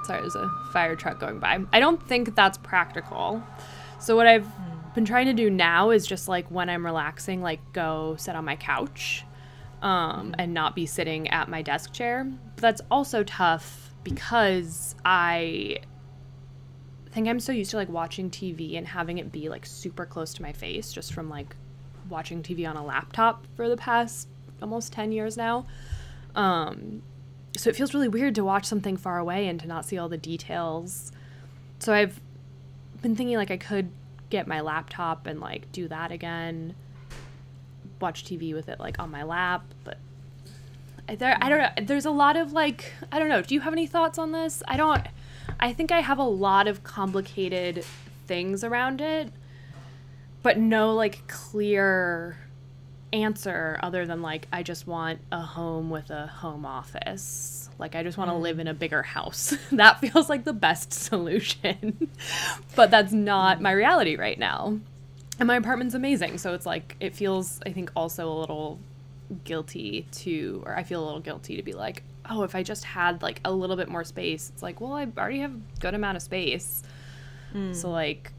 Sorry, 0.04 0.20
there's 0.20 0.34
a 0.34 0.50
fire 0.72 0.96
truck 0.96 1.20
going 1.20 1.38
by. 1.38 1.60
I 1.72 1.80
don't 1.80 2.02
think 2.06 2.34
that's 2.34 2.58
practical. 2.58 3.42
So 4.00 4.16
what 4.16 4.26
I've 4.26 4.48
been 4.94 5.04
trying 5.04 5.26
to 5.26 5.32
do 5.32 5.48
now 5.48 5.90
is 5.90 6.06
just 6.06 6.28
like 6.28 6.50
when 6.50 6.68
I'm 6.68 6.84
relaxing, 6.84 7.40
like 7.40 7.60
go 7.72 8.16
sit 8.18 8.34
on 8.34 8.44
my 8.44 8.56
couch 8.56 9.24
um, 9.80 10.34
and 10.38 10.52
not 10.52 10.74
be 10.74 10.86
sitting 10.86 11.28
at 11.28 11.48
my 11.48 11.62
desk 11.62 11.92
chair. 11.92 12.24
But 12.56 12.62
that's 12.62 12.80
also 12.90 13.22
tough 13.22 13.94
because 14.02 14.96
I 15.04 15.78
think 17.12 17.28
I'm 17.28 17.40
so 17.40 17.52
used 17.52 17.70
to 17.70 17.76
like 17.76 17.88
watching 17.88 18.30
TV 18.30 18.76
and 18.76 18.86
having 18.86 19.18
it 19.18 19.30
be 19.30 19.48
like 19.48 19.64
super 19.66 20.04
close 20.04 20.34
to 20.34 20.42
my 20.42 20.52
face 20.52 20.92
just 20.92 21.12
from 21.12 21.28
like 21.28 21.54
watching 22.08 22.42
TV 22.42 22.68
on 22.68 22.76
a 22.76 22.84
laptop 22.84 23.46
for 23.54 23.68
the 23.68 23.76
past 23.76 24.28
almost 24.62 24.92
10 24.92 25.12
years 25.12 25.36
now. 25.36 25.66
Um, 26.34 27.02
so 27.56 27.68
it 27.68 27.76
feels 27.76 27.92
really 27.92 28.08
weird 28.08 28.34
to 28.36 28.44
watch 28.44 28.64
something 28.64 28.96
far 28.96 29.18
away 29.18 29.46
and 29.48 29.60
to 29.60 29.66
not 29.66 29.84
see 29.84 29.98
all 29.98 30.08
the 30.08 30.16
details. 30.16 31.12
So 31.78 31.92
I've 31.92 32.20
been 33.02 33.14
thinking 33.16 33.36
like 33.36 33.50
I 33.50 33.56
could 33.56 33.90
get 34.30 34.46
my 34.46 34.60
laptop 34.60 35.26
and 35.26 35.40
like 35.40 35.70
do 35.72 35.88
that 35.88 36.10
again, 36.10 36.74
watch 38.00 38.24
TV 38.24 38.54
with 38.54 38.68
it 38.68 38.80
like 38.80 38.98
on 38.98 39.10
my 39.10 39.22
lap, 39.22 39.64
but 39.84 39.98
there 41.18 41.36
I 41.40 41.48
don't 41.48 41.58
know. 41.58 41.84
There's 41.84 42.06
a 42.06 42.10
lot 42.10 42.36
of 42.36 42.52
like 42.52 42.92
I 43.10 43.18
don't 43.18 43.28
know. 43.28 43.42
Do 43.42 43.54
you 43.54 43.60
have 43.60 43.72
any 43.72 43.86
thoughts 43.86 44.18
on 44.18 44.32
this? 44.32 44.62
I 44.66 44.76
don't. 44.76 45.06
I 45.60 45.72
think 45.72 45.92
I 45.92 46.00
have 46.00 46.18
a 46.18 46.24
lot 46.24 46.66
of 46.66 46.82
complicated 46.82 47.84
things 48.26 48.64
around 48.64 49.00
it, 49.00 49.30
but 50.42 50.58
no 50.58 50.94
like 50.94 51.26
clear 51.28 52.38
answer 53.12 53.78
other 53.82 54.06
than 54.06 54.22
like 54.22 54.48
I 54.52 54.62
just 54.62 54.86
want 54.86 55.20
a 55.30 55.40
home 55.40 55.90
with 55.90 56.10
a 56.10 56.26
home 56.26 56.64
office. 56.64 57.68
Like 57.78 57.94
I 57.94 58.02
just 58.02 58.18
want 58.18 58.30
to 58.30 58.36
live 58.36 58.58
in 58.58 58.68
a 58.68 58.74
bigger 58.74 59.02
house. 59.02 59.56
that 59.72 60.00
feels 60.00 60.28
like 60.28 60.44
the 60.44 60.52
best 60.52 60.92
solution. 61.08 62.08
but 62.74 62.90
that's 62.90 63.12
not 63.12 63.60
my 63.60 63.72
reality 63.72 64.16
right 64.16 64.38
now. 64.38 64.78
And 65.38 65.46
my 65.46 65.56
apartment's 65.56 65.94
amazing, 65.94 66.38
so 66.38 66.54
it's 66.54 66.66
like 66.66 66.96
it 67.00 67.14
feels 67.14 67.60
I 67.66 67.72
think 67.72 67.90
also 67.96 68.30
a 68.30 68.38
little 68.38 68.78
guilty 69.44 70.06
to 70.12 70.62
or 70.66 70.76
I 70.76 70.82
feel 70.82 71.02
a 71.02 71.06
little 71.06 71.20
guilty 71.20 71.56
to 71.56 71.62
be 71.62 71.72
like, 71.72 72.02
"Oh, 72.28 72.42
if 72.42 72.54
I 72.54 72.62
just 72.62 72.84
had 72.84 73.22
like 73.22 73.40
a 73.44 73.50
little 73.50 73.76
bit 73.76 73.88
more 73.88 74.04
space." 74.04 74.50
It's 74.52 74.62
like, 74.62 74.80
"Well, 74.80 74.92
I 74.92 75.06
already 75.18 75.40
have 75.40 75.52
a 75.54 75.60
good 75.80 75.94
amount 75.94 76.16
of 76.16 76.22
space." 76.22 76.82
Mm. 77.54 77.74
So 77.74 77.90
like 77.90 78.32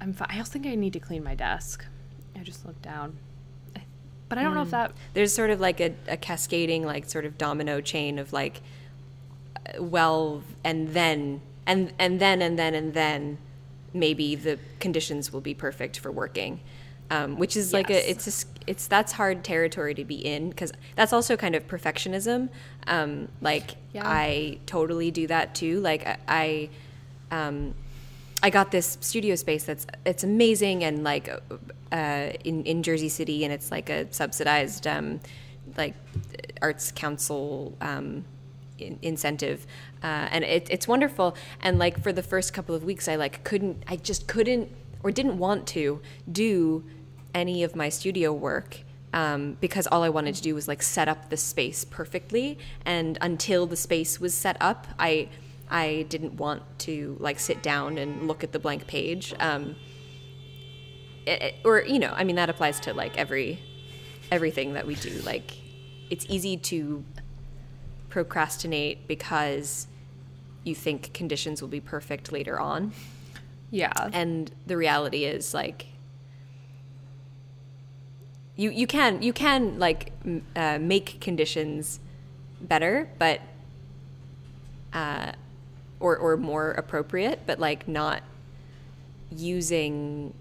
I'm 0.00 0.12
fi- 0.12 0.26
I 0.28 0.38
also 0.38 0.52
think 0.52 0.66
I 0.66 0.74
need 0.74 0.92
to 0.92 1.00
clean 1.00 1.24
my 1.24 1.34
desk. 1.34 1.84
I 2.44 2.46
just 2.46 2.66
looked 2.66 2.82
down. 2.82 3.16
But 4.28 4.38
I 4.38 4.42
don't 4.42 4.52
mm. 4.52 4.56
know 4.56 4.62
if 4.62 4.68
hmm. 4.68 4.72
that. 4.72 4.92
There's 5.14 5.32
sort 5.32 5.48
of 5.50 5.60
like 5.60 5.80
a, 5.80 5.94
a 6.08 6.16
cascading, 6.16 6.84
like 6.84 7.08
sort 7.08 7.24
of 7.24 7.38
domino 7.38 7.80
chain 7.80 8.18
of 8.18 8.32
like, 8.34 8.60
well, 9.78 10.42
and 10.62 10.88
then, 10.88 11.40
and 11.66 11.92
and 11.98 12.20
then, 12.20 12.42
and 12.42 12.58
then, 12.58 12.74
and 12.74 12.92
then, 12.92 13.38
maybe 13.94 14.34
the 14.34 14.58
conditions 14.78 15.32
will 15.32 15.40
be 15.40 15.54
perfect 15.54 15.98
for 15.98 16.10
working. 16.10 16.60
Um, 17.10 17.38
which 17.38 17.56
is 17.56 17.66
yes. 17.66 17.72
like 17.72 17.90
a 17.90 18.10
it's 18.10 18.44
a, 18.44 18.46
it's 18.66 18.86
that's 18.86 19.12
hard 19.12 19.44
territory 19.44 19.94
to 19.94 20.04
be 20.04 20.16
in 20.16 20.48
because 20.50 20.72
that's 20.96 21.12
also 21.12 21.36
kind 21.36 21.54
of 21.54 21.66
perfectionism. 21.66 22.48
Um, 22.86 23.28
like 23.40 23.76
yeah. 23.92 24.02
I 24.04 24.58
totally 24.66 25.10
do 25.10 25.26
that 25.28 25.54
too. 25.54 25.80
Like 25.80 26.18
I, 26.26 26.70
um, 27.30 27.74
I 28.42 28.50
got 28.50 28.70
this 28.70 28.98
studio 29.00 29.34
space 29.36 29.64
that's 29.64 29.86
it's 30.04 30.24
amazing 30.24 30.82
and 30.82 31.04
like 31.04 31.30
uh, 31.94 32.32
in 32.44 32.64
in 32.64 32.82
Jersey 32.82 33.08
City 33.08 33.44
and 33.44 33.52
it's 33.52 33.70
like 33.70 33.88
a 33.88 34.12
subsidized 34.12 34.86
um, 34.86 35.20
like 35.76 35.94
arts 36.60 36.92
council 36.92 37.74
um, 37.80 38.24
in, 38.78 38.98
incentive 39.00 39.66
uh, 40.02 40.28
and 40.30 40.44
it, 40.44 40.66
it's 40.70 40.86
wonderful 40.86 41.36
and 41.62 41.78
like 41.78 42.02
for 42.02 42.12
the 42.12 42.22
first 42.22 42.52
couple 42.52 42.74
of 42.74 42.84
weeks 42.84 43.08
I 43.08 43.16
like 43.16 43.44
couldn't 43.44 43.84
I 43.88 43.96
just 43.96 44.26
couldn't 44.26 44.70
or 45.02 45.10
didn't 45.10 45.38
want 45.38 45.66
to 45.68 46.00
do 46.30 46.84
any 47.34 47.62
of 47.62 47.76
my 47.76 47.88
studio 47.88 48.32
work 48.32 48.80
um, 49.14 49.56
because 49.60 49.86
all 49.86 50.02
I 50.02 50.08
wanted 50.08 50.34
to 50.34 50.42
do 50.42 50.54
was 50.54 50.66
like 50.66 50.82
set 50.82 51.08
up 51.08 51.30
the 51.30 51.36
space 51.36 51.84
perfectly. 51.84 52.58
And 52.84 53.16
until 53.20 53.64
the 53.66 53.76
space 53.76 54.20
was 54.20 54.34
set 54.34 54.56
up, 54.60 54.88
I 54.98 55.28
I 55.70 56.06
didn't 56.08 56.34
want 56.34 56.62
to 56.80 57.16
like 57.20 57.38
sit 57.38 57.62
down 57.62 57.96
and 57.96 58.26
look 58.26 58.42
at 58.44 58.52
the 58.52 58.58
blank 58.58 58.86
page. 58.86 59.32
Um, 59.38 59.76
it, 61.26 61.56
or 61.64 61.82
you 61.82 61.98
know, 61.98 62.12
I 62.14 62.24
mean 62.24 62.36
that 62.36 62.50
applies 62.50 62.80
to 62.80 62.94
like 62.94 63.16
every 63.16 63.60
everything 64.30 64.74
that 64.74 64.86
we 64.86 64.94
do. 64.94 65.10
Like 65.20 65.52
it's 66.10 66.26
easy 66.28 66.56
to 66.56 67.04
procrastinate 68.08 69.08
because 69.08 69.86
you 70.64 70.74
think 70.74 71.12
conditions 71.12 71.60
will 71.60 71.68
be 71.68 71.80
perfect 71.80 72.32
later 72.32 72.58
on. 72.58 72.92
Yeah. 73.70 73.92
And 74.12 74.50
the 74.66 74.76
reality 74.76 75.24
is 75.24 75.52
like 75.52 75.86
you 78.56 78.70
you 78.70 78.86
can 78.86 79.22
you 79.22 79.32
can 79.32 79.78
like 79.78 80.12
m- 80.24 80.44
uh, 80.54 80.78
make 80.78 81.20
conditions 81.20 82.00
better, 82.60 83.10
but 83.18 83.40
uh, 84.92 85.32
or 86.00 86.16
or 86.16 86.36
more 86.36 86.72
appropriate, 86.72 87.40
but 87.46 87.58
like 87.58 87.88
not 87.88 88.22
using 89.30 90.32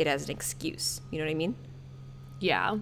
it 0.00 0.06
as 0.06 0.24
an 0.24 0.30
excuse. 0.30 1.00
You 1.10 1.18
know 1.18 1.24
what 1.24 1.30
I 1.30 1.34
mean? 1.34 1.54
Yeah. 2.40 2.78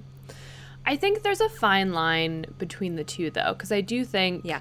I 0.87 0.97
think 0.97 1.23
there's 1.23 1.41
a 1.41 1.49
fine 1.49 1.93
line 1.93 2.47
between 2.59 2.97
the 2.97 3.05
two 3.05 3.31
though, 3.31 3.53
because 3.53 3.73
I 3.73 3.81
do 3.83 4.05
think 4.05 4.43
Yeah. 4.45 4.61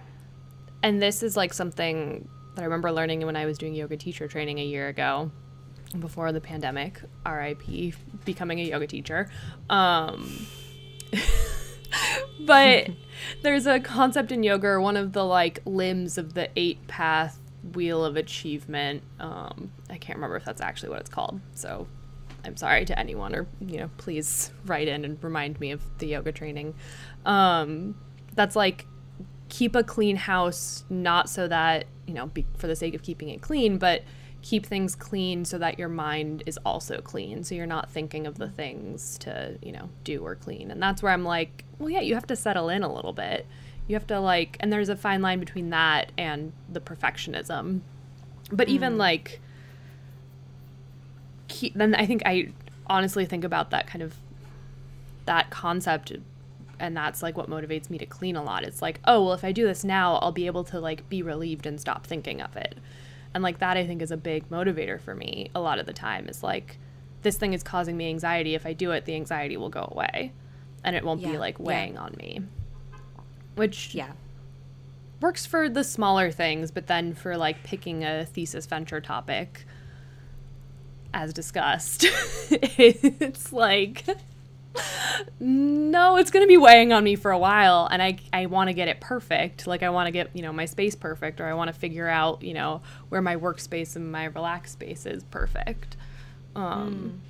and 0.84 1.02
this 1.02 1.24
is 1.24 1.38
like 1.38 1.54
something 1.54 2.28
that 2.56 2.62
I 2.62 2.66
remember 2.66 2.92
learning 2.92 3.26
when 3.26 3.36
I 3.36 3.46
was 3.46 3.58
doing 3.58 3.74
yoga 3.76 3.96
teacher 3.98 4.28
training 4.28 4.60
a 4.60 4.64
year 4.66 4.88
ago 4.88 5.32
before 6.00 6.32
the 6.34 6.42
pandemic, 6.42 7.00
RIP 7.26 7.94
becoming 8.26 8.60
a 8.60 8.64
yoga 8.64 8.88
teacher. 8.88 9.30
Um 9.70 10.46
but 12.46 12.90
there's 13.42 13.66
a 13.66 13.80
concept 13.80 14.32
in 14.32 14.44
yoga 14.44 14.80
one 14.82 14.98
of 14.98 15.14
the 15.14 15.24
like 15.24 15.60
limbs 15.66 16.18
of 16.18 16.34
the 16.34 16.50
eight 16.56 16.86
path 16.88 17.40
wheel 17.74 18.04
of 18.04 18.16
achievement. 18.18 19.04
Um 19.20 19.72
I 19.90 19.98
can't 19.98 20.18
remember 20.18 20.36
if 20.36 20.44
that's 20.46 20.62
actually 20.62 20.90
what 20.90 21.00
it's 21.00 21.10
called. 21.10 21.40
So 21.54 21.88
I'm 22.48 22.58
sorry 22.58 22.86
to 22.86 22.98
anyone, 22.98 23.36
or 23.36 23.48
you 23.62 23.78
know, 23.78 23.90
please 23.98 24.52
write 24.66 24.88
in 24.88 25.06
and 25.06 25.24
remind 25.24 25.60
me 25.60 25.72
of 25.72 25.82
the 26.00 26.08
yoga 26.08 26.32
training. 26.32 26.74
Um, 27.26 27.96
that's 28.34 28.56
like 28.56 28.86
keep 29.50 29.76
a 29.76 29.84
clean 29.84 30.16
house, 30.16 30.84
not 30.90 31.30
so 31.30 31.48
that 31.48 31.86
you 32.08 32.14
know, 32.14 32.28
be, 32.28 32.46
for 32.58 32.68
the 32.68 32.76
sake 32.76 32.94
of 32.94 33.04
keeping 33.04 33.30
it 33.30 33.42
clean, 33.42 33.78
but 33.78 34.04
keep 34.42 34.66
things 34.66 34.96
clean 34.96 35.44
so 35.44 35.58
that 35.58 35.78
your 35.78 35.90
mind 35.90 36.42
is 36.46 36.58
also 36.66 37.02
clean. 37.02 37.44
So 37.44 37.54
you're 37.54 37.66
not 37.66 37.92
thinking 37.92 38.26
of 38.26 38.38
the 38.38 38.50
things 38.50 39.18
to 39.20 39.58
you 39.62 39.72
know 39.72 39.90
do 40.04 40.26
or 40.26 40.36
clean. 40.36 40.72
And 40.72 40.82
that's 40.82 41.04
where 41.04 41.12
I'm 41.12 41.26
like, 41.26 41.66
well, 41.80 41.90
yeah, 41.90 42.02
you 42.02 42.16
have 42.16 42.28
to 42.28 42.36
settle 42.36 42.70
in 42.70 42.84
a 42.84 42.92
little 42.92 43.14
bit. 43.14 43.46
You 43.88 43.96
have 43.96 44.08
to 44.08 44.20
like, 44.20 44.58
and 44.60 44.72
there's 44.72 44.90
a 44.90 44.96
fine 44.96 45.22
line 45.22 45.40
between 45.40 45.70
that 45.70 46.12
and 46.18 46.54
the 46.70 46.82
perfectionism. 46.82 47.82
But 48.52 48.70
even 48.70 48.98
like 48.98 49.42
keep, 51.58 51.74
then 51.74 51.96
I 51.96 52.06
think 52.06 52.22
I 52.26 52.50
honestly 52.88 53.26
think 53.26 53.44
about 53.44 53.72
that 53.72 53.88
kind 53.88 54.02
of 54.04 54.16
that 55.26 55.50
concept 55.50 56.14
and 56.80 56.96
that's 56.96 57.22
like 57.24 57.36
what 57.36 57.50
motivates 57.50 57.90
me 57.90 57.98
to 57.98 58.06
clean 58.06 58.36
a 58.36 58.44
lot. 58.44 58.64
It's 58.64 58.82
like, 58.82 59.00
oh, 59.06 59.24
well 59.24 59.34
if 59.34 59.44
I 59.44 59.52
do 59.52 59.66
this 59.66 59.84
now, 59.84 60.16
I'll 60.18 60.32
be 60.32 60.46
able 60.46 60.64
to 60.66 60.80
like 60.80 61.10
be 61.10 61.22
relieved 61.22 61.66
and 61.66 61.82
stop 61.82 62.06
thinking 62.06 62.42
of 62.42 62.56
it. 62.56 62.76
And 63.34 63.44
like 63.44 63.60
that 63.60 63.76
I 63.78 63.86
think 63.86 64.02
is 64.02 64.12
a 64.12 64.18
big 64.18 64.50
motivator 64.50 65.00
for 65.02 65.16
me 65.16 65.50
a 65.56 65.60
lot 65.60 65.80
of 65.80 65.86
the 65.86 65.94
time 65.94 66.28
is 66.30 66.44
like 66.44 66.78
this 67.24 67.38
thing 67.38 67.54
is 67.54 67.64
causing 67.64 67.98
me 67.98 68.08
anxiety. 68.10 68.54
If 68.56 68.66
I 68.66 68.74
do 68.74 68.92
it, 68.92 69.06
the 69.06 69.16
anxiety 69.16 69.58
will 69.58 69.70
go 69.70 69.90
away 69.92 70.32
and 70.84 70.96
it 70.96 71.04
won't 71.04 71.22
be 71.24 71.30
Yeah, 71.30 71.40
like 71.40 71.58
yeah. 71.60 71.66
weighing 71.66 71.98
on 71.98 72.16
me. 72.18 72.42
Which 73.56 73.96
Yeah. 73.96 74.12
works 75.20 75.46
for 75.46 75.68
the 75.68 75.84
smaller 75.84 76.32
things, 76.32 76.70
but 76.72 76.86
then 76.88 77.14
for 77.16 77.36
like 77.36 77.64
picking 77.64 78.04
a 78.06 78.24
thesis 78.26 78.68
venture 78.68 79.02
topic, 79.02 79.66
as 81.14 81.34
discussed, 81.34 82.06
it's 82.50 83.52
like, 83.54 84.06
no, 85.40 86.18
it's 86.18 86.30
going 86.32 86.44
to 86.44 86.48
be 86.48 86.58
weighing 86.58 86.94
on 86.94 87.04
me 87.04 87.16
for 87.16 87.32
a 87.32 87.38
while, 87.40 87.88
and 87.92 88.02
I 88.02 88.18
I 88.32 88.46
want 88.46 88.70
to 88.70 88.74
get 88.74 88.88
it 88.88 89.00
perfect. 89.00 89.66
Like 89.68 89.84
I 89.84 89.90
want 89.90 90.08
to 90.08 90.12
get 90.12 90.36
you 90.36 90.42
know 90.42 90.54
my 90.54 90.66
space 90.66 90.96
perfect, 90.96 91.42
or 91.42 91.46
I 91.46 91.54
want 91.54 91.70
to 91.70 91.74
figure 91.74 92.08
out 92.08 92.44
you 92.44 92.54
know 92.54 92.82
where 93.10 93.22
my 93.22 93.36
workspace 93.36 93.96
and 93.96 94.12
my 94.12 94.26
relax 94.26 94.72
space 94.72 95.06
is 95.06 95.24
perfect. 95.24 95.96
Um, 96.56 97.22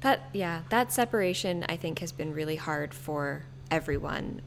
That 0.00 0.28
yeah, 0.32 0.62
that 0.70 0.92
separation 0.92 1.64
I 1.68 1.76
think 1.76 1.98
has 2.00 2.12
been 2.12 2.32
really 2.32 2.56
hard 2.56 2.94
for 2.94 3.42
everyone 3.70 4.42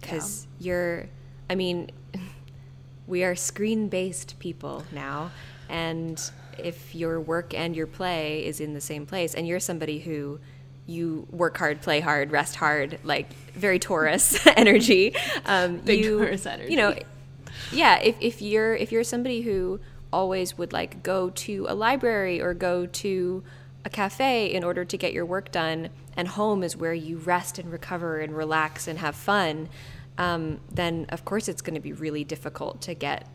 because 0.00 0.46
you're. 0.58 1.06
I 1.48 1.54
mean, 1.56 1.90
we 3.06 3.24
are 3.24 3.34
screen-based 3.34 4.38
people 4.38 4.84
now, 4.92 5.30
and 5.68 6.20
if 6.64 6.94
your 6.94 7.20
work 7.20 7.54
and 7.54 7.74
your 7.74 7.86
play 7.86 8.44
is 8.44 8.60
in 8.60 8.74
the 8.74 8.80
same 8.80 9.06
place, 9.06 9.34
and 9.34 9.46
you're 9.46 9.60
somebody 9.60 10.00
who 10.00 10.40
you 10.86 11.26
work 11.30 11.56
hard, 11.56 11.80
play 11.82 12.00
hard, 12.00 12.32
rest 12.32 12.56
hard, 12.56 12.98
like 13.04 13.32
very 13.52 13.78
Taurus 13.78 14.46
energy. 14.56 15.14
Um, 15.44 15.78
Big 15.78 16.04
you, 16.04 16.18
Taurus 16.18 16.46
energy. 16.46 16.70
You 16.70 16.76
know, 16.76 16.94
yeah 17.72 17.98
if, 17.98 18.16
if 18.20 18.42
you're 18.42 18.74
if 18.74 18.92
you're 18.92 19.04
somebody 19.04 19.42
who 19.42 19.80
always 20.12 20.58
would 20.58 20.72
like 20.72 21.02
go 21.02 21.30
to 21.30 21.66
a 21.68 21.74
library 21.74 22.40
or 22.40 22.54
go 22.54 22.86
to 22.86 23.42
a 23.84 23.90
cafe 23.90 24.52
in 24.52 24.64
order 24.64 24.84
to 24.84 24.96
get 24.96 25.12
your 25.12 25.24
work 25.24 25.50
done 25.52 25.88
and 26.16 26.28
home 26.28 26.62
is 26.62 26.76
where 26.76 26.92
you 26.92 27.16
rest 27.18 27.58
and 27.58 27.70
recover 27.72 28.18
and 28.18 28.36
relax 28.36 28.88
and 28.88 28.98
have 28.98 29.14
fun 29.14 29.68
um, 30.18 30.60
then 30.70 31.06
of 31.10 31.24
course 31.24 31.48
it's 31.48 31.62
going 31.62 31.74
to 31.74 31.80
be 31.80 31.92
really 31.92 32.24
difficult 32.24 32.80
to 32.82 32.94
get 32.94 33.26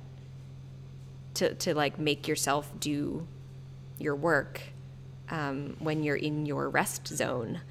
to, 1.35 1.53
to 1.55 1.73
like 1.75 1.99
make 1.99 2.27
yourself 2.27 2.71
do 2.79 3.27
your 3.99 4.15
work 4.15 4.61
um, 5.29 5.75
when 5.79 6.03
you're 6.03 6.15
in 6.15 6.45
your 6.45 6.69
rest 6.69 7.07
zone 7.07 7.61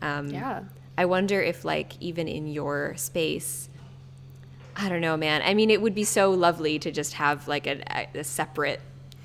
um, 0.00 0.28
Yeah. 0.28 0.62
i 0.96 1.04
wonder 1.04 1.40
if 1.42 1.64
like 1.64 1.92
even 2.00 2.28
in 2.28 2.46
your 2.46 2.94
space 2.96 3.68
I 4.74 4.88
don't 4.88 5.02
know, 5.02 5.18
man. 5.18 5.42
I 5.44 5.52
mean, 5.52 5.68
it 5.68 5.82
would 5.82 5.94
be 5.94 6.04
so 6.04 6.30
lovely 6.30 6.78
to 6.78 6.90
just 6.90 7.12
have 7.12 7.46
like 7.46 7.66
a, 7.66 8.08
a 8.14 8.24
separate 8.24 8.80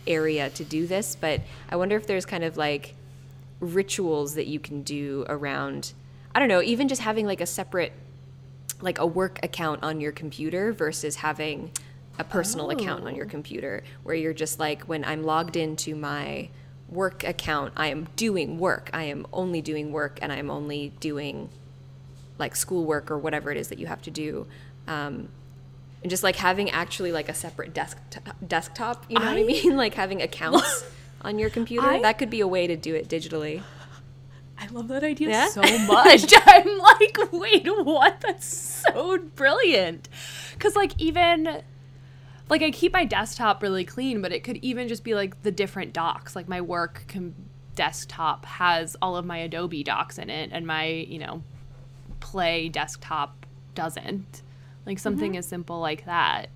area 0.06 0.50
to 0.50 0.64
do 0.66 0.86
this, 0.86 1.16
but 1.16 1.40
I 1.70 1.78
wonder 1.78 1.96
if 1.96 2.06
there's 2.06 2.26
kind 2.26 2.44
of 2.44 2.58
like 2.58 2.96
rituals 3.62 4.36
that 4.36 4.48
you 4.48 4.60
can 4.60 4.84
do 4.84 5.26
around, 5.30 5.94
I 6.36 6.40
don't 6.40 6.50
know, 6.50 6.62
even 6.62 6.90
just 6.90 7.02
having 7.02 7.26
like 7.26 7.40
a 7.40 7.46
separate, 7.46 7.94
like 8.82 9.00
a 9.00 9.06
work 9.06 9.40
account 9.42 9.84
on 9.84 10.02
your 10.02 10.12
computer 10.12 10.74
versus 10.74 11.16
having 11.16 11.72
a 12.20 12.24
personal 12.24 12.70
account 12.72 13.06
on 13.06 13.16
your 13.16 13.26
computer 13.26 13.84
where 14.04 14.16
you're 14.16 14.34
just 14.34 14.60
like, 14.60 14.84
when 14.84 15.04
I'm 15.06 15.24
logged 15.24 15.56
into 15.56 15.96
my 15.96 16.50
work 16.90 17.24
account, 17.24 17.74
I 17.78 17.88
am 17.88 18.08
doing 18.16 18.58
work. 18.60 18.90
I 18.94 19.04
am 19.04 19.28
only 19.34 19.62
doing 19.62 19.92
work 19.92 20.20
and 20.22 20.32
I'm 20.32 20.50
only 20.50 20.94
doing 21.00 21.50
like 22.40 22.56
schoolwork 22.56 23.10
or 23.12 23.18
whatever 23.18 23.52
it 23.52 23.58
is 23.58 23.68
that 23.70 23.80
you 23.80 23.88
have 23.88 24.02
to 24.04 24.12
do. 24.12 24.48
Um, 24.88 25.30
and 26.02 26.10
just 26.10 26.24
like 26.24 26.36
having 26.38 26.70
actually 26.70 27.12
like 27.12 27.30
a 27.30 27.34
separate 27.34 27.74
desk 27.74 27.98
desktop, 28.48 29.06
you 29.10 29.20
know 29.20 29.26
what 29.26 29.38
I 29.38 29.42
I- 29.42 29.44
mean? 29.44 29.76
Like 29.84 29.94
having 29.96 30.22
accounts 30.22 30.86
on 31.22 31.40
your 31.40 31.50
computer. 31.50 31.88
I- 31.88 32.02
that 32.02 32.18
could 32.20 32.30
be 32.30 32.40
a 32.42 32.48
way 32.48 32.68
to 32.68 32.76
do 32.76 32.96
it 32.96 33.08
digitally. 33.10 33.62
I 34.60 34.66
love 34.68 34.88
that 34.88 35.04
idea 35.04 35.30
Yeah? 35.30 35.50
so 35.50 35.62
much. 35.88 36.34
I'm 36.48 36.78
like, 36.80 37.18
wait, 37.32 37.68
what? 37.68 38.22
That's 38.22 38.48
so 38.48 39.20
brilliant. 39.36 40.10
Because, 40.54 40.76
like, 40.76 40.94
even, 41.00 41.62
like, 42.50 42.62
I 42.62 42.72
keep 42.72 42.94
my 42.94 43.06
desktop 43.06 43.62
really 43.62 43.84
clean, 43.84 44.22
but 44.22 44.32
it 44.32 44.44
could 44.44 44.58
even 44.58 44.88
just 44.88 45.04
be 45.04 45.14
like 45.16 45.42
the 45.44 45.52
different 45.52 45.94
docs. 45.94 46.36
Like, 46.36 46.48
my 46.48 46.62
work 46.62 47.06
com- 47.08 47.36
desktop 47.76 48.46
has 48.46 48.96
all 49.02 49.16
of 49.16 49.26
my 49.26 49.38
Adobe 49.38 49.84
docs 49.84 50.18
in 50.18 50.30
it, 50.30 50.50
and 50.54 50.66
my, 50.66 50.86
you 50.86 51.20
know, 51.20 51.44
play 52.20 52.70
desktop 52.70 53.46
doesn't. 53.76 54.42
Like, 54.86 55.00
something 55.00 55.32
mm-hmm. 55.32 55.40
as 55.40 55.48
simple 55.48 55.80
like 55.80 56.06
that. 56.06 56.50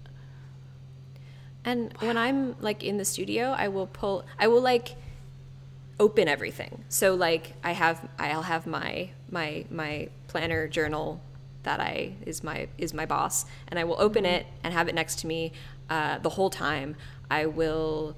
And 1.64 1.94
when 2.00 2.18
I'm 2.18 2.56
like 2.60 2.84
in 2.84 2.98
the 2.98 3.06
studio, 3.06 3.54
I 3.58 3.68
will 3.68 3.88
pull 3.88 4.26
I 4.40 4.48
will 4.48 4.62
like 4.62 4.96
open 6.00 6.28
everything. 6.28 6.84
So 6.90 7.14
like 7.16 7.54
I 7.64 7.74
have 7.74 8.08
I'll 8.18 8.42
have 8.44 8.66
my 8.66 9.12
my 9.30 9.66
my 9.70 10.10
planner 10.28 10.68
journal 10.68 11.22
that 11.64 11.80
I 11.80 12.16
is 12.26 12.44
my 12.44 12.68
is 12.78 12.94
my 12.94 13.06
boss 13.06 13.46
and 13.68 13.80
I 13.80 13.84
will 13.84 14.00
open 14.00 14.24
mm-hmm. 14.24 14.34
it 14.34 14.48
and 14.64 14.74
have 14.74 14.88
it 14.88 14.96
next 14.96 15.20
to 15.20 15.28
me 15.28 15.52
uh, 15.92 16.18
the 16.20 16.30
whole 16.30 16.50
time. 16.50 16.96
I 17.30 17.46
will 17.46 18.16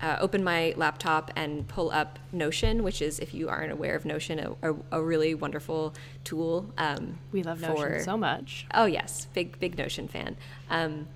uh, 0.00 0.16
open 0.20 0.44
my 0.44 0.74
laptop 0.76 1.32
and 1.34 1.66
pull 1.66 1.90
up 1.90 2.18
Notion, 2.32 2.84
which 2.84 3.02
is, 3.02 3.18
if 3.18 3.34
you 3.34 3.48
aren't 3.48 3.72
aware 3.72 3.96
of 3.96 4.04
Notion, 4.04 4.38
a, 4.38 4.72
a, 4.72 4.76
a 4.92 5.02
really 5.02 5.34
wonderful 5.34 5.92
tool. 6.22 6.72
Um, 6.78 7.18
We 7.32 7.42
love 7.42 7.58
for- 7.60 7.68
Notion 7.74 8.00
so 8.04 8.16
much. 8.16 8.66
Oh 8.72 8.84
yes, 8.86 9.26
big 9.34 9.58
big 9.58 9.76
Notion 9.76 10.06
fan. 10.08 10.36
Um, 10.70 11.08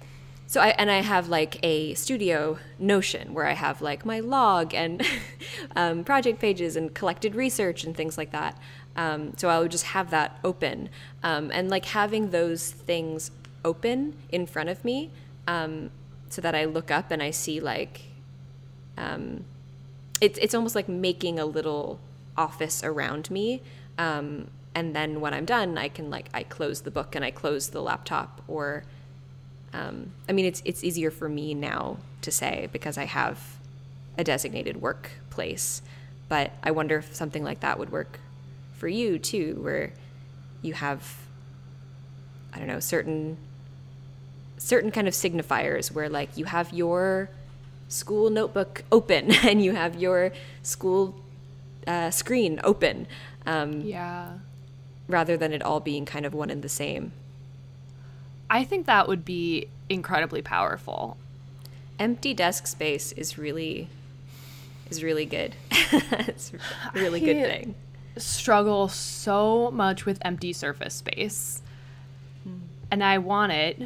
so 0.49 0.61
I 0.61 0.71
and 0.71 0.91
I 0.91 1.01
have 1.01 1.29
like 1.29 1.65
a 1.65 1.95
studio 1.95 2.59
Notion 2.79 3.33
where 3.33 3.47
I 3.47 3.53
have 3.53 3.81
like 3.81 4.05
my 4.05 4.19
log 4.19 4.75
and 4.75 5.03
um, 5.77 6.03
project 6.03 6.41
pages 6.41 6.75
and 6.75 6.93
collected 6.93 7.37
research 7.37 7.85
and 7.85 7.97
things 7.97 8.19
like 8.19 8.33
that. 8.33 8.59
Um, 8.97 9.35
so 9.37 9.49
I 9.49 9.61
would 9.61 9.71
just 9.71 9.85
have 9.85 10.11
that 10.11 10.41
open 10.43 10.89
um, 11.23 11.53
and 11.53 11.71
like 11.71 11.85
having 11.85 12.31
those 12.31 12.73
things 12.73 13.31
open 13.65 14.17
in 14.31 14.47
front 14.47 14.69
of 14.71 14.85
me 14.85 15.11
um, 15.47 15.91
so 16.31 16.41
that 16.41 16.55
I 16.55 16.64
look 16.64 16.91
up 16.91 17.11
and 17.11 17.22
I 17.22 17.31
see 17.31 17.61
like 17.61 18.03
um, 18.97 19.45
it's 20.20 20.39
it's 20.39 20.55
almost 20.55 20.74
like 20.74 20.89
making 20.89 21.39
a 21.39 21.45
little 21.45 22.01
office 22.37 22.83
around 22.83 23.31
me. 23.31 23.62
Um, 23.99 24.49
and 24.74 24.95
then 24.95 25.20
when 25.20 25.35
I'm 25.35 25.45
done, 25.45 25.76
I 25.76 25.89
can 25.89 26.09
like 26.09 26.28
I 26.33 26.45
close 26.45 26.83
the 26.83 26.91
book 26.91 27.14
and 27.14 27.24
I 27.24 27.31
close 27.31 27.68
the 27.68 27.83
laptop 27.83 28.41
or 28.49 28.85
um, 29.72 30.12
I 30.28 30.33
mean, 30.33 30.47
it's 30.47 30.62
it's 30.64 30.83
easier 30.83 31.11
for 31.11 31.28
me 31.28 31.55
now 31.55 31.99
to 32.22 32.31
say 32.31 32.68
because 32.72 32.97
I 32.97 33.05
have 33.05 33.59
a 34.16 34.24
designated 34.24 34.81
workplace. 34.81 35.83
But 36.28 36.53
I 36.62 36.70
wonder 36.70 36.99
if 36.99 37.14
something 37.14 37.43
like 37.43 37.61
that 37.61 37.78
would 37.78 37.91
work 37.91 38.20
for 38.74 38.89
you 38.89 39.18
too, 39.18 39.59
where 39.61 39.93
you 40.62 40.74
have 40.74 41.16
I 42.53 42.59
don't 42.59 42.68
know 42.68 42.81
certain 42.81 43.37
certain 44.61 44.91
kind 44.91 45.09
of 45.09 45.15
signifiers 45.15 45.91
where 45.91 46.09
like 46.09 46.37
you 46.37 46.45
have 46.45 46.73
your 46.73 47.31
school 47.89 48.31
notebook 48.31 48.85
open 48.93 49.33
and 49.43 49.65
you 49.65 49.73
have 49.73 49.97
your 49.97 50.33
school 50.63 51.19
uh, 51.87 52.11
screen 52.11 52.61
open. 52.63 53.07
Um, 53.47 53.81
yeah. 53.81 54.35
Rather 55.09 55.37
than 55.37 55.53
it 55.53 55.63
all 55.63 55.81
being 55.81 56.05
kind 56.05 56.25
of 56.25 56.35
one 56.35 56.51
and 56.51 56.63
the 56.63 56.69
same. 56.69 57.13
I 58.49 58.65
think 58.65 58.87
that 58.87 59.09
would 59.09 59.25
be 59.25 59.69
incredibly 59.89 60.43
powerful. 60.43 61.17
Empty 61.99 62.35
desk 62.35 62.67
space 62.67 63.13
is 63.13 63.39
really 63.39 63.89
is 64.91 65.03
really 65.03 65.25
good. 65.25 65.55
it's 65.71 66.53
a 66.95 66.99
really 66.99 67.21
good 67.21 67.45
thing. 67.45 67.75
Struggle 68.17 68.89
so 68.89 69.71
much 69.71 70.05
with 70.05 70.19
empty 70.23 70.53
surface 70.53 70.95
space. 70.95 71.63
Mm. 72.47 72.61
And 72.91 73.05
I 73.05 73.19
want 73.19 73.53
it. 73.53 73.81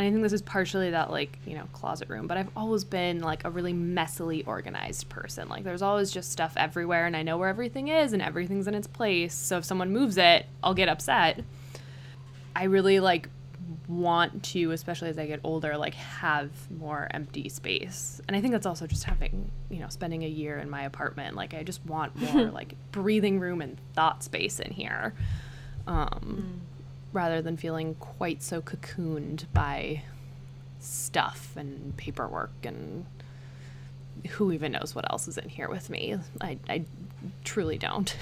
And 0.00 0.08
I 0.08 0.10
think 0.12 0.22
this 0.22 0.32
is 0.32 0.40
partially 0.40 0.92
that 0.92 1.10
like, 1.10 1.36
you 1.44 1.54
know, 1.54 1.64
closet 1.74 2.08
room, 2.08 2.26
but 2.26 2.38
I've 2.38 2.48
always 2.56 2.84
been 2.84 3.20
like 3.20 3.44
a 3.44 3.50
really 3.50 3.74
messily 3.74 4.42
organized 4.46 5.10
person. 5.10 5.46
Like 5.50 5.62
there's 5.62 5.82
always 5.82 6.10
just 6.10 6.32
stuff 6.32 6.54
everywhere 6.56 7.04
and 7.04 7.14
I 7.14 7.22
know 7.22 7.36
where 7.36 7.50
everything 7.50 7.88
is 7.88 8.14
and 8.14 8.22
everything's 8.22 8.66
in 8.66 8.74
its 8.74 8.86
place. 8.86 9.34
So 9.34 9.58
if 9.58 9.66
someone 9.66 9.92
moves 9.92 10.16
it, 10.16 10.46
I'll 10.64 10.72
get 10.72 10.88
upset. 10.88 11.44
I 12.56 12.64
really 12.64 12.98
like 12.98 13.28
want 13.88 14.42
to, 14.44 14.70
especially 14.70 15.10
as 15.10 15.18
I 15.18 15.26
get 15.26 15.40
older, 15.44 15.76
like 15.76 15.92
have 15.92 16.50
more 16.70 17.06
empty 17.10 17.50
space. 17.50 18.22
And 18.26 18.34
I 18.34 18.40
think 18.40 18.52
that's 18.52 18.64
also 18.64 18.86
just 18.86 19.04
having, 19.04 19.50
you 19.68 19.80
know, 19.80 19.88
spending 19.90 20.24
a 20.24 20.28
year 20.28 20.58
in 20.60 20.70
my 20.70 20.84
apartment. 20.84 21.36
Like 21.36 21.52
I 21.52 21.62
just 21.62 21.84
want 21.84 22.16
more 22.16 22.44
like 22.50 22.74
breathing 22.90 23.38
room 23.38 23.60
and 23.60 23.76
thought 23.92 24.24
space 24.24 24.60
in 24.60 24.72
here. 24.72 25.12
Um, 25.86 26.62
mm. 26.64 26.69
Rather 27.12 27.42
than 27.42 27.56
feeling 27.56 27.94
quite 27.96 28.42
so 28.42 28.60
cocooned 28.60 29.44
by 29.52 30.02
stuff 30.78 31.52
and 31.56 31.96
paperwork 31.96 32.52
and 32.64 33.04
who 34.30 34.52
even 34.52 34.72
knows 34.72 34.94
what 34.94 35.10
else 35.10 35.28
is 35.28 35.38
in 35.38 35.48
here 35.48 35.68
with 35.68 35.90
me. 35.90 36.16
I, 36.40 36.58
I 36.68 36.84
truly 37.44 37.78
don't. 37.78 38.14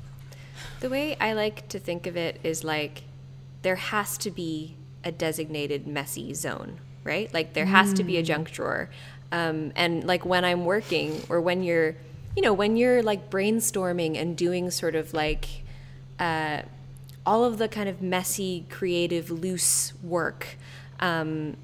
the 0.80 0.90
way 0.90 1.16
I 1.20 1.32
like 1.32 1.68
to 1.68 1.78
think 1.78 2.06
of 2.06 2.16
it 2.16 2.40
is 2.42 2.64
like 2.64 3.04
there 3.62 3.76
has 3.76 4.18
to 4.18 4.30
be 4.30 4.76
a 5.04 5.12
designated 5.12 5.86
messy 5.86 6.34
zone, 6.34 6.78
right? 7.04 7.32
Like 7.32 7.52
there 7.54 7.66
has 7.66 7.92
mm. 7.92 7.96
to 7.96 8.04
be 8.04 8.16
a 8.16 8.22
junk 8.22 8.50
drawer. 8.50 8.90
Um, 9.32 9.72
and 9.74 10.04
like 10.04 10.24
when 10.24 10.44
I'm 10.44 10.64
working 10.64 11.20
or 11.28 11.40
when 11.40 11.62
you're, 11.62 11.96
you 12.36 12.42
know, 12.42 12.52
when 12.52 12.76
you're 12.76 13.02
like 13.02 13.30
brainstorming 13.30 14.20
and 14.20 14.36
doing 14.36 14.70
sort 14.70 14.94
of 14.94 15.12
like 15.12 15.46
uh, 16.18 16.62
all 17.26 17.44
of 17.44 17.58
the 17.58 17.68
kind 17.68 17.88
of 17.88 18.00
messy, 18.00 18.64
creative, 18.70 19.30
loose 19.30 19.92
work. 20.02 20.56
Um, 21.00 21.56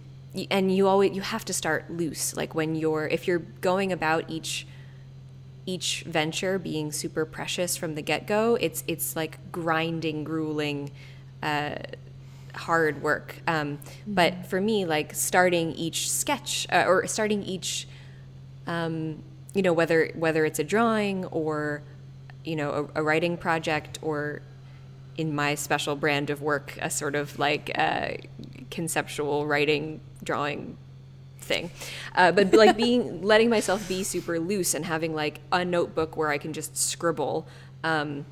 and 0.51 0.75
you 0.75 0.89
always 0.89 1.15
you 1.15 1.21
have 1.21 1.45
to 1.45 1.53
start 1.53 1.91
loose 1.91 2.35
like 2.35 2.55
when 2.55 2.75
you're 2.75 3.07
if 3.07 3.29
you're 3.29 3.41
going 3.61 3.93
about 3.93 4.25
each 4.31 4.67
each 5.67 6.05
venture 6.07 6.59
being 6.59 6.91
super 6.91 7.27
precious 7.27 7.77
from 7.77 7.95
the 7.95 8.01
get-go 8.01 8.57
it's 8.59 8.83
it's 8.89 9.15
like 9.15 9.39
grinding 9.53 10.25
grueling 10.25 10.91
uh, 11.43 11.75
hard 12.55 13.03
work. 13.03 13.37
Um, 13.47 13.79
mm-hmm. 13.79 14.15
But 14.15 14.47
for 14.47 14.61
me, 14.61 14.85
like 14.85 15.15
starting 15.15 15.73
each 15.73 16.11
sketch 16.11 16.67
uh, 16.71 16.85
or 16.87 17.07
starting 17.07 17.43
each, 17.43 17.89
um, 18.67 19.23
you 19.55 19.63
know, 19.63 19.73
whether 19.73 20.11
whether 20.15 20.45
it's 20.45 20.59
a 20.59 20.65
drawing 20.65 21.25
or, 21.27 21.83
you 22.45 22.57
know, 22.57 22.91
a, 22.95 23.01
a, 23.01 23.03
writing 23.03 23.37
project 23.37 23.99
or, 24.03 24.43
in 25.17 25.35
my 25.35 25.55
special 25.55 25.97
brand 25.97 26.31
of 26.31 26.41
work, 26.43 26.79
a 26.81 26.91
sort 26.91 27.15
of 27.15 27.39
like 27.39 27.71
uh, 27.75 28.13
conceptual 28.71 29.47
writing 29.47 30.01
drawing 30.25 30.77
thing. 31.39 31.71
Uh, 32.15 32.33
but 32.33 32.53
like 32.55 32.77
being 32.77 33.23
letting 33.33 33.51
myself 33.51 33.87
be 33.89 34.03
super 34.03 34.39
loose 34.39 34.75
and 34.75 34.85
having 34.87 35.15
like 35.15 35.41
a 35.51 35.65
notebook 35.65 36.17
where 36.17 36.31
I 36.31 36.39
can 36.39 36.53
just 36.53 36.77
scribble. 36.77 37.47
Um, 37.85 38.25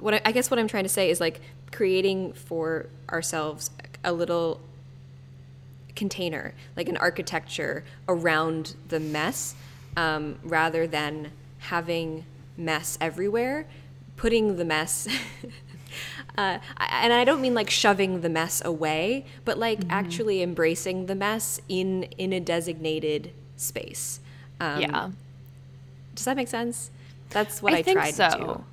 what 0.00 0.14
I, 0.14 0.20
I 0.26 0.32
guess 0.32 0.50
what 0.50 0.58
I'm 0.58 0.68
trying 0.68 0.84
to 0.84 0.88
say 0.88 1.10
is 1.10 1.20
like 1.20 1.40
creating 1.72 2.32
for 2.32 2.86
ourselves 3.10 3.70
a 4.04 4.12
little 4.12 4.60
container, 5.96 6.54
like 6.76 6.88
an 6.88 6.96
architecture 6.96 7.84
around 8.08 8.76
the 8.88 9.00
mess, 9.00 9.54
um, 9.96 10.38
rather 10.44 10.86
than 10.86 11.32
having 11.58 12.24
mess 12.56 12.96
everywhere, 13.00 13.66
putting 14.18 14.56
the 14.56 14.64
mess. 14.64 15.08
uh, 16.36 16.58
and 16.76 17.12
I 17.14 17.24
don't 17.24 17.40
mean 17.40 17.54
like 17.54 17.70
shoving 17.70 18.20
the 18.20 18.28
mess 18.28 18.62
away, 18.62 19.24
but 19.46 19.56
like 19.56 19.80
mm-hmm. 19.80 19.90
actually 19.90 20.42
embracing 20.42 21.06
the 21.06 21.14
mess 21.14 21.60
in 21.68 22.02
in 22.18 22.34
a 22.34 22.40
designated 22.40 23.32
space. 23.56 24.20
Um, 24.60 24.82
yeah. 24.82 25.10
Does 26.14 26.26
that 26.26 26.36
make 26.36 26.48
sense? 26.48 26.90
That's 27.30 27.62
what 27.62 27.72
I, 27.72 27.78
I 27.78 27.82
tried 27.82 28.14
so. 28.14 28.28
to 28.28 28.36
do. 28.36 28.64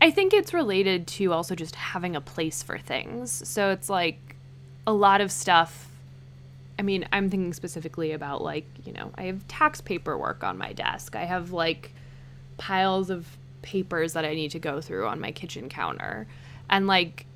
I 0.00 0.10
think 0.12 0.32
it's 0.32 0.54
related 0.54 1.08
to 1.08 1.32
also 1.32 1.56
just 1.56 1.74
having 1.74 2.14
a 2.14 2.20
place 2.20 2.62
for 2.62 2.78
things. 2.78 3.48
So 3.48 3.70
it's 3.70 3.90
like 3.90 4.36
a 4.86 4.92
lot 4.92 5.20
of 5.20 5.32
stuff. 5.32 5.88
I 6.78 6.82
mean, 6.82 7.08
I'm 7.12 7.28
thinking 7.30 7.52
specifically 7.52 8.12
about 8.12 8.42
like, 8.42 8.66
you 8.84 8.92
know, 8.92 9.10
I 9.16 9.24
have 9.24 9.48
tax 9.48 9.80
paperwork 9.80 10.44
on 10.44 10.56
my 10.56 10.72
desk. 10.72 11.16
I 11.16 11.24
have 11.24 11.50
like 11.50 11.92
piles 12.58 13.10
of 13.10 13.26
papers 13.62 14.12
that 14.12 14.24
I 14.24 14.34
need 14.34 14.50
to 14.52 14.58
go 14.58 14.80
through 14.80 15.06
on 15.06 15.20
my 15.20 15.32
kitchen 15.32 15.68
counter. 15.68 16.26
And 16.70 16.86
like 16.86 17.26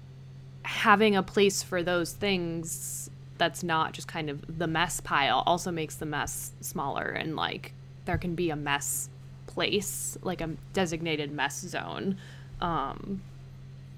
having 0.62 1.16
a 1.16 1.22
place 1.22 1.62
for 1.62 1.82
those 1.82 2.12
things 2.12 3.10
that's 3.38 3.62
not 3.62 3.92
just 3.92 4.06
kind 4.06 4.30
of 4.30 4.58
the 4.58 4.66
mess 4.66 5.00
pile 5.00 5.42
also 5.46 5.72
makes 5.72 5.96
the 5.96 6.06
mess 6.06 6.52
smaller 6.60 7.08
and 7.08 7.34
like 7.34 7.72
there 8.04 8.18
can 8.18 8.34
be 8.34 8.50
a 8.50 8.56
mess 8.56 9.08
place, 9.46 10.16
like 10.22 10.40
a 10.40 10.50
designated 10.72 11.32
mess 11.32 11.60
zone 11.60 12.16
um, 12.62 13.20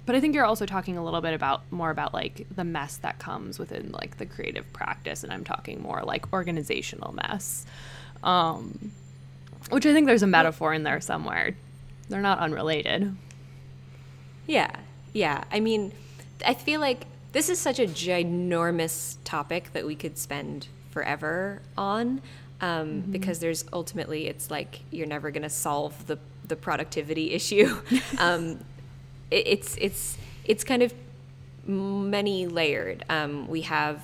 but 0.07 0.17
I 0.17 0.21
think 0.21 0.35
you're 0.35 0.47
also 0.47 0.67
talking 0.67 0.99
a 0.99 1.05
little 1.05 1.21
bit 1.21 1.35
about 1.35 1.63
more 1.71 1.91
about 1.91 2.13
like 2.13 2.47
the 2.55 2.65
mess 2.65 2.97
that 2.99 3.19
comes 3.19 3.59
within 3.59 3.93
like 3.93 4.17
the 4.17 4.27
creative 4.27 4.71
practice, 4.73 5.23
and 5.23 5.33
I'm 5.33 5.45
talking 5.45 5.81
more 5.81 6.03
like 6.03 6.33
organizational 6.33 7.13
mess, 7.13 7.65
um, 8.25 8.91
which 9.71 9.87
I 9.87 9.93
think 9.93 10.07
there's 10.07 10.23
a 10.23 10.27
metaphor 10.27 10.75
in 10.75 10.83
there 10.83 11.01
somewhere. 11.01 11.55
They're 12.09 12.21
not 12.21 12.39
unrelated. 12.39 13.17
Yeah, 14.47 14.75
yeah. 15.13 15.45
I 15.51 15.61
mean, 15.61 15.93
I 16.47 16.55
feel 16.55 16.81
like 16.81 17.07
this 17.33 17.49
is 17.49 17.59
such 17.59 17.79
a 17.79 17.87
ginormous 17.87 19.17
topic 19.25 19.73
that 19.73 19.87
we 19.87 19.95
could 19.95 20.19
spend 20.19 20.69
forever 20.91 21.63
on. 21.77 22.23
Um, 22.61 22.89
mm-hmm. 23.03 23.11
Because 23.11 23.41
there's 23.41 23.65
ultimately, 23.73 24.29
it's 24.29 24.51
like 24.51 24.81
you're 24.91 25.07
never 25.07 25.31
going 25.31 25.43
to 25.43 25.51
solve 25.51 26.07
the 26.07 26.19
the 26.47 26.57
productivity 26.57 27.33
issue. 27.39 27.77
um, 28.19 28.65
it, 29.31 29.47
it's 29.47 29.77
it's 29.81 30.19
it's 30.45 30.65
kind 30.65 30.83
of 30.83 30.95
many 31.67 32.47
layered. 32.47 33.05
Um, 33.09 33.49
we 33.49 33.63
have 33.63 34.03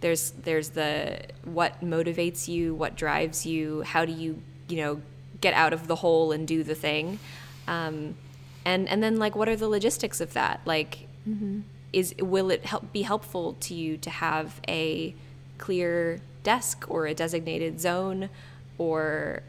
there's 0.00 0.30
there's 0.30 0.70
the 0.70 1.20
what 1.44 1.80
motivates 1.82 2.48
you, 2.48 2.74
what 2.74 2.96
drives 2.96 3.46
you, 3.46 3.82
how 3.82 4.04
do 4.04 4.12
you 4.12 4.42
you 4.68 4.78
know 4.78 5.02
get 5.40 5.54
out 5.54 5.72
of 5.72 5.86
the 5.86 5.96
hole 5.96 6.32
and 6.32 6.46
do 6.46 6.62
the 6.62 6.74
thing, 6.74 7.18
um, 7.66 8.16
and 8.64 8.88
and 8.88 9.02
then 9.02 9.16
like 9.18 9.36
what 9.36 9.48
are 9.48 9.56
the 9.56 9.68
logistics 9.68 10.20
of 10.20 10.32
that? 10.34 10.60
Like, 10.64 11.06
mm-hmm. 11.28 11.60
is 11.92 12.14
will 12.18 12.50
it 12.50 12.66
help 12.66 12.92
be 12.92 13.02
helpful 13.02 13.56
to 13.60 13.74
you 13.74 13.96
to 13.98 14.10
have 14.10 14.60
a 14.68 15.14
clear 15.58 16.20
desk 16.42 16.84
or 16.88 17.06
a 17.06 17.14
designated 17.14 17.80
zone, 17.80 18.30
or 18.78 19.42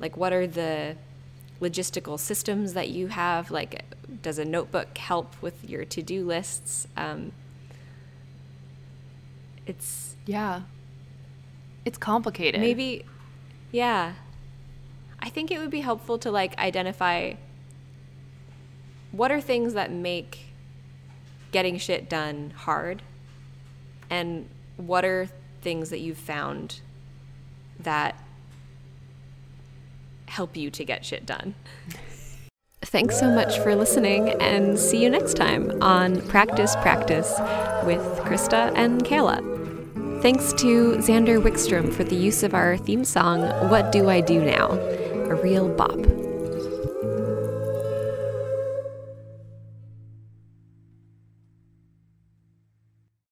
like 0.00 0.16
what 0.16 0.32
are 0.32 0.46
the 0.46 0.96
logistical 1.60 2.18
systems 2.18 2.74
that 2.74 2.88
you 2.88 3.08
have? 3.08 3.50
Like, 3.50 3.84
does 4.22 4.38
a 4.38 4.44
notebook 4.44 4.98
help 4.98 5.40
with 5.40 5.68
your 5.68 5.84
to 5.84 6.02
do 6.02 6.24
lists? 6.24 6.86
Um, 6.96 7.32
It's 9.66 10.16
yeah. 10.26 10.62
It's 11.84 11.98
complicated. 11.98 12.60
maybe 12.60 13.04
yeah. 13.70 14.14
I 15.22 15.28
think 15.28 15.52
it 15.52 15.58
would 15.58 15.70
be 15.70 15.80
helpful 15.80 16.18
to 16.18 16.30
like 16.30 16.58
identify 16.58 17.34
what 19.12 19.30
are 19.30 19.40
things 19.40 19.74
that 19.74 19.92
make 19.92 20.46
getting 21.52 21.78
shit 21.78 22.10
done 22.10 22.52
hard 22.56 23.02
and 24.10 24.48
what 24.76 25.04
are 25.04 25.28
things 25.60 25.90
that 25.90 26.00
you've 26.00 26.18
found 26.18 26.80
that 27.78 28.16
help 30.26 30.56
you 30.56 30.70
to 30.70 30.84
get 30.84 31.04
shit 31.04 31.24
done. 31.24 31.54
Thanks 32.80 33.18
so 33.18 33.30
much 33.30 33.58
for 33.60 33.76
listening 33.76 34.30
and 34.40 34.78
see 34.78 35.02
you 35.02 35.08
next 35.08 35.34
time 35.34 35.80
on 35.82 36.20
Practice 36.22 36.74
Practice 36.76 37.32
with 37.84 38.02
Krista 38.24 38.72
and 38.74 39.04
Kayla. 39.04 39.40
Thanks 40.20 40.52
to 40.54 40.96
Xander 40.96 41.40
Wickstrom 41.40 41.92
for 41.92 42.02
the 42.02 42.16
use 42.16 42.42
of 42.42 42.54
our 42.54 42.76
theme 42.76 43.04
song, 43.04 43.42
What 43.68 43.92
Do 43.92 44.08
I 44.08 44.20
Do 44.20 44.42
Now? 44.44 44.78
A 45.32 45.34
real 45.36 45.66
bop. 45.66 46.21